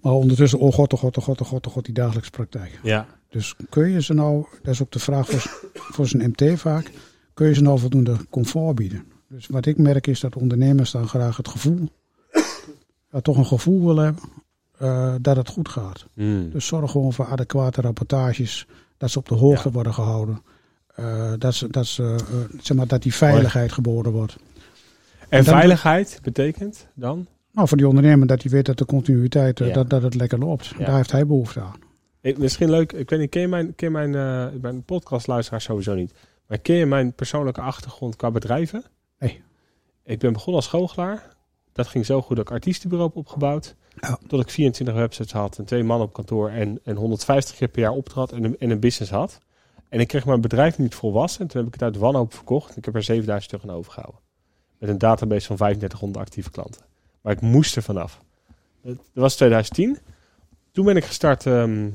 Maar 0.00 0.12
ondertussen, 0.12 0.58
oh 0.58 0.72
god, 0.72 0.92
oh 0.92 0.98
god, 0.98 1.16
oh 1.18 1.24
god, 1.24 1.40
oh 1.40 1.46
god, 1.46 1.66
oh 1.66 1.72
god, 1.72 1.84
die 1.84 1.94
dagelijkse 1.94 2.30
praktijk. 2.30 2.80
ja. 2.82 3.06
Dus 3.28 3.56
kun 3.68 3.90
je 3.90 4.02
ze 4.02 4.14
nou, 4.14 4.46
dat 4.62 4.74
is 4.74 4.82
ook 4.82 4.90
de 4.90 4.98
vraag 4.98 5.28
voor, 5.28 5.70
voor 5.94 6.06
zijn 6.06 6.28
MT 6.36 6.60
vaak, 6.60 6.90
kun 7.34 7.46
je 7.46 7.54
ze 7.54 7.62
nou 7.62 7.78
voldoende 7.78 8.16
comfort 8.30 8.74
bieden? 8.74 9.04
Dus 9.28 9.46
wat 9.46 9.66
ik 9.66 9.78
merk 9.78 10.06
is 10.06 10.20
dat 10.20 10.36
ondernemers 10.36 10.90
dan 10.90 11.08
graag 11.08 11.36
het 11.36 11.48
gevoel, 11.48 11.88
ja, 13.12 13.20
toch 13.20 13.36
een 13.36 13.46
gevoel 13.46 13.86
willen 13.86 14.04
hebben 14.04 14.22
eh, 14.82 15.14
dat 15.20 15.36
het 15.36 15.48
goed 15.48 15.68
gaat. 15.68 16.06
Mm. 16.14 16.50
Dus 16.50 16.66
zorg 16.66 16.90
gewoon 16.90 17.12
voor 17.12 17.26
adequate 17.26 17.80
rapportages, 17.80 18.66
dat 18.96 19.10
ze 19.10 19.18
op 19.18 19.28
de 19.28 19.34
hoogte 19.34 19.68
Ja. 19.68 19.74
worden 19.74 19.94
gehouden. 19.94 20.42
Eh, 20.94 21.32
dat, 21.38 21.54
ze, 21.54 21.68
dat, 21.70 21.86
ze, 21.86 22.02
eh, 22.30 22.58
zeg 22.60 22.76
maar, 22.76 22.86
dat 22.86 23.02
die 23.02 23.14
veiligheid 23.14 23.72
geboden 23.72 24.12
wordt. 24.12 24.36
En 25.28 25.44
dan- 25.44 25.54
veiligheid 25.54 26.18
betekent 26.22 26.88
dan? 26.94 27.26
Nou, 27.52 27.68
voor 27.68 27.76
die 27.76 27.88
ondernemer 27.88 28.26
dat 28.26 28.42
hij 28.42 28.50
weet 28.52 28.66
dat 28.66 28.78
de 28.78 28.84
continuïteit, 28.84 29.58
Ja. 29.58 29.72
dat, 29.72 29.90
dat 29.90 30.02
het 30.02 30.14
lekker 30.14 30.38
loopt. 30.38 30.66
Ja. 30.78 30.84
Daar 30.84 30.96
heeft 30.96 31.12
hij 31.12 31.26
behoefte 31.26 31.60
aan. 31.60 31.78
Ik, 32.20 32.38
misschien 32.38 32.70
leuk, 32.70 32.92
ik 32.92 33.10
weet 33.10 33.18
niet, 33.20 33.30
ken 33.30 33.40
je 33.40 33.48
mijn, 33.48 33.74
ken 33.74 33.92
mijn, 33.92 34.14
eh, 34.14 34.60
mijn 34.60 34.82
podcastluisteraar 34.84 35.60
sowieso 35.60 35.94
niet. 35.94 36.14
Maar 36.46 36.58
ken 36.58 36.76
je 36.76 36.86
mijn 36.86 37.12
persoonlijke 37.14 37.60
achtergrond 37.60 38.16
qua 38.16 38.30
bedrijven? 38.30 38.84
Nee. 39.18 39.42
Ik 40.04 40.18
ben 40.18 40.32
begonnen 40.32 40.56
als 40.62 40.70
goochelaar. 40.70 41.36
Dat 41.72 41.86
ging 41.86 42.06
zo 42.06 42.22
goed 42.22 42.36
dat 42.36 42.44
ik 42.46 42.52
artiestenbureau 42.52 43.08
heb 43.10 43.18
opgebouwd. 43.18 43.74
Ja. 44.00 44.18
Tot 44.26 44.40
ik 44.40 44.50
24 44.50 44.94
websites 44.94 45.32
had 45.32 45.58
en 45.58 45.64
twee 45.64 45.82
man 45.82 46.00
op 46.00 46.12
kantoor 46.12 46.50
en, 46.50 46.80
en 46.84 46.96
150 46.96 47.56
keer 47.56 47.68
per 47.68 47.80
jaar 47.80 47.92
optrad 47.92 48.32
en 48.32 48.44
een, 48.44 48.58
en 48.58 48.70
een 48.70 48.80
business 48.80 49.12
had. 49.12 49.40
En 49.88 50.00
ik 50.00 50.08
kreeg 50.08 50.24
mijn 50.24 50.40
bedrijf 50.40 50.78
niet 50.78 50.94
volwassen. 50.94 51.40
En 51.40 51.46
toen 51.46 51.58
heb 51.58 51.66
ik 51.74 51.80
het 51.80 51.82
uit 51.82 51.96
wanhoop 51.96 52.34
verkocht. 52.34 52.70
En 52.70 52.76
ik 52.76 52.84
heb 52.84 52.94
er 52.94 53.02
7000 53.02 53.52
euro 53.52 53.68
aan 53.68 53.74
overgehouden. 53.74 54.20
Met 54.78 54.88
een 54.88 54.98
database 54.98 55.46
van 55.46 55.56
3500 55.56 56.24
actieve 56.24 56.50
klanten. 56.50 56.82
Maar 57.20 57.32
ik 57.32 57.40
moest 57.40 57.76
er 57.76 57.82
vanaf. 57.82 58.20
Dat 58.82 58.96
was 59.12 59.36
2010. 59.36 59.98
Toen 60.72 60.84
ben 60.84 60.96
ik 60.96 61.04
gestart. 61.04 61.46
ehm, 61.46 61.90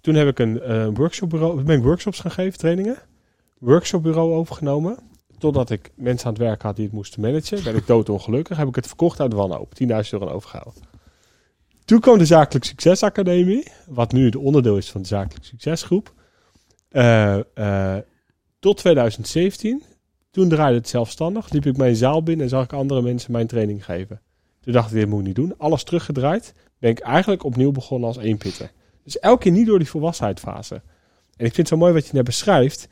toen 0.00 0.14
heb 0.14 0.28
ik 0.28 0.38
een 0.38 0.60
eh, 0.60 0.88
workshopbureau, 0.94 1.62
ben 1.62 1.76
ik 1.76 1.82
workshops 1.82 2.20
gaan 2.20 2.30
geven, 2.30 2.58
trainingen. 2.58 2.96
Workshopbureau 3.58 4.32
overgenomen. 4.32 4.98
Totdat 5.38 5.70
ik 5.70 5.90
mensen 5.94 6.26
aan 6.26 6.32
het 6.32 6.42
werk 6.42 6.62
had 6.62 6.76
die 6.76 6.84
het 6.84 6.94
moesten 6.94 7.20
managen. 7.20 7.62
Ben 7.64 7.76
ik 7.76 7.86
doodongelukkig. 7.86 8.56
Heb 8.56 8.68
ik 8.68 8.74
het 8.74 8.86
verkocht 8.86 9.20
uit 9.20 9.32
wanhoop. 9.32 9.72
10.000 9.82 9.86
euro 9.86 10.26
aan 10.26 10.32
overgehouden. 10.32 10.82
Toen 11.86 12.00
kwam 12.00 12.18
de 12.18 12.24
Zakelijk 12.24 12.64
Succesacademie. 12.64 13.66
Wat 13.86 14.12
nu 14.12 14.24
het 14.24 14.36
onderdeel 14.36 14.76
is 14.76 14.90
van 14.90 15.02
de 15.02 15.06
Zakelijk 15.06 15.44
Succesgroep. 15.44 16.12
Eh, 16.88 17.96
tot 18.58 18.76
2017. 18.76 19.82
Toen 20.30 20.48
draaide 20.48 20.78
het 20.78 20.88
zelfstandig. 20.88 21.50
Liep 21.50 21.66
ik 21.66 21.76
mijn 21.76 21.96
zaal 21.96 22.22
binnen 22.22 22.44
en 22.44 22.50
zag 22.50 22.64
ik 22.64 22.72
andere 22.72 23.02
mensen 23.02 23.32
mijn 23.32 23.46
training 23.46 23.84
geven. 23.84 24.20
Toen 24.60 24.72
dacht 24.72 24.90
ik, 24.90 24.96
dit 24.96 25.08
moet 25.08 25.20
ik 25.20 25.26
niet 25.26 25.34
doen. 25.34 25.54
Alles 25.58 25.84
teruggedraaid. 25.84 26.54
Ben 26.78 26.90
ik 26.90 26.98
eigenlijk 26.98 27.44
opnieuw 27.44 27.72
begonnen 27.72 28.08
als 28.08 28.18
eenpitter. 28.18 28.70
Dus 29.04 29.18
elke 29.18 29.42
keer 29.42 29.52
niet 29.52 29.66
door 29.66 29.78
die 29.78 29.88
volwassenheidsfase. 29.88 30.74
En 31.36 31.44
ik 31.46 31.54
vind 31.54 31.56
het 31.56 31.68
zo 31.68 31.76
mooi 31.76 31.92
wat 31.92 32.06
je 32.06 32.12
net 32.12 32.24
beschrijft. 32.24 32.88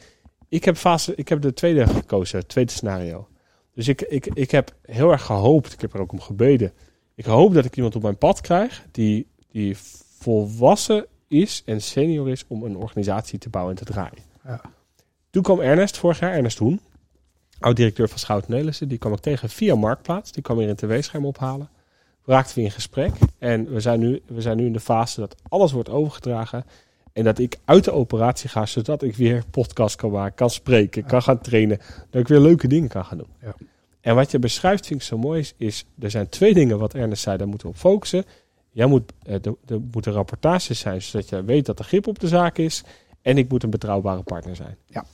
Ik 0.49 0.65
heb, 0.65 0.77
fase, 0.77 1.15
ik 1.15 1.29
heb 1.29 1.41
de 1.41 1.53
tweede 1.53 1.87
gekozen, 1.87 2.39
het 2.39 2.49
tweede 2.49 2.73
scenario. 2.73 3.29
Dus 3.73 3.89
ik, 3.89 4.03
ik, 4.03 4.27
ik 4.27 4.51
heb 4.51 4.75
heel 4.83 5.11
erg 5.11 5.23
gehoopt, 5.23 5.73
ik 5.73 5.81
heb 5.81 5.95
er 5.95 6.01
ook 6.01 6.13
om 6.13 6.21
gebeden. 6.21 6.73
Ik 7.15 7.25
hoop 7.25 7.55
dat 7.55 7.65
ik 7.65 7.77
iemand 7.77 7.97
op 7.97 8.03
mijn 8.03 8.19
pad 8.19 8.41
krijg 8.41 8.85
die, 8.91 9.27
die 9.51 9.77
volwassen 10.19 11.07
is 11.29 11.63
en 11.67 11.83
senior 11.83 12.31
is 12.31 12.45
om 12.47 12.63
een 12.63 12.77
organisatie 12.77 13.39
te 13.39 13.49
bouwen 13.49 13.77
en 13.77 13.85
te 13.85 13.93
draaien. 13.93 14.23
Ja. 14.45 14.61
Toen 15.31 15.43
kwam 15.43 15.61
Ernest 15.61 15.97
vorig 15.97 16.19
jaar, 16.19 16.33
Ernest 16.33 16.59
Hoen, 16.59 16.81
oud-directeur 17.59 18.09
van 18.09 18.19
Schouten 18.19 18.51
Nelissen. 18.51 18.89
Die 18.89 18.99
kwam 18.99 19.13
ik 19.13 19.21
tegen 19.21 19.49
via 19.49 19.75
Marktplaats. 19.75 20.33
Die 20.33 20.43
kwam 20.43 20.57
weer 20.57 20.69
een 20.69 20.77
tv-scherm 20.77 21.27
ophalen. 21.27 21.69
We 22.25 22.33
raakten 22.33 22.55
weer 22.55 22.65
in 22.65 22.71
gesprek. 22.71 23.13
En 23.39 23.73
we 23.73 23.81
zijn, 23.81 24.01
nu, 24.01 24.23
we 24.27 24.41
zijn 24.41 24.57
nu 24.57 24.67
in 24.67 24.73
de 24.73 24.81
fase 24.81 25.21
dat 25.21 25.37
alles 25.49 25.73
wordt 25.73 25.89
overgedragen. 25.89 26.65
En 27.13 27.25
dat 27.25 27.39
ik 27.39 27.59
uit 27.65 27.85
de 27.85 27.93
operatie 27.93 28.49
ga, 28.49 28.67
zodat 28.67 29.03
ik 29.03 29.17
weer 29.17 29.43
podcast 29.51 29.97
kan 29.97 30.11
maken, 30.11 30.35
kan 30.35 30.51
spreken, 30.51 31.05
kan 31.05 31.23
gaan 31.23 31.41
trainen. 31.41 31.79
Dat 32.11 32.21
ik 32.21 32.29
weer 32.29 32.41
leuke 32.41 32.69
dingen 32.69 32.89
kan 32.89 33.05
gaan 33.05 33.19
doen. 33.19 33.31
Ja. 33.43 33.55
En 34.05 34.15
wat 34.15 34.31
je 34.31 34.39
beschrijft, 34.39 34.87
vind 34.87 35.01
ik 35.01 35.07
zo 35.07 35.19
mooi, 35.19 35.41
is, 35.41 35.55
is 35.57 35.85
er 35.99 36.11
zijn 36.11 36.29
twee 36.29 36.55
dingen 36.55 36.79
wat 36.79 36.95
Ernest 36.95 37.23
zei, 37.23 37.37
daar 37.37 37.49
moeten 37.49 37.67
we 37.67 37.73
op 37.73 37.79
focussen. 37.81 38.25
Jij 38.71 38.87
moet, 38.87 39.13
eh, 39.23 39.35
er, 39.35 39.55
er 39.67 39.81
moeten 39.93 40.13
rapportages 40.13 40.79
zijn, 40.79 41.03
zodat 41.03 41.29
je 41.29 41.45
weet 41.45 41.67
dat 41.67 41.79
er 41.79 41.85
grip 41.85 42.07
op 42.07 42.19
de 42.19 42.29
zaak 42.29 42.59
is. 42.59 42.83
En 43.23 43.39
ik 43.39 43.49
moet 43.49 43.63
een 43.63 43.71
betrouwbare 43.71 44.23
partner 44.23 44.57
zijn. 44.57 44.77
Ja. 44.87 45.05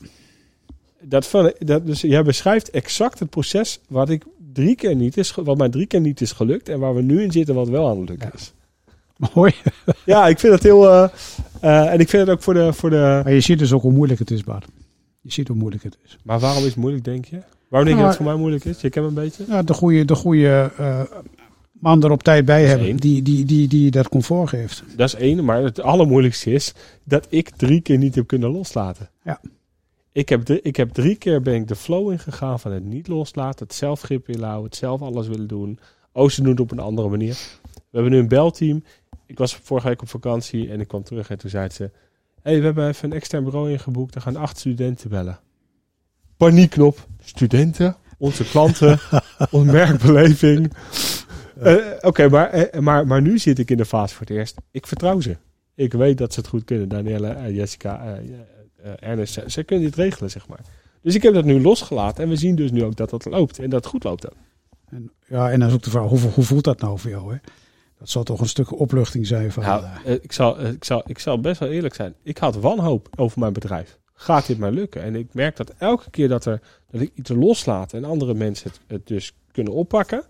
Dat, 1.00 1.26
van, 1.26 1.52
dat, 1.58 1.86
dus 1.86 2.00
jij 2.00 2.22
beschrijft 2.22 2.70
exact 2.70 3.18
het 3.18 3.30
proces 3.30 3.80
wat, 3.88 4.10
ik 4.10 4.24
drie 4.52 4.74
keer 4.74 4.94
niet 4.96 5.16
is, 5.16 5.34
wat 5.34 5.58
mij 5.58 5.68
drie 5.68 5.86
keer 5.86 6.00
niet 6.00 6.20
is 6.20 6.32
gelukt. 6.32 6.68
En 6.68 6.78
waar 6.78 6.94
we 6.94 7.02
nu 7.02 7.22
in 7.22 7.32
zitten, 7.32 7.54
wat 7.54 7.68
wel 7.68 7.88
aan 7.88 7.98
het 8.00 8.08
lukken 8.08 8.30
Ja. 8.32 8.38
is. 8.38 8.52
Mooi. 9.34 9.54
Ja, 10.04 10.26
ik 10.28 10.38
vind 10.38 10.52
het 10.52 10.62
heel. 10.62 10.88
eh, 10.88 11.08
eh, 11.60 11.92
en 11.92 12.00
ik 12.00 12.08
vind 12.08 12.26
het 12.26 12.36
ook 12.36 12.42
voor 12.42 12.54
de. 12.54 12.72
Voor 12.72 12.90
de 12.90 13.20
Maar 13.24 13.32
je 13.32 13.40
ziet 13.40 13.58
dus 13.58 13.72
ook 13.72 13.82
hoe 13.82 13.92
moeilijk 13.92 14.18
het 14.20 14.30
is, 14.30 14.44
Bart. 14.44 14.66
Je 15.20 15.32
ziet 15.32 15.48
hoe 15.48 15.56
moeilijk 15.56 15.82
het 15.82 15.98
is. 16.04 16.18
Maar 16.24 16.38
waarom 16.38 16.62
is 16.62 16.68
het 16.68 16.76
moeilijk, 16.76 17.04
denk 17.04 17.24
je? 17.24 17.42
Waarom 17.68 17.88
denk 17.88 17.88
je 17.88 17.94
Nou, 17.94 17.96
dat 17.96 18.06
het 18.06 18.16
voor 18.16 18.26
mij 18.26 18.34
moeilijk 18.34 18.64
is? 18.64 18.80
Je 18.80 18.88
kent 18.88 19.04
me 19.04 19.10
een 19.10 19.26
beetje. 19.26 19.44
Ja, 19.48 19.62
de 19.62 19.74
goede, 19.74 20.04
de 20.04 20.14
goede 20.14 20.72
eh, 20.76 21.02
man 21.72 22.02
er 22.02 22.10
op 22.10 22.22
tijd 22.22 22.44
bij 22.44 22.64
hebben 22.64 22.86
één. 22.86 22.96
die, 22.96 23.22
die, 23.22 23.44
die, 23.44 23.68
die 23.68 23.90
dat 23.90 24.08
comfort 24.08 24.48
geeft. 24.48 24.84
Dat 24.96 25.08
is 25.08 25.14
één, 25.14 25.44
maar 25.44 25.62
het 25.62 25.80
allermoeilijkste 25.80 26.52
is 26.52 26.74
dat 27.04 27.26
ik 27.28 27.48
drie 27.48 27.80
keer 27.80 27.98
niet 27.98 28.14
heb 28.14 28.26
kunnen 28.26 28.50
loslaten. 28.50 29.10
Ja. 29.24 29.40
Ik 30.12 30.28
heb, 30.28 30.42
drie, 30.42 30.60
ik 30.62 30.76
heb 30.76 30.90
drie 30.90 31.16
keer 31.16 31.42
ben 31.42 31.54
ik 31.54 31.68
de 31.68 31.76
flow 31.76 32.10
ingegaan 32.10 32.60
van 32.60 32.72
het 32.72 32.84
niet 32.84 33.08
loslaten, 33.08 33.66
het 33.66 33.74
zelf 33.74 34.00
grip 34.00 34.26
willen 34.26 34.44
houden, 34.44 34.64
het 34.64 34.76
zelf 34.76 35.02
alles 35.02 35.28
willen 35.28 35.46
doen. 35.46 35.78
Oosten 36.12 36.44
doet 36.44 36.52
het 36.52 36.60
op 36.60 36.70
een 36.70 36.84
andere 36.84 37.08
manier. 37.08 37.38
We 37.72 37.80
hebben 37.90 38.12
nu 38.12 38.18
een 38.18 38.28
belteam. 38.28 38.84
Ik 39.26 39.38
was 39.38 39.56
vorige 39.56 39.88
week 39.88 40.02
op 40.02 40.08
vakantie 40.08 40.70
en 40.70 40.80
ik 40.80 40.88
kwam 40.88 41.02
terug 41.02 41.30
en 41.30 41.38
toen 41.38 41.50
zei 41.50 41.68
ze... 41.68 41.90
hey, 42.42 42.58
we 42.58 42.64
hebben 42.64 42.88
even 42.88 43.10
een 43.10 43.16
extern 43.16 43.44
bureau 43.44 43.70
ingeboekt. 43.70 44.14
Er 44.14 44.20
gaan 44.20 44.36
acht 44.36 44.58
studenten 44.58 45.10
bellen. 45.10 45.38
Paniekknop. 46.36 47.06
Studenten, 47.24 47.96
onze 48.18 48.44
klanten, 48.44 48.98
onze 49.50 49.72
merkbeleving. 49.72 50.72
Eh, 51.60 51.76
Oké, 52.00 52.28
maar, 52.28 52.50
eh, 52.50 52.80
maar, 52.80 53.06
maar 53.06 53.22
nu 53.22 53.38
zit 53.38 53.58
ik 53.58 53.70
in 53.70 53.76
de 53.76 53.84
fase 53.84 54.14
voor 54.14 54.26
het 54.26 54.36
eerst. 54.36 54.56
Ik 54.70 54.86
vertrouw 54.86 55.20
ze. 55.20 55.36
Ik 55.74 55.92
weet 55.92 56.18
dat 56.18 56.32
ze 56.32 56.40
het 56.40 56.48
goed 56.48 56.64
kunnen. 56.64 56.88
Danielle, 56.88 57.28
eh, 57.28 57.56
Jessica, 57.56 58.04
eh, 58.04 58.12
eh, 58.12 58.22
eh, 58.82 58.92
Ernest, 59.10 59.32
ze, 59.32 59.44
ze 59.46 59.62
kunnen 59.62 59.84
dit 59.84 59.94
regelen, 59.96 60.30
zeg 60.30 60.48
maar. 60.48 60.60
Dus 61.02 61.14
ik 61.14 61.22
heb 61.22 61.34
dat 61.34 61.44
nu 61.44 61.60
losgelaten. 61.60 62.24
En 62.24 62.28
we 62.28 62.36
zien 62.36 62.54
dus 62.54 62.70
nu 62.70 62.84
ook 62.84 62.96
dat 62.96 63.10
dat 63.10 63.24
loopt. 63.24 63.58
En 63.58 63.70
dat 63.70 63.80
het 63.80 63.92
goed 63.92 64.04
loopt 64.04 64.26
ook. 64.30 64.36
En, 64.88 65.10
ja, 65.26 65.50
en 65.50 65.58
dan 65.58 65.68
is 65.68 65.74
ook 65.74 65.82
de 65.82 65.90
vraag, 65.90 66.08
hoe, 66.08 66.18
hoe 66.18 66.44
voelt 66.44 66.64
dat 66.64 66.80
nou 66.80 66.98
voor 66.98 67.10
jou? 67.10 67.32
Hè? 67.32 67.38
Dat 68.00 68.08
zal 68.08 68.22
toch 68.22 68.40
een 68.40 68.48
stuk 68.48 68.78
opluchting 68.78 69.26
zijn 69.26 69.52
van... 69.52 69.62
Nou, 69.62 69.84
eh, 69.84 70.12
eh, 70.12 70.18
ik, 70.22 70.32
zal, 70.32 70.58
eh, 70.58 70.68
ik, 70.68 70.84
zal, 70.84 71.02
ik 71.06 71.18
zal 71.18 71.40
best 71.40 71.60
wel 71.60 71.68
eerlijk 71.68 71.94
zijn. 71.94 72.14
Ik 72.22 72.38
had 72.38 72.56
wanhoop 72.56 73.08
over 73.16 73.40
mijn 73.40 73.52
bedrijf. 73.52 73.98
Gaat 74.12 74.46
dit 74.46 74.58
mij 74.58 74.70
lukken? 74.70 75.02
En 75.02 75.14
ik 75.14 75.34
merk 75.34 75.56
dat 75.56 75.72
elke 75.78 76.10
keer 76.10 76.28
dat, 76.28 76.44
er, 76.44 76.60
dat 76.90 77.00
ik 77.00 77.10
iets 77.14 77.30
loslaat 77.30 77.92
en 77.92 78.04
andere 78.04 78.34
mensen 78.34 78.70
het, 78.70 78.80
het 78.86 79.06
dus 79.06 79.34
kunnen 79.52 79.72
oppakken, 79.72 80.24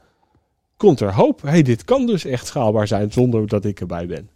komt 0.76 1.00
er 1.00 1.14
hoop. 1.14 1.42
hey, 1.42 1.62
dit 1.62 1.84
kan 1.84 2.06
dus 2.06 2.24
echt 2.24 2.46
schaalbaar 2.46 2.86
zijn 2.86 3.12
zonder 3.12 3.46
dat 3.46 3.64
ik 3.64 3.80
erbij 3.80 4.06
ben. 4.06 4.30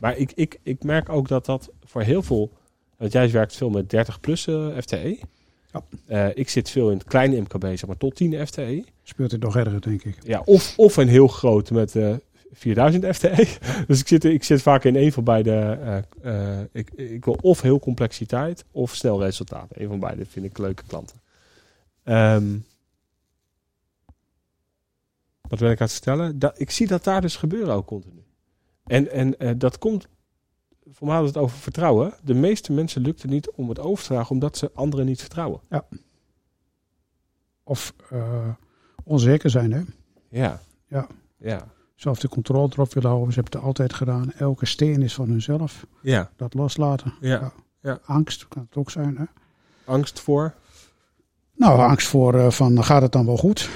Maar 0.00 0.16
ik, 0.16 0.32
ik, 0.34 0.60
ik 0.62 0.82
merk 0.82 1.08
ook 1.08 1.28
dat 1.28 1.46
dat 1.46 1.70
voor 1.84 2.02
heel 2.02 2.22
veel... 2.22 2.52
Want 2.96 3.12
jij 3.12 3.30
werkt 3.30 3.56
veel 3.56 3.70
met 3.70 3.90
30 3.90 4.20
plus 4.20 4.42
FTE. 4.80 5.18
Ja. 6.06 6.32
Ik 6.34 6.48
zit 6.48 6.70
veel 6.70 6.90
in 6.90 6.98
het 6.98 7.06
kleine 7.06 7.40
MKB, 7.40 7.64
zeg 7.64 7.86
maar 7.86 7.96
tot 7.96 8.14
10 8.14 8.46
FTE. 8.46 8.84
speelt 9.02 9.30
het 9.30 9.42
nog 9.42 9.56
erger, 9.56 9.80
denk 9.80 10.04
ik. 10.04 10.16
Ja, 10.22 10.42
of, 10.44 10.74
of 10.76 10.96
een 10.96 11.08
heel 11.08 11.28
groot 11.28 11.70
met 11.70 11.94
4000 12.52 13.06
FTE. 13.16 13.58
Dus 13.86 14.00
ik 14.00 14.08
zit, 14.08 14.24
ik 14.24 14.44
zit 14.44 14.62
vaak 14.62 14.84
in 14.84 14.96
een 14.96 15.12
van 15.12 15.24
beide. 15.24 15.50
eh, 16.22 16.58
eh, 16.60 16.66
ik, 16.72 16.90
ik 16.90 17.24
wil 17.24 17.38
of 17.40 17.60
heel 17.60 17.78
complexiteit 17.78 18.64
of 18.70 18.94
snel 18.94 19.22
resultaat. 19.22 19.68
Een 19.70 19.88
van 19.88 20.00
beide 20.00 20.26
vind 20.26 20.46
ik 20.46 20.58
leuke 20.58 20.82
klanten. 20.86 21.20
Ehm, 22.02 22.56
wat 25.40 25.58
wil 25.58 25.70
ik 25.70 25.80
aan 25.80 25.86
het 25.86 25.96
stellen? 25.96 26.38
Dat, 26.38 26.60
ik 26.60 26.70
zie 26.70 26.86
dat 26.86 27.04
daar 27.04 27.20
dus 27.20 27.36
gebeuren 27.36 27.74
ook 27.74 27.86
continu. 27.86 28.24
En, 28.84 29.10
en 29.10 29.38
eh, 29.38 29.50
dat 29.56 29.78
komt. 29.78 30.08
Voor 30.92 31.06
mij 31.06 31.16
hadden 31.16 31.32
het 31.34 31.42
over 31.42 31.58
vertrouwen. 31.58 32.14
De 32.22 32.34
meeste 32.34 32.72
mensen 32.72 33.02
lukt 33.02 33.22
het 33.22 33.30
niet 33.30 33.50
om 33.50 33.68
het 33.68 33.78
over 33.78 34.04
te 34.04 34.12
dragen 34.12 34.30
omdat 34.30 34.56
ze 34.56 34.70
anderen 34.74 35.06
niet 35.06 35.20
vertrouwen. 35.20 35.60
Of 37.62 37.94
eh, 38.10 38.48
onzeker 39.04 39.50
zijn, 39.50 39.72
hè? 39.72 39.82
Ja. 40.28 40.60
Ja. 40.88 41.06
Ja. 41.36 41.66
Zelf 42.00 42.18
de 42.18 42.28
controle 42.28 42.68
erop 42.72 42.94
willen 42.94 43.10
houden. 43.10 43.32
Ze 43.32 43.40
hebben 43.40 43.58
het 43.58 43.68
altijd 43.68 43.94
gedaan. 43.94 44.32
Elke 44.32 44.66
steen 44.66 45.02
is 45.02 45.14
van 45.14 45.28
hunzelf. 45.28 45.86
Ja. 46.02 46.30
Dat 46.36 46.54
loslaten. 46.54 47.14
Ja. 47.20 47.52
Ja. 47.82 47.98
Angst 48.04 48.48
kan 48.48 48.62
het 48.62 48.76
ook 48.76 48.90
zijn, 48.90 49.16
hè? 49.16 49.24
Angst 49.84 50.20
voor. 50.20 50.54
Nou, 51.56 51.80
angst 51.80 52.06
voor 52.06 52.34
eh, 52.34 52.50
van, 52.50 52.84
gaat 52.84 53.02
het 53.02 53.12
dan 53.12 53.26
wel 53.26 53.36
goed? 53.36 53.68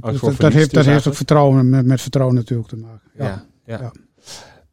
Angst 0.00 0.20
voor 0.20 0.34
dat, 0.36 0.52
heeft, 0.52 0.74
dat 0.74 0.84
dus 0.84 0.92
heeft 0.92 1.06
ook 1.06 1.14
vertrouwen 1.14 1.68
met, 1.68 1.86
met 1.86 2.00
vertrouwen 2.00 2.36
natuurlijk 2.36 2.68
te 2.68 2.76
maken. 2.76 3.10
Ja. 3.14 3.24
Ja, 3.24 3.44
ja. 3.64 3.78
Ja. 3.78 3.92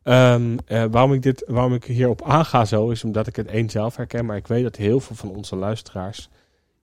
Ehm, 0.03 0.57
eh, 0.65 0.85
waarom, 0.91 1.13
ik 1.13 1.21
dit, 1.21 1.43
waarom 1.47 1.73
ik 1.73 1.83
hierop 1.83 2.23
aanga 2.23 2.65
zo, 2.65 2.89
is 2.89 3.03
omdat 3.03 3.27
ik 3.27 3.35
het 3.35 3.47
één 3.47 3.69
zelf 3.69 3.95
herken. 3.95 4.25
Maar 4.25 4.37
ik 4.37 4.47
weet 4.47 4.63
dat 4.63 4.75
heel 4.75 4.99
veel 4.99 5.15
van 5.15 5.29
onze 5.29 5.55
luisteraars 5.55 6.29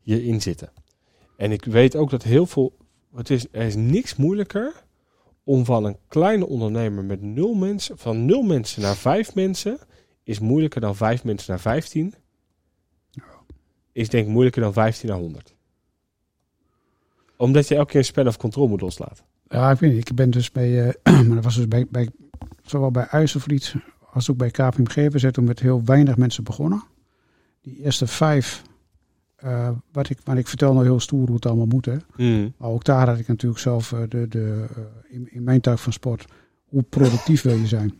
hierin 0.00 0.40
zitten. 0.40 0.70
En 1.36 1.52
ik 1.52 1.64
weet 1.64 1.96
ook 1.96 2.10
dat 2.10 2.22
heel 2.22 2.46
veel... 2.46 2.76
Het 3.14 3.30
is, 3.30 3.46
er 3.50 3.62
is 3.62 3.76
niks 3.76 4.16
moeilijker 4.16 4.86
om 5.48 5.64
van 5.64 5.84
een 5.84 5.96
kleine 6.08 6.46
ondernemer 6.46 7.04
met 7.04 7.22
nul 7.22 7.54
mensen... 7.54 7.98
Van 7.98 8.24
nul 8.24 8.42
mensen 8.42 8.82
naar 8.82 8.96
vijf 8.96 9.34
mensen... 9.34 9.78
Is 10.22 10.38
moeilijker 10.38 10.80
dan 10.80 10.96
vijf 10.96 11.24
mensen 11.24 11.50
naar 11.50 11.60
vijftien. 11.60 12.14
Is 13.92 14.08
denk 14.08 14.26
ik 14.26 14.32
moeilijker 14.32 14.62
dan 14.62 14.72
15 14.72 15.08
naar 15.08 15.18
100. 15.18 15.54
Omdat 17.36 17.68
je 17.68 17.74
elke 17.74 17.90
keer 17.90 17.98
een 17.98 18.04
span 18.04 18.26
of 18.26 18.36
control 18.36 18.68
moet 18.68 18.80
loslaten. 18.80 19.24
Ja, 19.48 19.70
ik. 19.70 19.80
Ik 19.80 20.14
ben 20.14 20.30
dus 20.30 20.50
bij, 20.50 20.88
eh, 20.88 20.94
maar 21.26 21.34
dat 21.34 21.44
was 21.44 21.56
dus 21.56 21.68
bij, 21.68 21.86
bij, 21.90 22.08
zowel 22.62 22.90
bij 22.90 23.06
IJsselvliet 23.06 23.74
als 24.12 24.30
ook 24.30 24.36
bij 24.36 24.50
KPMG. 24.50 24.94
We 24.94 25.18
zijn 25.18 25.32
toen 25.32 25.44
met 25.44 25.60
heel 25.60 25.84
weinig 25.84 26.16
mensen 26.16 26.44
begonnen. 26.44 26.82
Die 27.60 27.82
eerste 27.82 28.06
vijf, 28.06 28.62
eh, 29.38 29.70
wat 29.92 30.10
ik, 30.10 30.18
maar 30.24 30.38
ik 30.38 30.48
vertel 30.48 30.72
nou 30.72 30.84
heel 30.84 31.00
stoer 31.00 31.26
hoe 31.26 31.34
het 31.34 31.46
allemaal 31.46 31.66
moet. 31.66 31.84
Hè. 31.86 31.96
Maar 32.56 32.68
ook 32.70 32.84
daar 32.84 33.08
had 33.08 33.18
ik 33.18 33.28
natuurlijk 33.28 33.60
zelf 33.60 33.92
eh, 33.92 33.98
de, 34.08 34.28
de, 34.28 34.64
eh, 34.76 34.82
in, 35.14 35.28
in 35.32 35.42
mijn 35.42 35.60
tak 35.60 35.78
van 35.78 35.92
sport. 35.92 36.24
Hoe 36.64 36.82
productief 36.82 37.42
wil 37.42 37.54
je 37.56 37.66
zijn? 37.66 37.94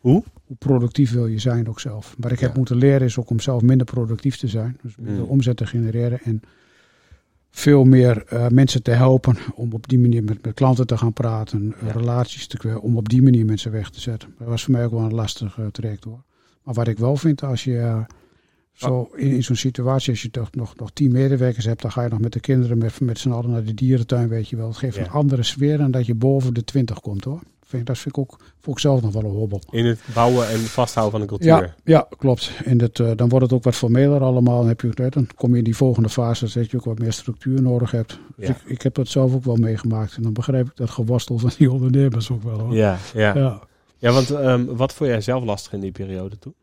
Hoe? 0.00 0.22
Hoe 0.44 0.56
productief 0.56 1.12
wil 1.12 1.26
je 1.26 1.38
zijn 1.38 1.68
ook 1.68 1.80
zelf? 1.80 2.14
Wat 2.18 2.32
ik 2.32 2.40
heb 2.40 2.56
moeten 2.56 2.76
leren 2.76 3.06
is 3.06 3.18
ook 3.18 3.30
om 3.30 3.40
zelf 3.40 3.62
minder 3.62 3.86
productief 3.86 4.36
te 4.36 4.48
zijn. 4.48 4.78
Dus 4.82 4.96
minder 4.96 5.24
Mm. 5.24 5.30
omzet 5.30 5.56
te 5.56 5.66
genereren 5.66 6.20
en 6.22 6.42
veel 7.50 7.84
meer 7.84 8.24
mensen 8.48 8.82
te 8.82 8.90
helpen 8.90 9.36
om 9.54 9.72
op 9.72 9.88
die 9.88 9.98
manier 9.98 10.24
met, 10.24 10.44
met 10.44 10.54
klanten 10.54 10.86
te 10.86 10.96
gaan 10.98 11.12
praten, 11.12 11.74
Ja. 11.84 11.90
relaties 11.92 12.46
te 12.46 12.80
om 12.80 12.96
op 12.96 13.08
die 13.08 13.22
manier 13.22 13.44
mensen 13.44 13.72
weg 13.72 13.90
te 13.90 14.00
zetten. 14.00 14.34
Dat 14.38 14.48
was 14.48 14.62
voor 14.64 14.72
mij 14.72 14.84
ook 14.84 14.90
wel 14.90 15.00
een 15.04 15.14
lastig 15.14 15.58
traject 15.72 16.04
hoor. 16.04 16.22
Maar 16.62 16.74
wat 16.74 16.88
ik 16.88 16.98
wel 16.98 17.16
vind, 17.16 17.42
als 17.42 17.64
je 17.64 18.04
zo 18.74 19.10
in, 19.16 19.30
in 19.30 19.44
zo'n 19.44 19.56
situatie, 19.56 20.10
als 20.10 20.22
je 20.22 20.30
toch 20.30 20.48
nog, 20.52 20.76
nog 20.76 20.90
tien 20.92 21.12
medewerkers 21.12 21.64
hebt, 21.64 21.82
dan 21.82 21.92
ga 21.92 22.02
je 22.02 22.08
nog 22.08 22.20
met 22.20 22.32
de 22.32 22.40
kinderen 22.40 22.78
met, 22.78 23.00
met 23.00 23.18
z'n 23.18 23.30
allen 23.30 23.50
naar 23.50 23.64
de 23.64 23.74
dierentuin, 23.74 24.28
weet 24.28 24.48
je 24.48 24.56
wel. 24.56 24.68
Het 24.68 24.76
geeft 24.76 24.96
Ja. 24.96 25.02
een 25.02 25.10
andere 25.10 25.42
sfeer 25.42 25.78
dan 25.78 25.90
dat 25.90 26.06
je 26.06 26.14
boven 26.14 26.54
de 26.54 26.64
twintig 26.64 27.00
komt 27.00 27.24
hoor. 27.24 27.40
Vind, 27.66 27.86
dat 27.86 27.98
vind 27.98 28.16
ik 28.16 28.20
ook 28.22 28.38
voor 28.60 28.72
ik 28.72 28.78
zelf 28.78 29.02
nog 29.02 29.12
wel 29.12 29.24
een 29.24 29.30
hobbel. 29.30 29.60
In 29.70 29.84
het 29.86 30.00
bouwen 30.14 30.48
en 30.48 30.58
vasthouden 30.58 31.12
van 31.12 31.20
een 31.20 31.26
cultuur. 31.26 31.48
Ja, 31.48 31.74
ja, 31.84 32.08
klopt. 32.18 32.50
En 32.64 32.78
dat, 32.78 32.98
eh, 32.98 33.10
dan 33.16 33.28
wordt 33.28 33.44
het 33.44 33.54
ook 33.54 33.64
wat 33.64 33.74
formeler 33.74 34.20
allemaal. 34.20 34.58
Dan, 34.58 34.68
heb 34.68 34.80
je, 34.80 35.08
dan 35.10 35.26
kom 35.36 35.52
je 35.52 35.58
in 35.58 35.64
die 35.64 35.76
volgende 35.76 36.08
fase 36.08 36.58
dat 36.58 36.70
je 36.70 36.76
ook 36.76 36.84
wat 36.84 36.98
meer 36.98 37.12
structuur 37.12 37.62
nodig 37.62 37.90
hebt. 37.90 38.18
Dus 38.36 38.48
Ja. 38.48 38.54
ik, 38.54 38.62
ik 38.70 38.82
heb 38.82 38.94
dat 38.94 39.08
zelf 39.08 39.34
ook 39.34 39.44
wel 39.44 39.56
meegemaakt. 39.56 40.16
En 40.16 40.22
dan 40.22 40.32
begrijp 40.32 40.66
ik 40.66 40.76
dat 40.76 40.90
geworstel 40.90 41.38
van 41.38 41.50
die 41.58 41.72
ondernemers 41.72 42.30
ook 42.30 42.42
wel. 42.42 42.58
Hoor. 42.58 42.74
Ja, 42.74 42.98
ja. 43.14 43.36
ja. 43.36 43.60
Ja. 43.98 44.12
want 44.12 44.30
ehm, 44.30 44.64
wat 44.64 44.92
vond 44.94 45.10
jij 45.10 45.20
zelf 45.20 45.44
lastig 45.44 45.72
in 45.72 45.80
die 45.80 45.92
periode 45.92 46.38
toen? 46.38 46.54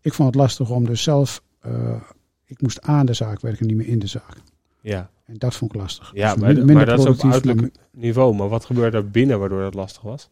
Ik 0.00 0.14
vond 0.14 0.28
het 0.28 0.36
lastig 0.36 0.70
om 0.70 0.84
dus 0.86 1.02
zelf... 1.02 1.42
eh, 1.60 2.00
ik 2.44 2.62
moest 2.62 2.82
aan 2.82 3.06
de 3.06 3.14
zaak 3.14 3.40
werken, 3.40 3.66
niet 3.66 3.76
meer 3.76 3.86
in 3.86 3.98
de 3.98 4.06
zaak. 4.06 4.36
Ja, 4.80 5.10
En 5.26 5.34
dat 5.38 5.54
vond 5.54 5.74
ik 5.74 5.80
lastig. 5.80 6.10
ja 6.14 6.34
Dus 6.34 6.64
maar, 6.64 6.86
dat 6.86 6.98
is 6.98 7.06
op 7.06 7.32
uiterlijk 7.32 7.74
niveau. 7.92 8.34
Maar 8.34 8.48
wat 8.48 8.64
gebeurde 8.64 8.96
er 8.96 9.10
binnen 9.10 9.38
waardoor 9.38 9.60
dat 9.60 9.74
lastig 9.74 10.02
was? 10.02 10.30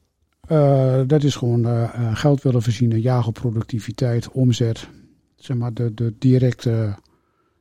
Eh, 0.49 1.01
dat 1.07 1.23
is 1.23 1.37
gewoon 1.37 1.67
eh, 1.67 2.17
geld 2.17 2.43
willen 2.43 2.63
voorzien, 2.63 3.01
jagen 3.01 3.33
productiviteit, 3.33 4.31
omzet. 4.31 4.89
Zeg 5.37 5.57
maar 5.57 5.75
de, 5.75 5.95
de 5.95 6.15
directe 6.19 6.95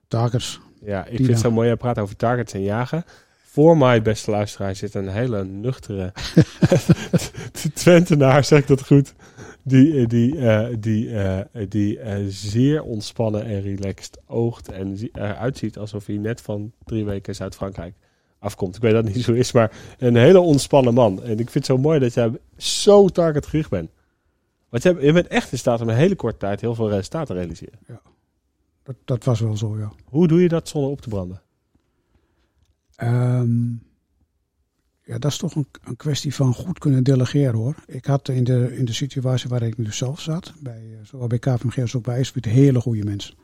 takers. 0.07 0.59
Ja, 0.81 1.05
ik 1.05 1.15
vind 1.15 1.27
het 1.27 1.39
zo 1.39 1.51
mooi. 1.51 1.67
Jij 1.67 1.77
praat 1.77 1.99
over 1.99 2.15
targets 2.15 2.53
en 2.53 2.63
jagen. 2.63 3.03
Voor 3.43 3.77
mij, 3.77 4.01
beste 4.01 4.31
luisteraar, 4.31 4.75
zit 4.75 4.93
een 4.93 5.07
hele 5.07 5.45
nuchtere 5.45 6.13
Twentenaar, 7.73 8.43
zeg 8.43 8.59
ik 8.59 8.67
dat 8.67 8.85
goed? 8.85 9.13
Die, 9.67 10.01
eh, 10.01 10.07
die, 10.07 10.37
eh, 10.37 10.75
die, 10.79 11.09
eh, 11.09 11.65
die 11.69 11.99
zeer 12.31 12.83
ontspannen 12.83 13.45
en 13.45 13.61
relaxed 13.61 14.19
oogt 14.27 14.71
en 14.71 15.09
eruit 15.13 15.57
ziet 15.57 15.77
alsof 15.77 16.05
hij 16.05 16.17
net 16.17 16.41
van 16.41 16.71
drie 16.83 17.05
weken 17.05 17.35
Zuid-Frankrijk 17.35 17.95
afkomt. 18.39 18.75
Ik 18.75 18.81
weet 18.81 18.91
dat 18.91 19.03
het 19.03 19.15
niet 19.15 19.23
zo 19.23 19.33
is, 19.33 19.51
maar 19.51 19.71
een 19.97 20.15
hele 20.15 20.39
ontspannen 20.39 20.93
man. 20.93 21.23
En 21.23 21.31
ik 21.31 21.37
vind 21.37 21.53
het 21.53 21.65
zo 21.65 21.77
mooi 21.77 21.99
dat 21.99 22.13
jij 22.13 22.31
zo 22.57 23.07
targetgericht 23.07 23.69
bent. 23.69 23.89
Want 24.69 24.83
je, 24.83 25.13
bent 25.13 25.27
echt 25.27 25.51
in 25.51 25.57
staat 25.57 25.81
om 25.81 25.89
een 25.89 25.95
hele 25.95 26.15
korte 26.15 26.37
tijd 26.37 26.61
heel 26.61 26.75
veel 26.75 26.89
resultaten 26.89 27.27
te 27.27 27.41
realiseren. 27.41 27.79
Dat, 28.83 28.95
dat 29.05 29.23
was 29.23 29.39
wel 29.39 29.57
zo, 29.57 29.77
ja. 29.77 29.91
Hoe 30.05 30.27
doe 30.27 30.41
je 30.41 30.47
dat 30.47 30.67
zonder 30.67 30.91
op 30.91 31.01
te 31.01 31.09
branden? 31.09 31.41
Ehm, 32.95 33.73
ja, 35.07 35.17
dat 35.17 35.31
is 35.31 35.37
toch 35.37 35.55
een, 35.55 35.67
een 35.83 35.95
kwestie 35.95 36.35
van 36.35 36.53
goed 36.53 36.79
kunnen 36.79 37.03
delegeren 37.03 37.55
hoor. 37.55 37.75
Ik 37.85 38.05
had 38.05 38.29
in 38.29 38.43
de, 38.43 38.75
in 38.77 38.85
de 38.85 38.93
situatie 38.93 39.49
waar 39.49 39.61
ik 39.61 39.77
nu 39.77 39.93
zelf 39.93 40.19
zat, 40.19 40.53
bij, 40.59 40.73
eh, 40.73 41.05
zowel 41.05 41.27
bij 41.27 41.39
KPMG 41.39 41.77
als 41.77 41.95
ook 41.95 42.03
bij 42.03 42.15
IJsbuurt, 42.15 42.45
hele 42.45 42.81
goede 42.81 43.03
mensen. 43.03 43.35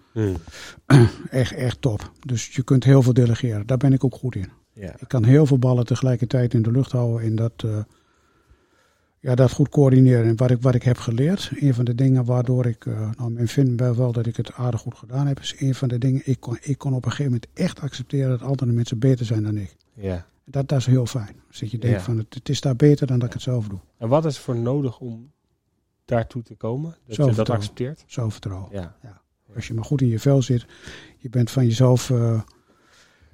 Echt, 1.30 1.54
echt 1.54 1.82
top. 1.82 2.12
Dus 2.26 2.56
je 2.56 2.64
kunt 2.64 2.84
heel 2.84 3.02
veel 3.02 3.14
delegeren. 3.14 3.68
Daar 3.68 3.78
ben 3.78 3.94
ik 3.94 4.04
ook 4.04 4.16
goed 4.16 4.36
in. 4.36 4.50
Ja. 4.74 4.96
Ik 5.00 5.08
kan 5.08 5.24
heel 5.24 5.46
veel 5.46 5.60
ballen 5.60 5.86
tegelijkertijd 5.86 6.54
in 6.54 6.62
de 6.62 6.72
lucht 6.72 6.92
houden. 6.92 7.28
En 7.28 7.36
dat, 7.36 7.54
eh, 7.66 7.78
ja, 9.20 9.36
dat 9.36 9.52
goed 9.52 9.70
coördineren. 9.70 10.26
En 10.26 10.36
wat 10.36 10.52
ik, 10.52 10.62
wat 10.62 10.76
ik 10.76 10.84
heb 10.84 10.98
geleerd, 10.98 11.52
een 11.56 11.74
van 11.74 11.86
de 11.86 11.96
dingen 11.96 12.26
waardoor 12.26 12.66
ik, 12.66 12.86
uh, 12.86 13.10
nou, 13.18 13.32
men 13.32 13.48
vindt 13.48 13.80
wel, 13.82 13.96
wel 13.96 14.12
dat 14.12 14.26
ik 14.26 14.38
het 14.38 14.54
aardig 14.54 14.82
goed 14.82 14.96
gedaan 14.96 15.28
heb, 15.28 15.40
is 15.40 15.56
een 15.58 15.76
van 15.76 15.88
de 15.88 15.98
dingen, 15.98 16.22
ik 16.26 16.40
kon, 16.40 16.58
ik 16.62 16.78
kon 16.78 16.94
op 16.94 17.06
een 17.06 17.12
gegeven 17.12 17.32
moment 17.32 17.48
echt 17.54 17.80
accepteren 17.80 18.30
dat 18.30 18.42
andere 18.42 18.72
mensen 18.72 19.00
beter 19.00 19.26
zijn 19.26 19.44
dan 19.44 19.58
ik. 19.58 19.76
Ja. 19.94 20.26
Dat, 20.46 20.68
dat 20.68 20.80
is 20.80 20.86
heel 20.86 21.06
fijn. 21.06 21.42
Dus 21.48 21.60
dat 21.60 21.72
je 21.72 21.78
denkt 21.78 21.98
Ja. 21.98 22.04
van, 22.04 22.18
het, 22.18 22.34
het 22.34 22.50
is 22.50 22.62
daar 22.62 22.76
beter 22.76 23.08
dan 23.08 23.20
dat 23.20 23.28
ik 23.28 23.34
het 23.34 23.42
zelf 23.44 23.68
doe. 23.68 23.80
En 23.98 24.08
wat 24.08 24.26
is 24.26 24.38
voor 24.38 24.56
nodig 24.56 25.00
om 25.00 25.32
daartoe 26.06 26.42
te 26.44 26.56
komen? 26.56 26.96
Dat 27.08 27.16
je 27.16 27.34
dat 27.36 27.50
accepteert? 27.50 28.04
Zelfvertrouwen. 28.08 28.70
Ja. 28.72 28.96
Als 29.56 29.68
je 29.68 29.74
maar 29.74 29.84
goed 29.86 30.02
in 30.02 30.08
je 30.08 30.20
vel 30.20 30.42
zit, 30.42 30.66
je 31.18 31.30
bent 31.30 31.52
van 31.52 31.66
jezelf, 31.66 32.10
eh, 32.10 32.42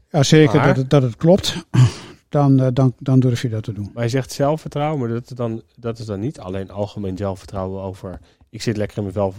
ja 0.09 0.23
zeker 0.23 0.55
Maar- 0.55 0.67
dat, 0.67 0.75
het, 0.75 0.89
dat 0.89 1.01
het 1.01 1.15
klopt, 1.15 1.65
dan, 2.29 2.59
eh, 2.59 2.67
dan, 2.73 2.93
dan 2.99 3.19
durf 3.19 3.41
je 3.41 3.49
dat 3.49 3.63
te 3.63 3.73
doen. 3.73 3.91
Maar 3.93 4.03
je 4.03 4.09
zegt 4.09 4.31
zelfvertrouwen, 4.31 4.99
maar 4.99 5.09
dat 5.09 5.23
is, 5.29 5.35
dan, 5.35 5.61
dat 5.75 5.99
is 5.99 6.05
dan 6.05 6.19
niet 6.19 6.39
alleen 6.39 6.71
algemeen 6.71 7.17
zelfvertrouwen 7.17 7.81
over... 7.81 8.19
Ik 8.49 8.61
zit 8.61 8.77
lekker 8.77 8.97
in 8.97 9.03
mijn 9.03 9.15
vel, 9.15 9.33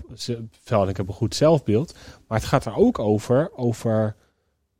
vel 0.62 0.82
en 0.82 0.88
ik 0.88 0.96
heb 0.96 1.08
een 1.08 1.14
goed 1.14 1.34
zelfbeeld. 1.34 1.94
Maar 2.28 2.38
het 2.38 2.46
gaat 2.46 2.64
er 2.64 2.76
ook 2.76 2.98
over, 2.98 3.50
over 3.56 4.16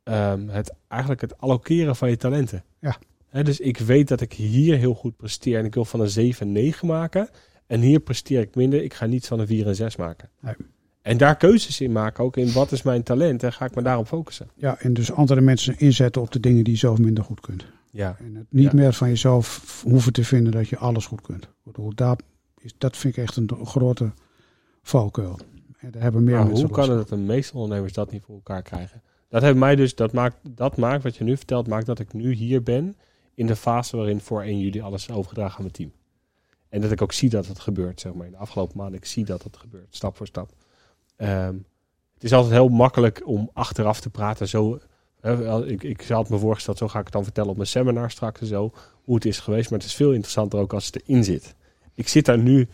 ehm, 0.03 0.47
het, 0.47 0.73
eigenlijk 0.87 1.21
het 1.21 1.37
allokeren 1.37 1.95
van 1.95 2.09
je 2.09 2.17
talenten. 2.17 2.63
Ja. 2.79 2.97
Dus 3.43 3.59
ik 3.59 3.77
weet 3.77 4.07
dat 4.07 4.21
ik 4.21 4.33
hier 4.33 4.77
heel 4.77 4.93
goed 4.93 5.17
presteer 5.17 5.59
en 5.59 5.65
ik 5.65 5.73
wil 5.73 5.85
van 5.85 5.99
een 5.99 6.09
7 6.09 6.47
een 6.47 6.53
9 6.53 6.87
maken. 6.87 7.29
En 7.67 7.79
hier 7.81 7.99
presteer 7.99 8.41
ik 8.41 8.55
minder, 8.55 8.83
ik 8.83 8.93
ga 8.93 9.05
niets 9.05 9.27
van 9.27 9.39
een 9.39 9.47
4 9.47 9.67
en 9.67 9.75
6 9.75 9.95
maken. 9.95 10.29
Nee. 10.39 10.55
En 11.01 11.17
daar 11.17 11.37
keuzes 11.37 11.81
in 11.81 11.91
maken, 11.91 12.23
ook 12.23 12.37
in 12.37 12.51
wat 12.51 12.71
is 12.71 12.81
mijn 12.81 13.03
talent 13.03 13.43
en 13.43 13.53
ga 13.53 13.65
ik 13.65 13.75
me 13.75 13.81
daarop 13.81 14.07
focussen. 14.07 14.49
Ja, 14.55 14.79
en 14.79 14.93
dus 14.93 15.11
andere 15.11 15.41
mensen 15.41 15.79
inzetten 15.79 16.21
op 16.21 16.31
de 16.31 16.39
dingen 16.39 16.63
die 16.63 16.73
je 16.73 16.79
zelf 16.79 16.97
minder 16.97 17.23
goed 17.23 17.39
kunt. 17.39 17.65
Ja, 17.91 18.15
En 18.19 18.35
het 18.35 18.45
niet 18.49 18.63
Ja. 18.63 18.73
meer 18.73 18.93
van 18.93 19.09
jezelf 19.09 19.81
hoeven 19.83 20.13
te 20.13 20.23
vinden 20.23 20.51
dat 20.51 20.67
je 20.67 20.77
alles 20.77 21.05
goed 21.05 21.21
kunt. 21.21 21.47
Dat, 21.95 22.23
is, 22.59 22.73
dat 22.77 22.97
vind 22.97 23.17
ik 23.17 23.23
echt 23.23 23.35
een 23.35 23.49
grote 23.63 24.11
valkuil. 24.81 25.39
En 25.77 25.91
daar 25.91 26.01
hebben 26.01 26.23
meer 26.23 26.35
maar 26.35 26.45
mensen 26.45 26.65
hoe 26.65 26.75
kan 26.75 26.89
het 26.89 26.97
dat 26.97 27.09
de 27.09 27.17
meeste 27.25 27.53
ondernemers 27.53 27.93
dat 27.93 28.11
niet 28.11 28.23
voor 28.23 28.35
elkaar 28.35 28.61
krijgen? 28.61 29.01
Dat 29.31 29.41
heeft 29.41 29.57
mij 29.57 29.75
dus, 29.75 29.95
dat 29.95 30.13
maakt, 30.13 30.37
dat 30.49 30.77
maakt 30.77 31.03
wat 31.03 31.15
je 31.15 31.23
nu 31.23 31.37
vertelt, 31.37 31.67
maakt 31.67 31.85
dat 31.85 31.99
ik 31.99 32.13
nu 32.13 32.33
hier 32.33 32.63
ben 32.63 32.95
in 33.33 33.47
de 33.47 33.55
fase 33.55 33.97
waarin 33.97 34.21
voor 34.21 34.41
1 34.41 34.59
juli 34.59 34.81
alles 34.81 35.07
is 35.07 35.15
overgedragen 35.15 35.55
aan 35.55 35.61
mijn 35.61 35.73
team. 35.73 35.91
En 36.69 36.81
dat 36.81 36.91
ik 36.91 37.01
ook 37.01 37.11
zie 37.11 37.29
dat 37.29 37.47
het 37.47 37.59
gebeurt, 37.59 37.99
zeg 37.99 38.13
maar. 38.13 38.25
In 38.25 38.31
de 38.31 38.37
afgelopen 38.37 38.77
maanden, 38.77 38.97
ik 38.97 39.05
zie 39.05 39.25
dat 39.25 39.43
het 39.43 39.57
gebeurt, 39.57 39.95
stap 39.95 40.17
voor 40.17 40.27
stap. 40.27 40.49
Ehm, 41.15 41.55
het 42.13 42.23
is 42.23 42.33
altijd 42.33 42.53
heel 42.53 42.67
makkelijk 42.67 43.27
om 43.27 43.49
achteraf 43.53 44.01
te 44.01 44.09
praten. 44.09 44.47
Zo, 44.47 44.79
hè, 45.19 45.65
ik, 45.65 45.83
ik 45.83 46.01
had 46.01 46.29
me 46.29 46.37
voorgesteld, 46.37 46.77
zo 46.77 46.87
ga 46.87 46.99
ik 46.99 47.03
het 47.03 47.13
dan 47.13 47.23
vertellen 47.23 47.49
op 47.49 47.55
mijn 47.55 47.67
seminar 47.67 48.11
straks 48.11 48.41
en 48.41 48.47
zo, 48.47 48.73
hoe 49.03 49.15
het 49.15 49.25
is 49.25 49.39
geweest. 49.39 49.69
Maar 49.69 49.79
het 49.79 49.87
is 49.87 49.95
veel 49.95 50.11
interessanter 50.11 50.59
ook 50.59 50.73
als 50.73 50.85
het 50.85 51.01
erin 51.01 51.23
zit. 51.23 51.55
Ik 51.93 52.07
zit 52.07 52.25
daar 52.25 52.39
nu, 52.39 52.67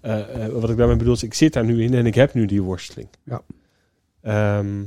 eh, 0.00 0.44
eh, 0.44 0.52
wat 0.52 0.70
ik 0.70 0.76
daarmee 0.76 0.96
bedoel 0.96 1.14
is, 1.14 1.22
ik 1.22 1.34
zit 1.34 1.52
daar 1.52 1.64
nu 1.64 1.82
in 1.82 1.94
en 1.94 2.06
ik 2.06 2.14
heb 2.14 2.34
nu 2.34 2.46
die 2.46 2.62
worsteling. 2.62 3.08
Ja. 3.22 3.42
Ehm, 4.20 4.82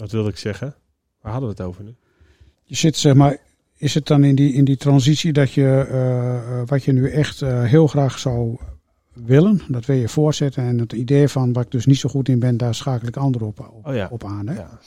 wat 0.00 0.10
wilde 0.10 0.28
ik 0.28 0.36
zeggen? 0.36 0.74
Waar 1.20 1.32
hadden 1.32 1.50
we 1.50 1.56
het 1.56 1.66
over 1.66 1.84
nu? 1.84 1.94
Je 2.64 2.76
zit, 2.76 2.96
zeg 2.96 3.14
maar, 3.14 3.38
is 3.76 3.94
het 3.94 4.06
dan 4.06 4.24
in 4.24 4.34
die, 4.34 4.52
in 4.52 4.64
die 4.64 4.76
transitie 4.76 5.32
dat 5.32 5.52
je 5.52 5.86
eh, 5.90 6.60
eh, 6.60 6.66
wat 6.68 6.84
je 6.84 6.92
nu 6.92 7.10
echt 7.10 7.42
eh, 7.42 7.62
heel 7.64 7.86
graag 7.86 8.18
zou 8.18 8.58
willen, 9.12 9.60
dat 9.68 9.84
wil 9.84 9.96
je 9.96 10.08
voorzetten. 10.08 10.62
En 10.64 10.78
het 10.78 10.92
idee 10.92 11.28
van 11.28 11.52
waar 11.52 11.64
ik 11.64 11.70
dus 11.70 11.86
niet 11.86 11.98
zo 11.98 12.08
goed 12.08 12.28
in 12.28 12.38
ben, 12.38 12.56
daar 12.56 12.74
schakel 12.74 13.08
ik 13.08 13.16
anderen 13.16 13.48
op, 13.48 13.60
op, 13.60 13.86
Oh 13.86 13.94
ja. 13.94 14.08
op 14.10 14.24
aan. 14.24 14.46
Hè? 14.46 14.54
Ja. 14.54 14.78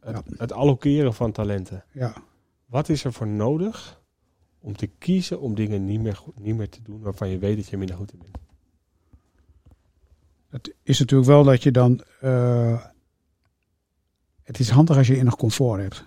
Het, 0.00 0.22
het 0.36 0.52
allokeren 0.52 1.14
van 1.14 1.32
talenten. 1.32 1.84
Ja. 1.92 2.14
Wat 2.66 2.88
is 2.88 3.04
er 3.04 3.12
voor 3.12 3.26
nodig 3.26 4.00
om 4.60 4.76
te 4.76 4.86
kiezen 4.86 5.40
om 5.40 5.54
dingen 5.54 5.84
niet 5.84 6.00
meer, 6.00 6.16
goed- 6.16 6.40
niet 6.40 6.56
meer 6.56 6.68
te 6.68 6.82
doen 6.82 7.00
waarvan 7.00 7.28
je 7.28 7.38
weet 7.38 7.56
dat 7.56 7.68
je 7.68 7.76
minder 7.76 7.96
goed 7.96 8.12
in 8.12 8.18
bent? 8.18 8.38
Het 10.48 10.74
is 10.82 10.98
natuurlijk 10.98 11.28
wel 11.30 11.44
dat 11.44 11.62
je 11.62 11.70
dan. 11.70 12.00
Het 14.50 14.58
is 14.60 14.68
handig 14.70 14.96
als 14.96 15.06
je 15.06 15.16
enig 15.16 15.36
comfort 15.36 15.80
hebt. 15.80 16.04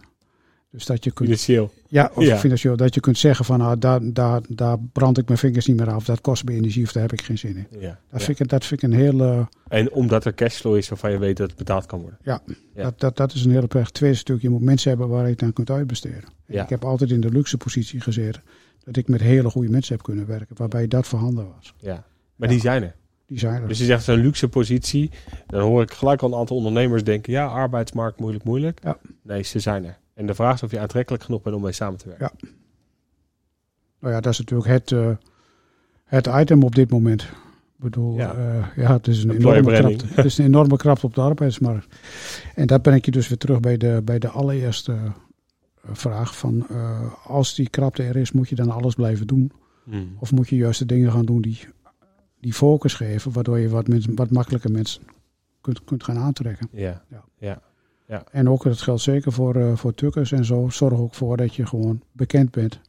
Dus 0.71 0.85
dat 0.85 1.03
je 1.03 1.11
kunt. 1.11 1.29
Financieel. 1.29 1.71
Ja, 1.87 2.11
of 2.15 2.23
Ja. 2.23 2.37
financieel. 2.37 2.75
Dat 2.77 2.93
je 2.93 2.99
kunt 2.99 3.17
zeggen 3.17 3.45
van 3.45 3.57
nou, 3.59 3.77
daar, 3.77 3.99
daar, 4.13 4.41
daar 4.49 4.77
brand 4.79 5.17
ik 5.17 5.27
mijn 5.27 5.37
vingers 5.39 5.65
niet 5.67 5.77
meer 5.77 5.89
af. 5.91 6.05
Dat 6.05 6.21
kost 6.21 6.45
me 6.45 6.51
energie 6.53 6.83
of 6.83 6.91
daar 6.91 7.01
heb 7.01 7.11
ik 7.13 7.21
geen 7.21 7.37
zin 7.37 7.55
in. 7.57 7.67
Ja. 7.79 7.79
Dat, 8.09 8.19
Ja. 8.19 8.25
vind, 8.25 8.39
ik, 8.39 8.47
dat 8.47 8.65
vind 8.65 8.83
ik 8.83 8.89
een 8.91 8.95
hele. 8.97 9.47
En 9.67 9.91
omdat 9.91 10.25
er 10.25 10.33
cashflow 10.33 10.75
is 10.75 10.89
waarvan 10.89 11.11
je 11.11 11.17
weet 11.17 11.37
dat 11.37 11.47
het 11.49 11.57
betaald 11.57 11.85
kan 11.85 11.99
worden. 12.01 12.19
Ja. 12.23 12.41
Dat, 12.75 12.99
dat, 12.99 13.17
dat 13.17 13.33
is 13.33 13.45
een 13.45 13.51
hele 13.51 13.67
prettig. 13.67 13.91
Tweede 13.91 14.15
stuk, 14.17 14.41
je 14.41 14.49
moet 14.49 14.61
mensen 14.61 14.89
hebben 14.89 15.09
waar 15.09 15.25
je 15.25 15.31
het 15.31 15.41
aan 15.43 15.53
kunt 15.53 15.69
uitbesteden. 15.69 16.23
Ik 16.47 16.69
heb 16.69 16.85
altijd 16.85 17.11
in 17.11 17.21
de 17.21 17.29
luxe 17.29 17.57
positie 17.57 17.99
gezeten. 18.01 18.41
Dat 18.83 18.97
ik 18.97 19.07
met 19.07 19.21
hele 19.21 19.49
goede 19.49 19.69
mensen 19.69 19.93
heb 19.95 20.03
kunnen 20.03 20.25
werken. 20.27 20.55
Waarbij 20.57 20.87
dat 20.87 21.07
voorhanden 21.07 21.47
was. 21.55 21.73
ja. 21.79 22.03
Maar 22.35 22.49
die 22.49 22.59
zijn 22.59 22.83
er. 22.83 22.95
Die 23.25 23.39
zijn 23.39 23.61
er. 23.61 23.67
Dus 23.67 23.77
je 23.79 23.85
zegt 23.85 24.03
zo'n 24.03 24.15
luxe 24.19 24.49
positie. 24.49 25.11
Dan 25.47 25.61
hoor 25.61 25.81
ik 25.81 25.91
gelijk 25.93 26.21
al 26.21 26.31
een 26.33 26.39
aantal 26.39 26.57
ondernemers 26.57 27.03
denken: 27.03 27.33
ja, 27.33 27.45
arbeidsmarkt 27.45 28.19
moeilijk, 28.19 28.43
moeilijk. 28.43 28.79
Ja. 28.83 28.97
Nee, 29.21 29.43
ze 29.43 29.59
zijn 29.59 29.85
er. 29.85 29.97
En 30.13 30.25
de 30.25 30.33
vraag 30.33 30.53
is 30.53 30.63
of 30.63 30.71
je 30.71 30.79
aantrekkelijk 30.79 31.23
genoeg 31.23 31.41
bent 31.41 31.55
om 31.55 31.61
mee 31.61 31.71
samen 31.71 31.97
te 31.99 32.07
werken. 32.07 32.31
Nou 33.99 34.13
ja, 34.13 34.21
dat 34.21 34.31
is 34.33 34.39
natuurlijk 34.39 34.69
het, 34.69 34.91
eh, 34.91 35.09
het 36.03 36.27
item 36.27 36.63
op 36.63 36.75
dit 36.75 36.89
moment. 36.91 37.21
Ik 37.21 37.89
bedoel, 37.89 38.15
Ja. 38.17 38.35
ja, 38.37 38.71
ja 38.75 38.93
het, 38.93 39.07
is 39.07 39.23
een 39.23 39.31
enorme 39.31 39.73
krapte, 39.73 40.05
het 40.07 40.25
is 40.25 40.37
een 40.37 40.45
enorme 40.45 40.77
krapte 40.77 41.05
op 41.05 41.15
de 41.15 41.21
arbeidsmarkt. 41.21 41.95
En 42.55 42.67
daar 42.67 42.81
ben 42.81 42.93
ik 42.93 43.05
je 43.05 43.11
dus 43.11 43.27
weer 43.27 43.37
terug 43.37 43.59
bij 43.59 43.77
de, 43.77 44.01
bij 44.03 44.19
de 44.19 44.27
allereerste 44.29 44.91
eh, 44.93 45.89
vraag 45.93 46.37
van... 46.37 46.65
eh, 46.69 46.99
als 47.25 47.55
die 47.55 47.69
krapte 47.69 48.03
er 48.03 48.15
is, 48.15 48.31
moet 48.31 48.49
je 48.49 48.55
dan 48.55 48.69
alles 48.71 48.95
blijven 48.95 49.27
doen? 49.27 49.51
Hmm. 49.83 50.15
Of 50.19 50.31
moet 50.31 50.49
je 50.49 50.55
juist 50.55 50.79
de 50.79 50.85
dingen 50.85 51.11
gaan 51.11 51.25
doen 51.25 51.41
die, 51.41 51.59
die 52.43 52.53
focus 52.53 52.93
geven... 52.93 53.31
waardoor 53.31 53.59
je 53.59 53.69
wat, 53.69 53.87
mensen, 53.87 54.15
wat 54.15 54.29
makkelijker 54.29 54.71
mensen 54.71 55.01
kunt, 55.61 55.83
kunt 55.83 56.03
gaan 56.03 56.17
aantrekken? 56.17 56.67
Ja. 56.71 57.03
Ja. 57.39 57.61
Ja. 58.07 58.23
En 58.31 58.49
ook, 58.49 58.63
dat 58.63 58.81
geldt 58.81 59.01
zeker 59.01 59.31
voor, 59.31 59.55
eh, 59.55 59.75
voor 59.75 59.93
tukkers 59.93 60.31
en 60.31 60.45
zo. 60.45 60.69
Zorg 60.69 60.99
ook 60.99 61.13
voor 61.13 61.37
dat 61.37 61.55
je 61.55 61.65
gewoon 61.65 62.01
bekend 62.11 62.51
bent. 62.51 62.79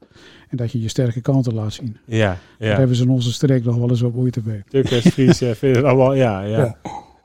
En 0.48 0.56
dat 0.56 0.72
je 0.72 0.80
je 0.80 0.88
sterke 0.88 1.20
kanten 1.20 1.54
laat 1.54 1.72
zien. 1.72 1.96
Ja. 2.04 2.38
Daar 2.58 2.68
ja. 2.68 2.76
hebben 2.76 2.96
ze 2.96 3.02
in 3.02 3.10
onze 3.10 3.32
streek 3.32 3.64
nog 3.64 3.76
wel 3.76 3.90
eens 3.90 4.00
wat 4.00 4.14
moeite 4.14 4.40
mee. 4.44 4.62
Tukkers, 4.68 5.06
Friese, 5.08 5.54
vinden 5.54 5.78
het 5.78 5.86
allemaal. 5.86 6.14
Ja, 6.14 6.40
ja. 6.40 6.78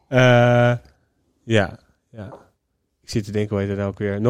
Ja. 0.10 0.82
ja. 1.44 1.80
ja. 2.10 2.34
Ik 3.02 3.10
zit 3.10 3.24
te 3.24 3.32
denken, 3.32 3.58
hoe 3.58 3.66
heet 3.66 3.78
het 3.78 3.86
ook 3.86 3.98
weer? 3.98 4.22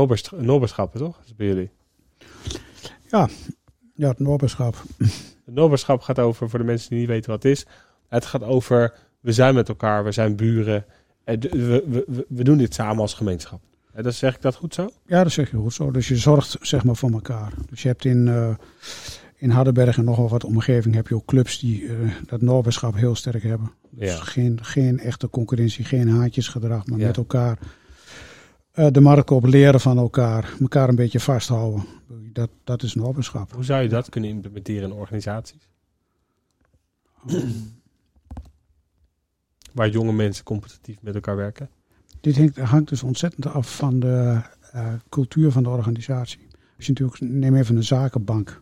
Nobberschappen, 0.42 1.00
toch? 1.00 1.18
Dat 1.18 1.26
is 1.26 1.36
bij 1.36 1.48
jullie. 1.48 1.70
Ja, 3.10 4.08
het 4.08 4.20
Noorberschap. 4.20 4.84
Het 5.46 5.54
Nobberschap 5.58 6.02
gaat 6.02 6.20
over, 6.20 6.50
voor 6.50 6.60
de 6.60 6.66
mensen 6.66 6.90
die 6.90 7.00
niet 7.00 7.08
weten 7.08 7.32
wat 7.32 7.44
het 7.44 7.52
is. 7.52 7.66
Het 8.10 8.26
gaat 8.26 8.44
over, 8.44 8.94
we 9.20 9.32
zijn 9.32 9.54
met 9.56 9.70
elkaar, 9.70 10.04
we 10.04 10.12
zijn 10.12 10.36
buren. 10.36 10.86
En 11.24 11.40
de- 11.40 11.50
we, 11.50 11.84
we, 12.08 12.26
we- 12.30 12.44
doen 12.44 12.58
dit 12.58 12.74
samen 12.74 13.02
als 13.02 13.14
gemeenschap. 13.14 13.62
En 13.94 14.04
dan 14.04 14.14
zeg 14.14 14.36
ik 14.36 14.42
dat 14.42 14.56
goed 14.56 14.74
zo? 14.74 14.90
Ja, 15.06 15.24
dat 15.24 15.32
zeg 15.32 15.52
je 15.52 15.58
goed 15.58 15.74
zo. 15.74 15.92
Dus 15.92 16.08
je 16.08 16.16
zorgt 16.18 16.58
zeg 16.62 16.84
maar 16.84 16.96
voor 16.96 17.12
elkaar. 17.12 17.54
Dus 17.70 17.82
je 17.82 17.88
hebt 17.88 18.06
in, 18.06 18.28
eh 18.28 18.56
in 19.36 19.50
Hardenberg 19.50 19.98
en 19.98 20.04
nog 20.04 20.18
wel 20.18 20.30
wat 20.30 20.44
omgeving 20.44 20.96
heb 20.96 21.08
je 21.08 21.16
ook 21.16 21.26
clubs 21.26 21.60
die 21.60 21.88
eh, 21.88 21.96
dat 22.26 22.42
Noorberschap 22.42 22.96
heel 22.96 23.16
sterk 23.16 23.44
hebben. 23.44 23.72
Dus 23.90 24.10
Ja. 24.10 24.18
geen, 24.18 24.60
geen 24.66 25.00
echte 25.00 25.30
concurrentie, 25.30 25.86
geen 25.86 26.10
haatjesgedrag, 26.10 26.86
maar 26.86 27.00
Ja. 27.00 27.06
met 27.08 27.18
elkaar 27.18 27.58
eh, 28.72 28.88
de 28.92 29.02
markt 29.02 29.32
op 29.32 29.46
leren 29.46 29.80
van 29.80 29.98
elkaar. 29.98 30.54
Elkaar 30.60 30.90
een 30.90 30.96
beetje 30.96 31.20
vasthouden. 31.20 31.86
Dat, 32.34 32.50
dat 32.64 32.84
is 32.84 32.94
Noorberschap. 32.94 33.52
Hoe 33.54 33.64
zou 33.64 33.82
je 33.82 33.90
dat 33.90 34.10
kunnen 34.10 34.30
implementeren 34.30 34.90
in 34.90 34.96
organisaties? 34.96 35.68
Waar 39.80 39.90
jonge 39.90 40.14
mensen 40.14 40.44
competitief 40.44 40.98
met 41.02 41.16
elkaar 41.16 41.36
werken? 41.36 41.70
Dit 42.22 42.38
hangt, 42.38 42.58
hangt 42.58 42.90
dus 42.90 43.04
ontzettend 43.04 43.46
af 43.46 43.76
van 43.76 44.00
de 44.00 44.42
eh, 44.72 44.94
cultuur 45.10 45.52
van 45.52 45.64
de 45.64 45.70
organisatie. 45.70 46.48
Als 46.78 46.86
je 46.86 46.92
natuurlijk, 46.92 47.20
neem 47.22 47.56
even 47.56 47.76
een 47.76 47.84
zakenbank. 47.84 48.62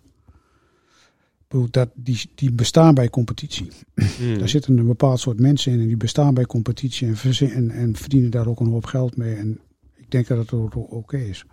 Dat, 1.70 1.90
die, 1.94 2.32
die 2.36 2.52
bestaan 2.52 2.94
bij 2.94 3.10
competitie. 3.10 3.72
Hmm. 4.18 4.38
Daar 4.38 4.50
zitten 4.50 4.78
een 4.78 4.88
bepaald 4.88 5.20
soort 5.20 5.40
mensen 5.40 5.72
in 5.72 5.80
en 5.80 5.88
die 5.88 5.98
bestaan 5.98 6.34
bij 6.34 6.46
competitie 6.46 7.08
en, 7.08 7.52
en, 7.52 7.72
en 7.72 7.96
verdienen 7.96 8.30
daar 8.30 8.48
ook 8.48 8.60
een 8.60 8.72
hoop 8.72 8.86
geld 8.86 9.18
mee. 9.18 9.36
En 9.36 9.60
ik 9.96 10.12
denk 10.12 10.28
dat 10.28 10.38
het 10.38 10.76
oké 10.76 11.18
is. 11.18 11.46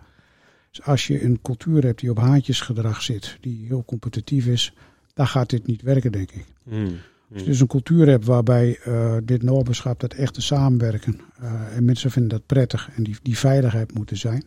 Dus 0.69 0.81
als 0.83 1.07
je 1.07 1.23
een 1.23 1.41
cultuur 1.41 1.83
hebt 1.83 1.99
die 1.99 2.09
op 2.09 2.17
haantjesgedrag 2.17 3.01
zit, 3.01 3.37
die 3.41 3.65
heel 3.65 3.85
competitief 3.85 4.47
is, 4.47 4.73
dan 5.13 5.27
gaat 5.27 5.49
dit 5.49 5.67
niet 5.67 5.81
werken, 5.81 6.11
denk 6.11 6.31
ik. 6.31 6.45
Hmm. 6.63 6.97
Als 7.31 7.41
je 7.41 7.49
dus 7.49 7.59
een 7.59 7.67
cultuur 7.67 8.07
hebt 8.07 8.25
waarbij 8.25 8.79
eh, 8.79 9.17
dit 9.23 9.43
Noorberschap, 9.43 9.99
dat 9.99 10.13
echte 10.13 10.41
samenwerken, 10.41 11.19
eh, 11.39 11.75
en 11.75 11.85
mensen 11.85 12.11
vinden 12.11 12.31
dat 12.31 12.45
prettig 12.45 12.89
en 12.95 13.03
die, 13.03 13.17
die 13.21 13.37
veiligheid 13.37 13.93
moet 13.93 14.09
er 14.09 14.17
zijn, 14.17 14.43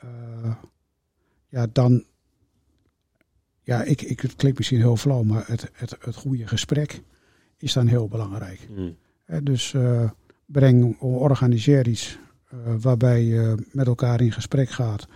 eh, 0.00 0.54
ja, 1.48 1.66
dan, 1.72 2.04
ja, 3.62 3.82
ik, 3.82 4.02
ik, 4.02 4.20
het 4.20 4.36
klinkt 4.36 4.58
misschien 4.58 4.78
heel 4.78 4.96
flauw, 4.96 5.22
maar 5.22 5.44
het, 5.46 5.70
het, 5.72 5.96
het 6.00 6.16
goede 6.16 6.46
gesprek 6.46 7.02
is 7.56 7.72
dan 7.72 7.86
heel 7.86 8.08
belangrijk. 8.08 8.68
Hmm. 8.74 8.96
Dus 9.42 9.74
breng, 10.46 11.00
organiseer 11.00 11.88
iets 11.88 12.18
waarbij 12.80 13.24
je 13.24 13.66
met 13.70 13.86
elkaar 13.86 14.20
in 14.20 14.32
gesprek 14.32 14.70
gaat 14.70 15.06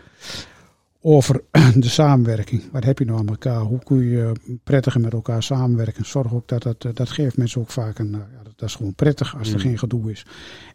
over 1.09 1.43
de 1.75 1.89
samenwerking. 1.89 2.63
Wat 2.73 2.85
heb 2.85 2.99
je 2.99 3.05
nou 3.05 3.19
aan 3.19 3.29
elkaar? 3.29 3.61
Hoe 3.61 3.79
kun 3.79 4.03
je 4.05 4.33
prettiger 4.65 5.01
met 5.01 5.13
elkaar 5.13 5.43
samenwerken? 5.43 6.05
Zorg 6.07 6.35
ook 6.35 6.49
dat 6.49 6.63
het, 6.65 6.87
dat 6.95 7.11
geeft 7.11 7.37
mensen 7.37 7.61
ook 7.61 7.71
vaak 7.71 7.99
een, 7.99 8.11
ja, 8.11 8.43
dat 8.57 8.69
is 8.69 8.75
gewoon 8.75 8.95
prettig 8.95 9.39
als 9.39 9.49
er 9.49 9.55
Mm. 9.55 9.61
geen 9.61 9.79
gedoe 9.79 10.11
is. 10.11 10.27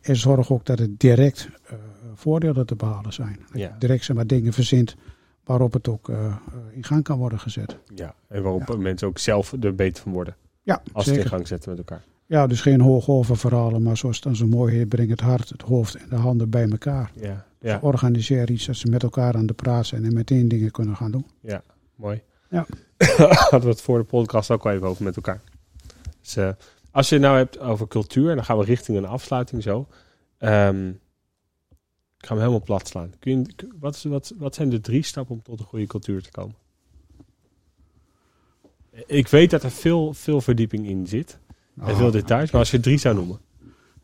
En 0.02 0.16
zorg 0.16 0.52
ook 0.52 0.66
dat 0.66 0.80
het 0.80 1.00
direct 1.00 1.50
eh, 1.66 1.76
voordelen 2.14 2.66
te 2.66 2.76
behalen 2.76 3.14
zijn. 3.14 3.38
Dat 3.52 3.60
Ja. 3.62 3.68
je 3.68 3.74
direct 3.80 4.04
zeg 4.04 4.16
maar, 4.16 4.28
dingen 4.28 4.54
verzint 4.54 4.96
waarop 5.44 5.74
het 5.74 5.88
ook 5.88 6.10
eh, 6.10 6.26
eh, 6.26 6.36
in 6.72 6.84
gang 6.84 7.04
kan 7.04 7.18
worden 7.18 7.40
gezet. 7.40 7.78
Ja, 7.96 8.16
en 8.28 8.44
waarop 8.44 8.78
mensen 8.78 9.08
ook 9.08 9.18
zelf 9.20 9.54
er 9.62 9.76
beter 9.76 10.04
van 10.04 10.12
worden. 10.12 10.36
Ja, 10.62 10.82
Als 10.92 11.06
ze 11.06 11.12
het 11.12 11.22
in 11.24 11.28
gang 11.28 11.48
zetten 11.48 11.70
met 11.70 11.78
elkaar. 11.80 12.04
Ja, 12.26 12.48
dus 12.48 12.62
geen 12.62 12.82
hooggolven 12.82 13.38
verhalen, 13.38 13.82
maar 13.82 13.98
zoals 13.98 14.16
het 14.16 14.26
dan 14.26 14.36
zo 14.36 14.48
mooi 14.48 14.76
heet, 14.76 14.90
breng 14.90 15.10
het 15.10 15.22
hart, 15.22 15.50
het 15.50 15.62
hoofd 15.62 15.96
en 15.96 16.10
de 16.10 16.16
handen 16.16 16.50
bij 16.50 16.70
elkaar. 16.70 17.12
Ja, 17.16 17.46
ja, 17.62 17.80
Organiseer 17.82 18.52
iets 18.52 18.66
dat 18.66 18.76
ze 18.76 18.88
met 18.88 19.04
elkaar 19.04 19.36
aan 19.36 19.46
de 19.46 19.54
praat 19.54 19.86
zijn 19.86 20.06
en 20.06 20.14
meteen 20.14 20.48
dingen 20.48 20.72
kunnen 20.72 20.96
gaan 20.96 21.12
doen. 21.12 21.26
mooi. 21.96 22.22
Ja. 22.50 22.66
Hadden 23.50 23.62
we 23.62 23.68
het 23.68 23.82
voor 23.82 23.98
de 23.98 24.04
podcast 24.04 24.52
ook 24.52 24.66
al 24.66 24.72
even 24.72 24.88
over 24.88 25.04
met 25.04 25.16
elkaar. 25.16 25.42
Dus, 26.22 26.36
eh, 26.36 26.52
als 26.92 27.10
je 27.10 27.16
het 27.16 27.24
nou 27.24 27.38
hebt 27.38 27.60
over 27.60 27.88
cultuur, 27.88 28.30
en 28.30 28.36
dan 28.36 28.46
gaan 28.46 28.58
we 28.58 28.64
richting 28.64 28.98
een 28.98 29.06
afsluiting 29.06 29.64
zo. 29.64 29.88
Ehm, 30.38 30.88
ik 32.18 32.28
ga 32.28 32.34
hem 32.34 32.38
helemaal 32.38 32.62
plat 32.64 32.88
slaan. 32.88 33.14
Kun 33.20 33.40
je, 33.40 33.68
wat, 33.80 34.02
wat, 34.02 34.34
wat 34.38 34.56
zijn 34.56 34.70
de 34.70 34.80
drie 34.82 35.04
stappen 35.04 35.36
om 35.36 35.42
tot 35.42 35.60
een 35.60 35.66
goede 35.66 35.88
cultuur 35.88 36.22
te 36.22 36.32
komen? 36.32 36.56
Ik 39.06 39.28
weet 39.28 39.50
dat 39.50 39.64
er 39.64 39.72
veel, 39.72 40.14
veel 40.14 40.42
verdieping 40.42 40.88
in 40.88 41.08
zit. 41.08 41.40
En 41.80 41.96
veel 41.96 42.06
Ah, 42.06 42.12
details. 42.12 42.52
Maar 42.52 42.60
als 42.60 42.72
je 42.72 42.80
drie 42.80 42.98
zou 42.98 43.16
noemen. 43.16 43.40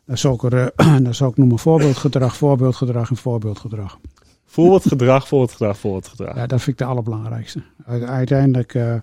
Dan 0.08 0.18
zou 0.18 0.34
ik, 0.34 0.42
er, 0.42 0.72
eh, 0.76 0.96
dan 1.06 1.14
zou 1.14 1.30
ik 1.30 1.36
noemen 1.36 1.58
voorbeeldgedrag, 1.58 2.36
voorbeeldgedrag 2.36 3.10
en 3.10 3.16
voorbeeldgedrag. 3.16 3.98
Voorbeeldgedrag, 4.44 5.28
voorbeeldgedrag, 5.28 5.78
voorbeeldgedrag. 5.78 6.36
Ja, 6.36 6.46
dat 6.46 6.62
vind 6.62 6.80
ik 6.80 6.86
de 6.86 6.90
allerbelangrijkste. 6.90 7.62
Uiteindelijk, 8.06 8.74
eh, 8.74 8.94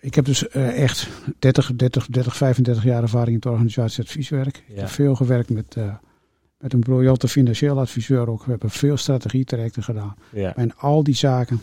ik 0.00 0.14
heb 0.14 0.24
dus 0.24 0.48
eh, 0.48 0.82
echt 0.82 1.08
30, 1.38 1.70
30, 1.76 2.06
30, 2.06 2.36
35 2.36 2.84
jaar 2.84 3.02
ervaring 3.02 3.28
in 3.28 3.34
het 3.34 3.46
organisatieadvieswerk. 3.46 4.56
Ik 4.56 4.74
Ja. 4.74 4.80
heb 4.80 4.88
veel 4.88 5.14
gewerkt 5.14 5.50
met, 5.50 5.76
met 6.58 6.72
een 6.72 6.80
briljante 6.80 7.28
financieel 7.28 7.78
adviseur 7.78 8.28
ook. 8.30 8.44
We 8.44 8.50
hebben 8.50 8.70
veel 8.70 8.96
strategietrajecten 8.96 9.82
gedaan. 9.82 10.14
Ja, 10.32 10.56
En 10.56 10.76
al 10.76 11.02
die 11.02 11.14
zaken, 11.14 11.60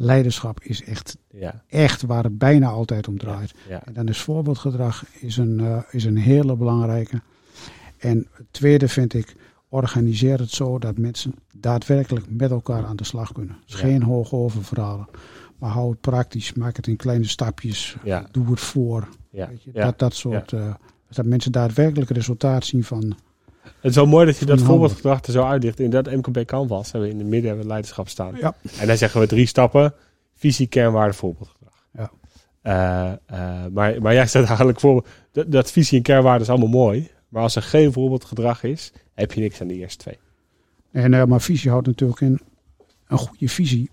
leiderschap 0.00 0.60
is 0.62 0.84
echt, 0.84 1.16
ja, 1.30 1.62
echt 1.68 2.02
waar 2.02 2.24
het 2.24 2.38
bijna 2.38 2.68
altijd 2.68 3.08
om 3.08 3.18
draait. 3.18 3.54
ja. 3.68 3.82
En 3.84 3.92
dan 3.92 4.08
is 4.08 4.20
voorbeeldgedrag 4.20 5.04
is 5.20 5.36
een, 5.36 5.60
eh, 5.60 5.78
is 5.90 6.04
een 6.04 6.16
hele 6.16 6.56
belangrijke. 6.56 7.20
En 7.98 8.26
het 8.32 8.46
tweede 8.50 8.88
vind 8.88 9.14
ik, 9.14 9.36
organiseer 9.68 10.38
het 10.38 10.50
zo 10.50 10.78
dat 10.78 10.98
mensen 10.98 11.34
daadwerkelijk 11.52 12.26
met 12.28 12.50
elkaar 12.50 12.84
aan 12.84 12.96
de 12.96 13.04
slag 13.04 13.32
kunnen. 13.32 13.56
Dus 13.66 13.74
geen 13.74 14.02
hoge 14.02 14.60
verhalen, 14.60 15.08
maar 15.58 15.70
hou 15.70 15.90
het 15.90 16.00
praktisch, 16.00 16.52
maak 16.52 16.76
het 16.76 16.86
in 16.86 16.96
kleine 16.96 17.24
stapjes, 17.28 17.96
doe 18.30 18.50
het 18.50 18.60
voor. 18.60 19.08
Weet 19.30 19.62
je. 19.62 19.72
Dat, 19.72 19.98
dat 19.98 20.14
soort, 20.14 20.52
eh, 20.52 20.74
dat 21.10 21.24
mensen 21.24 21.52
daadwerkelijk 21.52 22.10
resultaat 22.10 22.64
zien 22.64 22.84
van, 22.84 23.16
Het 23.62 23.90
is 23.90 23.94
wel 23.94 24.06
mooi 24.06 24.26
dat 24.26 24.38
je 24.38 24.44
dat 24.44 24.62
voorbeeldgedrag 24.62 25.22
er 25.22 25.32
zo 25.32 25.42
uitlicht. 25.42 25.80
In 25.80 25.90
dat 25.90 26.10
MKB 26.10 26.44
Canvas 26.44 26.92
hebben 26.92 27.08
we 27.08 27.14
in 27.14 27.20
het 27.20 27.28
midden 27.28 27.48
hebben 27.48 27.62
we 27.62 27.70
leiderschap 27.70 28.08
staan. 28.08 28.36
ja, 28.36 28.54
En 28.78 28.86
dan 28.86 28.96
zeggen 28.96 29.20
we 29.20 29.26
drie 29.26 29.46
stappen. 29.46 29.94
Visie, 30.34 30.66
kernwaarde, 30.66 31.14
voorbeeldgedrag. 31.14 31.86
Ja. 31.92 32.10
Eh, 32.62 33.12
eh, 33.26 33.66
maar, 33.72 34.02
maar 34.02 34.14
jij 34.14 34.26
staat 34.26 34.46
eigenlijk 34.46 34.80
voor... 34.80 35.06
Dat, 35.32 35.52
dat 35.52 35.70
visie 35.70 35.96
en 35.96 36.02
kernwaarde 36.02 36.42
is 36.42 36.50
allemaal 36.50 36.68
mooi. 36.68 37.10
Maar 37.28 37.42
als 37.42 37.56
er 37.56 37.62
geen 37.62 37.92
voorbeeldgedrag 37.92 38.62
is, 38.62 38.92
heb 39.14 39.32
je 39.32 39.40
niks 39.40 39.60
aan 39.60 39.66
de 39.66 39.74
eerste 39.74 39.98
twee. 39.98 40.18
En, 40.92 41.14
eh, 41.14 41.24
maar 41.24 41.40
visie 41.40 41.70
houdt 41.70 41.86
natuurlijk 41.86 42.20
in, 42.20 42.40
een 43.06 43.18
goede 43.18 43.48
visie 43.48 43.90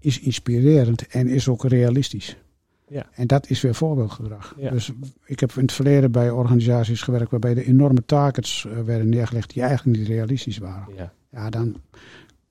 is 0.00 0.20
inspirerend 0.20 1.06
en 1.06 1.28
is 1.28 1.48
ook 1.48 1.64
realistisch. 1.64 2.36
Ja. 2.92 3.06
En 3.12 3.26
dat 3.26 3.50
is 3.50 3.60
weer 3.60 3.74
voorbeeldgedrag. 3.74 4.54
Ja. 4.56 4.70
Dus 4.70 4.92
ik 5.24 5.40
heb 5.40 5.52
in 5.52 5.62
het 5.62 5.72
verleden 5.72 6.12
bij 6.12 6.30
organisaties 6.30 7.02
gewerkt 7.02 7.30
waarbij 7.30 7.50
er 7.50 7.66
enorme 7.66 8.04
targets 8.04 8.66
eh, 8.66 8.80
werden 8.80 9.08
neergelegd 9.08 9.52
die 9.52 9.62
eigenlijk 9.62 9.98
niet 9.98 10.08
realistisch 10.08 10.58
waren. 10.58 10.94
Ja, 10.96 11.12
Ja, 11.30 11.50
dan 11.50 11.76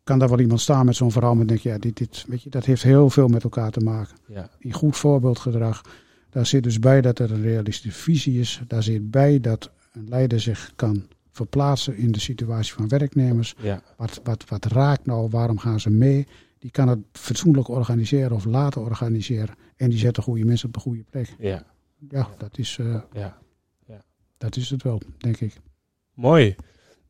kan 0.03 0.19
daar 0.19 0.29
wel 0.29 0.39
iemand 0.39 0.61
staan 0.61 0.85
met 0.85 0.95
zo'n 0.95 1.11
verhaal 1.11 1.39
en 1.39 1.47
denk 1.47 1.59
je, 1.59 1.69
ja, 1.69 1.77
dit, 1.77 1.97
dit, 1.97 2.25
weet 2.27 2.43
je, 2.43 2.49
dat 2.49 2.65
heeft 2.65 2.83
heel 2.83 3.09
veel 3.09 3.27
met 3.27 3.43
elkaar 3.43 3.71
te 3.71 3.79
maken. 3.79 4.15
ja, 4.27 4.49
In 4.59 4.73
goed 4.73 4.97
voorbeeldgedrag, 4.97 5.81
daar 6.29 6.45
zit 6.45 6.63
dus 6.63 6.79
bij 6.79 7.01
dat 7.01 7.19
er 7.19 7.31
een 7.31 7.41
realistische 7.41 7.99
visie 7.99 8.39
is. 8.39 8.61
Daar 8.67 8.83
zit 8.83 9.11
bij 9.11 9.39
dat 9.39 9.71
een 9.93 10.09
leider 10.09 10.39
zich 10.39 10.71
kan 10.75 11.07
verplaatsen 11.31 11.97
in 11.97 12.11
de 12.11 12.19
situatie 12.19 12.73
van 12.73 12.87
werknemers. 12.87 13.55
ja, 13.57 13.81
Wat, 13.97 14.19
wat, 14.23 14.45
wat 14.47 14.65
raakt 14.65 15.05
nou? 15.05 15.29
Waarom 15.29 15.57
gaan 15.57 15.79
ze 15.79 15.89
mee? 15.89 16.27
Die 16.62 16.72
kan 16.72 16.88
het 16.88 16.99
fatsoenlijk 17.12 17.68
organiseren 17.68 18.32
of 18.32 18.45
laten 18.45 18.82
organiseren. 18.82 19.55
En 19.76 19.89
die 19.89 19.99
zetten 19.99 20.24
goede 20.24 20.45
mensen 20.45 20.68
op 20.68 20.74
de 20.74 20.80
goede 20.80 21.03
plek. 21.09 21.36
ja, 21.39 21.64
Ja, 22.09 22.30
dat 22.38 22.57
is, 22.57 22.78
eh, 22.80 23.01
ja. 23.14 23.39
dat 24.38 24.55
is 24.55 24.70
het 24.70 24.84
wel, 24.84 25.01
denk 25.18 25.39
ik. 25.39 25.53
Mooi. 26.14 26.55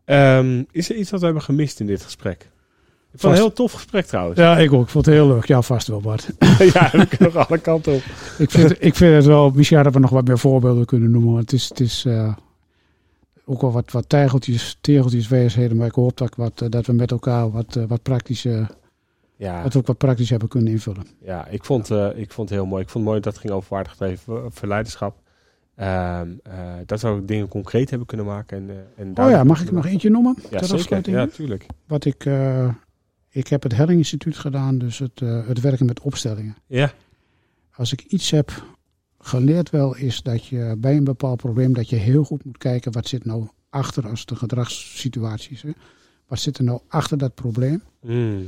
Ehm, 0.05 0.63
is 0.71 0.89
er 0.89 0.95
iets 0.95 1.09
wat 1.09 1.19
we 1.19 1.25
hebben 1.25 1.43
gemist 1.43 1.79
in 1.79 1.85
dit 1.85 2.01
gesprek? 2.03 2.51
Ik 3.13 3.19
vond 3.19 3.21
het 3.21 3.31
een 3.31 3.47
heel 3.47 3.53
tof 3.53 3.71
gesprek 3.71 4.05
trouwens. 4.05 4.39
Ja, 4.39 4.57
ik 4.57 4.73
ook. 4.73 4.83
Ik 4.83 4.89
vond 4.89 5.05
het 5.05 5.15
heel 5.15 5.27
leuk. 5.27 5.45
Ja, 5.45 5.61
vast 5.61 5.87
wel, 5.87 6.01
Bart. 6.01 6.29
ja, 6.73 6.89
we 6.91 7.07
kunnen 7.07 7.33
nog 7.33 7.47
alle 7.47 7.57
kanten 7.57 7.93
op. 7.93 8.01
ik, 8.37 8.51
vind, 8.51 8.83
ik 8.83 8.95
vind 8.95 9.15
het 9.15 9.25
wel... 9.25 9.49
Misschien 9.49 9.77
hadden 9.77 9.95
we 9.95 9.99
nog 9.99 10.09
wat 10.09 10.27
meer 10.27 10.39
voorbeelden 10.39 10.85
kunnen 10.85 11.11
noemen. 11.11 11.33
Want 11.33 11.51
het 11.51 11.53
is, 11.53 11.69
het 11.69 11.79
is 11.79 12.05
eh, 12.05 12.35
ook 13.45 13.61
wel 13.61 13.71
wat, 13.71 13.91
wat 13.91 14.09
tegeltjes, 14.09 14.77
tegeltjes 14.81 15.27
wijsheden. 15.27 15.77
Maar 15.77 15.87
ik 15.87 15.93
hoop 15.93 16.17
dat, 16.17 16.27
ik 16.27 16.35
wat, 16.35 16.61
eh, 16.61 16.69
dat 16.69 16.85
we 16.85 16.93
met 16.93 17.11
elkaar 17.11 17.51
wat, 17.51 17.79
wat 17.87 18.01
praktische... 18.01 18.79
Ja, 19.41 19.63
Dat 19.63 19.73
we 19.73 19.79
ook 19.79 19.87
wat 19.87 19.97
praktisch 19.97 20.29
hebben 20.29 20.47
kunnen 20.47 20.71
invullen. 20.71 21.05
ja 21.21 21.47
ik, 21.47 21.63
vond, 21.65 21.91
eh, 21.91 22.09
ik 22.15 22.31
vond 22.31 22.49
het 22.49 22.57
heel 22.57 22.67
mooi. 22.67 22.83
Ik 22.83 22.89
vond 22.89 23.03
het 23.03 23.13
mooi 23.13 23.19
dat 23.23 23.33
het 23.33 23.41
ging 23.41 23.53
over 23.53 23.73
waardegedreven 23.73 24.51
verleiderschap. 24.51 25.21
Ehm, 25.75 26.29
eh, 26.43 26.73
dat 26.85 27.01
we 27.01 27.07
ook 27.07 27.27
dingen 27.27 27.47
concreet 27.47 27.89
hebben 27.89 28.07
kunnen 28.07 28.25
maken. 28.25 28.57
En, 28.57 28.69
eh, 28.69 29.03
en 29.03 29.25
Oh 29.25 29.29
ja, 29.29 29.43
mag 29.43 29.61
ik 29.61 29.71
nog 29.71 29.85
eentje 29.85 30.09
noemen? 30.09 30.35
Ja, 30.49 30.63
zeker. 30.63 31.09
Ja, 31.09 31.27
tuurlijk. 31.27 31.65
Wat 31.87 32.05
ik... 32.05 32.25
ik 33.29 33.47
heb 33.47 33.63
het 33.63 33.75
Helling 33.75 33.97
Instituut 33.97 34.37
gedaan, 34.37 34.77
dus 34.77 34.99
het, 34.99 35.19
het 35.19 35.61
werken 35.61 35.85
met 35.85 35.99
opstellingen. 35.99 36.55
Ja, 36.67 36.91
Als 37.75 37.91
ik 37.91 38.01
iets 38.01 38.31
heb 38.31 38.63
geleerd 39.19 39.69
wel, 39.69 39.95
is 39.95 40.21
dat 40.21 40.45
je 40.45 40.75
bij 40.77 40.97
een 40.97 41.03
bepaald 41.03 41.37
probleem, 41.37 41.73
dat 41.73 41.89
je 41.89 41.95
heel 41.95 42.23
goed 42.23 42.45
moet 42.45 42.57
kijken 42.57 42.91
wat 42.91 43.07
zit 43.07 43.25
nou 43.25 43.47
achter 43.69 44.07
als 44.07 44.19
het 44.19 44.31
een 44.31 44.37
gedragssituatie 44.37 45.51
is. 45.51 45.61
Hè? 45.61 45.71
Wat 46.27 46.39
zit 46.39 46.57
er 46.57 46.63
nou 46.63 46.79
achter 46.87 47.17
dat 47.17 47.35
probleem? 47.35 47.83
Mm. 48.01 48.47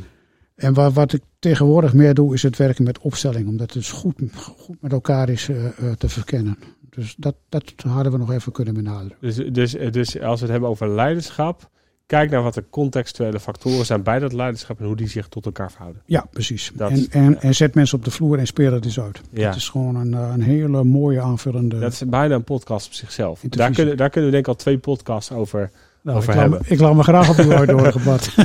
En 0.55 0.73
wat, 0.73 0.93
wat 0.93 1.13
ik 1.13 1.21
tegenwoordig 1.39 1.93
meer 1.93 2.13
doe, 2.13 2.33
is 2.33 2.43
het 2.43 2.57
werken 2.57 2.83
met 2.83 2.99
opstelling. 2.99 3.47
Omdat 3.47 3.73
het 3.73 3.73
dus 3.73 3.91
goed, 3.91 4.15
goed 4.35 4.81
met 4.81 4.91
elkaar 4.91 5.29
is 5.29 5.49
eh, 5.49 5.65
eh, 5.65 5.73
te 5.97 6.09
verkennen. 6.09 6.57
Dus 6.89 7.15
dat, 7.17 7.35
dat 7.49 7.73
hadden 7.87 8.11
we 8.11 8.17
nog 8.17 8.31
even 8.31 8.51
kunnen 8.51 8.73
benadrukken. 8.73 9.17
Dus, 9.21 9.35
dus, 9.35 9.91
dus 9.91 10.19
als 10.19 10.39
we 10.39 10.45
het 10.45 10.51
hebben 10.51 10.69
over 10.69 10.89
leiderschap, 10.89 11.69
kijk 12.05 12.29
naar 12.29 12.43
wat 12.43 12.53
de 12.53 12.63
contextuele 12.69 13.39
factoren 13.39 13.85
zijn 13.85 14.03
bij 14.03 14.19
dat 14.19 14.33
leiderschap 14.33 14.79
en 14.79 14.85
hoe 14.85 14.95
die 14.95 15.07
zich 15.07 15.27
tot 15.27 15.45
elkaar 15.45 15.71
verhouden. 15.71 16.01
Ja, 16.05 16.25
precies. 16.31 16.71
Dat- 16.73 16.91
en, 16.91 17.07
en, 17.09 17.31
ja. 17.31 17.41
en 17.41 17.55
zet 17.55 17.75
mensen 17.75 17.97
op 17.97 18.05
de 18.05 18.11
vloer 18.11 18.39
en 18.39 18.47
speel 18.47 18.73
het 18.73 18.85
eens 18.85 18.99
uit. 18.99 19.21
Ja. 19.29 19.47
Het 19.47 19.55
is 19.55 19.69
gewoon 19.69 19.95
een, 19.95 20.13
eh, 20.13 20.31
een 20.33 20.41
hele 20.41 20.83
mooie 20.83 21.21
aanvullende... 21.21 21.79
Dat 21.79 21.91
is 21.91 22.05
bijna 22.05 22.35
een 22.35 22.43
podcast 22.43 22.87
op 22.87 22.93
zichzelf. 22.93 23.41
Daar 23.41 23.71
kunnen, 23.71 23.97
daar 23.97 24.09
kunnen 24.09 24.29
we 24.29 24.35
denk 24.35 24.47
ik 24.47 24.53
al 24.53 24.59
twee 24.59 24.77
podcasts 24.77 25.31
over. 25.31 25.71
Nou, 26.03 26.23
ik, 26.23 26.35
laat 26.35 26.59
ik 26.65 26.79
laat 26.79 26.93
me 26.95 27.03
graag 27.03 27.29
op 27.29 27.37
uw 27.37 27.99
Bart. 28.05 28.35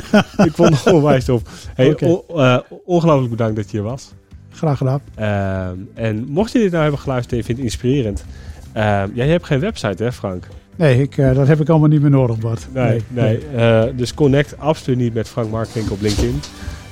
ik 0.45 0.51
vond 0.53 0.83
het 0.83 0.93
onwijs 0.93 1.25
tof. 1.25 1.41
Hey, 1.75 1.95
eh, 1.95 2.57
ongelooflijk 2.85 3.29
bedankt 3.29 3.55
dat 3.55 3.71
je 3.71 3.77
hier 3.77 3.85
was. 3.85 4.13
Graag 4.51 4.77
gedaan. 4.77 5.01
Ehm, 5.15 5.77
en 5.93 6.25
mocht 6.27 6.51
je 6.51 6.59
dit 6.59 6.71
nou 6.71 6.81
hebben 6.81 7.01
geluisterd 7.01 7.31
en 7.31 7.37
je 7.37 7.43
vindt 7.43 7.61
het 7.61 7.71
inspirerend. 7.71 8.25
ehm, 8.73 9.09
ja, 9.13 9.23
je 9.23 9.31
hebt 9.31 9.45
geen 9.45 9.59
website 9.59 10.03
hè 10.03 10.11
Frank? 10.11 10.47
Nee, 10.75 11.01
ik, 11.01 11.17
eh, 11.17 11.35
dat 11.35 11.47
heb 11.47 11.61
ik 11.61 11.69
allemaal 11.69 11.89
niet 11.89 12.01
meer 12.01 12.09
nodig, 12.09 12.37
Bart. 12.37 12.67
Nee, 12.73 13.03
nee. 13.07 13.39
Eh, 13.55 13.83
dus 13.95 14.13
connect 14.13 14.57
absoluut 14.57 14.99
niet 14.99 15.13
met 15.13 15.29
Frank 15.29 15.51
Markwink 15.51 15.91
op 15.91 16.01
LinkedIn. 16.01 16.39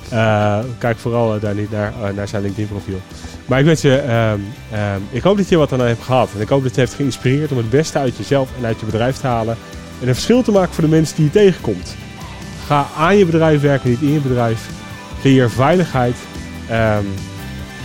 Eh, 0.08 0.58
kijk 0.78 0.96
vooral 0.96 1.34
eh, 1.34 1.40
daar 1.40 1.54
niet 1.54 1.70
naar, 1.70 1.92
eh, 2.02 2.14
naar 2.16 2.28
zijn 2.28 2.42
LinkedIn 2.42 2.68
profiel. 2.68 2.98
Maar 3.46 3.58
ik 3.58 3.64
wens 3.64 3.80
je, 3.82 3.96
ehm, 3.96 4.38
ehm, 4.72 5.00
ik 5.10 5.22
hoop 5.22 5.36
dat 5.36 5.48
je 5.48 5.56
wat 5.56 5.72
aan 5.72 5.80
hebt 5.80 6.02
gehad. 6.02 6.28
En 6.34 6.40
ik 6.40 6.48
hoop 6.48 6.62
dat 6.62 6.74
je 6.74 6.80
heeft 6.80 6.94
geïnspireerd 6.94 7.50
om 7.50 7.56
het 7.56 7.70
beste 7.70 7.98
uit 7.98 8.16
jezelf 8.16 8.50
en 8.58 8.64
uit 8.64 8.80
je 8.80 8.86
bedrijf 8.86 9.16
te 9.16 9.26
halen. 9.26 9.56
En 10.00 10.08
een 10.08 10.14
verschil 10.14 10.42
te 10.42 10.50
maken 10.52 10.74
voor 10.74 10.84
de 10.84 10.90
mensen 10.90 11.16
die 11.16 11.24
je 11.24 11.30
tegenkomt. 11.30 11.94
Ga 12.66 12.86
aan 12.96 13.16
je 13.16 13.26
bedrijf 13.26 13.60
werken, 13.60 13.90
niet 13.90 14.00
in 14.00 14.12
je 14.12 14.20
bedrijf. 14.20 14.70
Creëer 15.20 15.50
veiligheid. 15.50 16.16
ehm, 16.68 17.04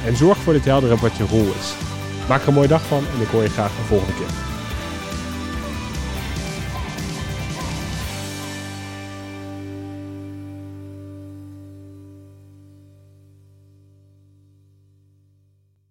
en 0.05 0.15
zorg 0.17 0.37
ervoor 0.37 0.53
dat 0.53 0.63
je 0.63 0.69
helder 0.69 0.89
hebt 0.89 1.01
wat 1.01 1.17
je 1.17 1.25
rol 1.29 1.53
is. 1.59 1.73
Maak 2.27 2.41
er 2.41 2.47
een 2.47 2.53
mooie 2.53 2.67
dag 2.67 2.81
van 2.87 3.03
en 3.15 3.21
ik 3.21 3.27
hoor 3.27 3.43
je 3.43 3.49
graag 3.49 3.71
de 3.71 3.87
volgende 3.87 4.13
keer. 4.13 4.52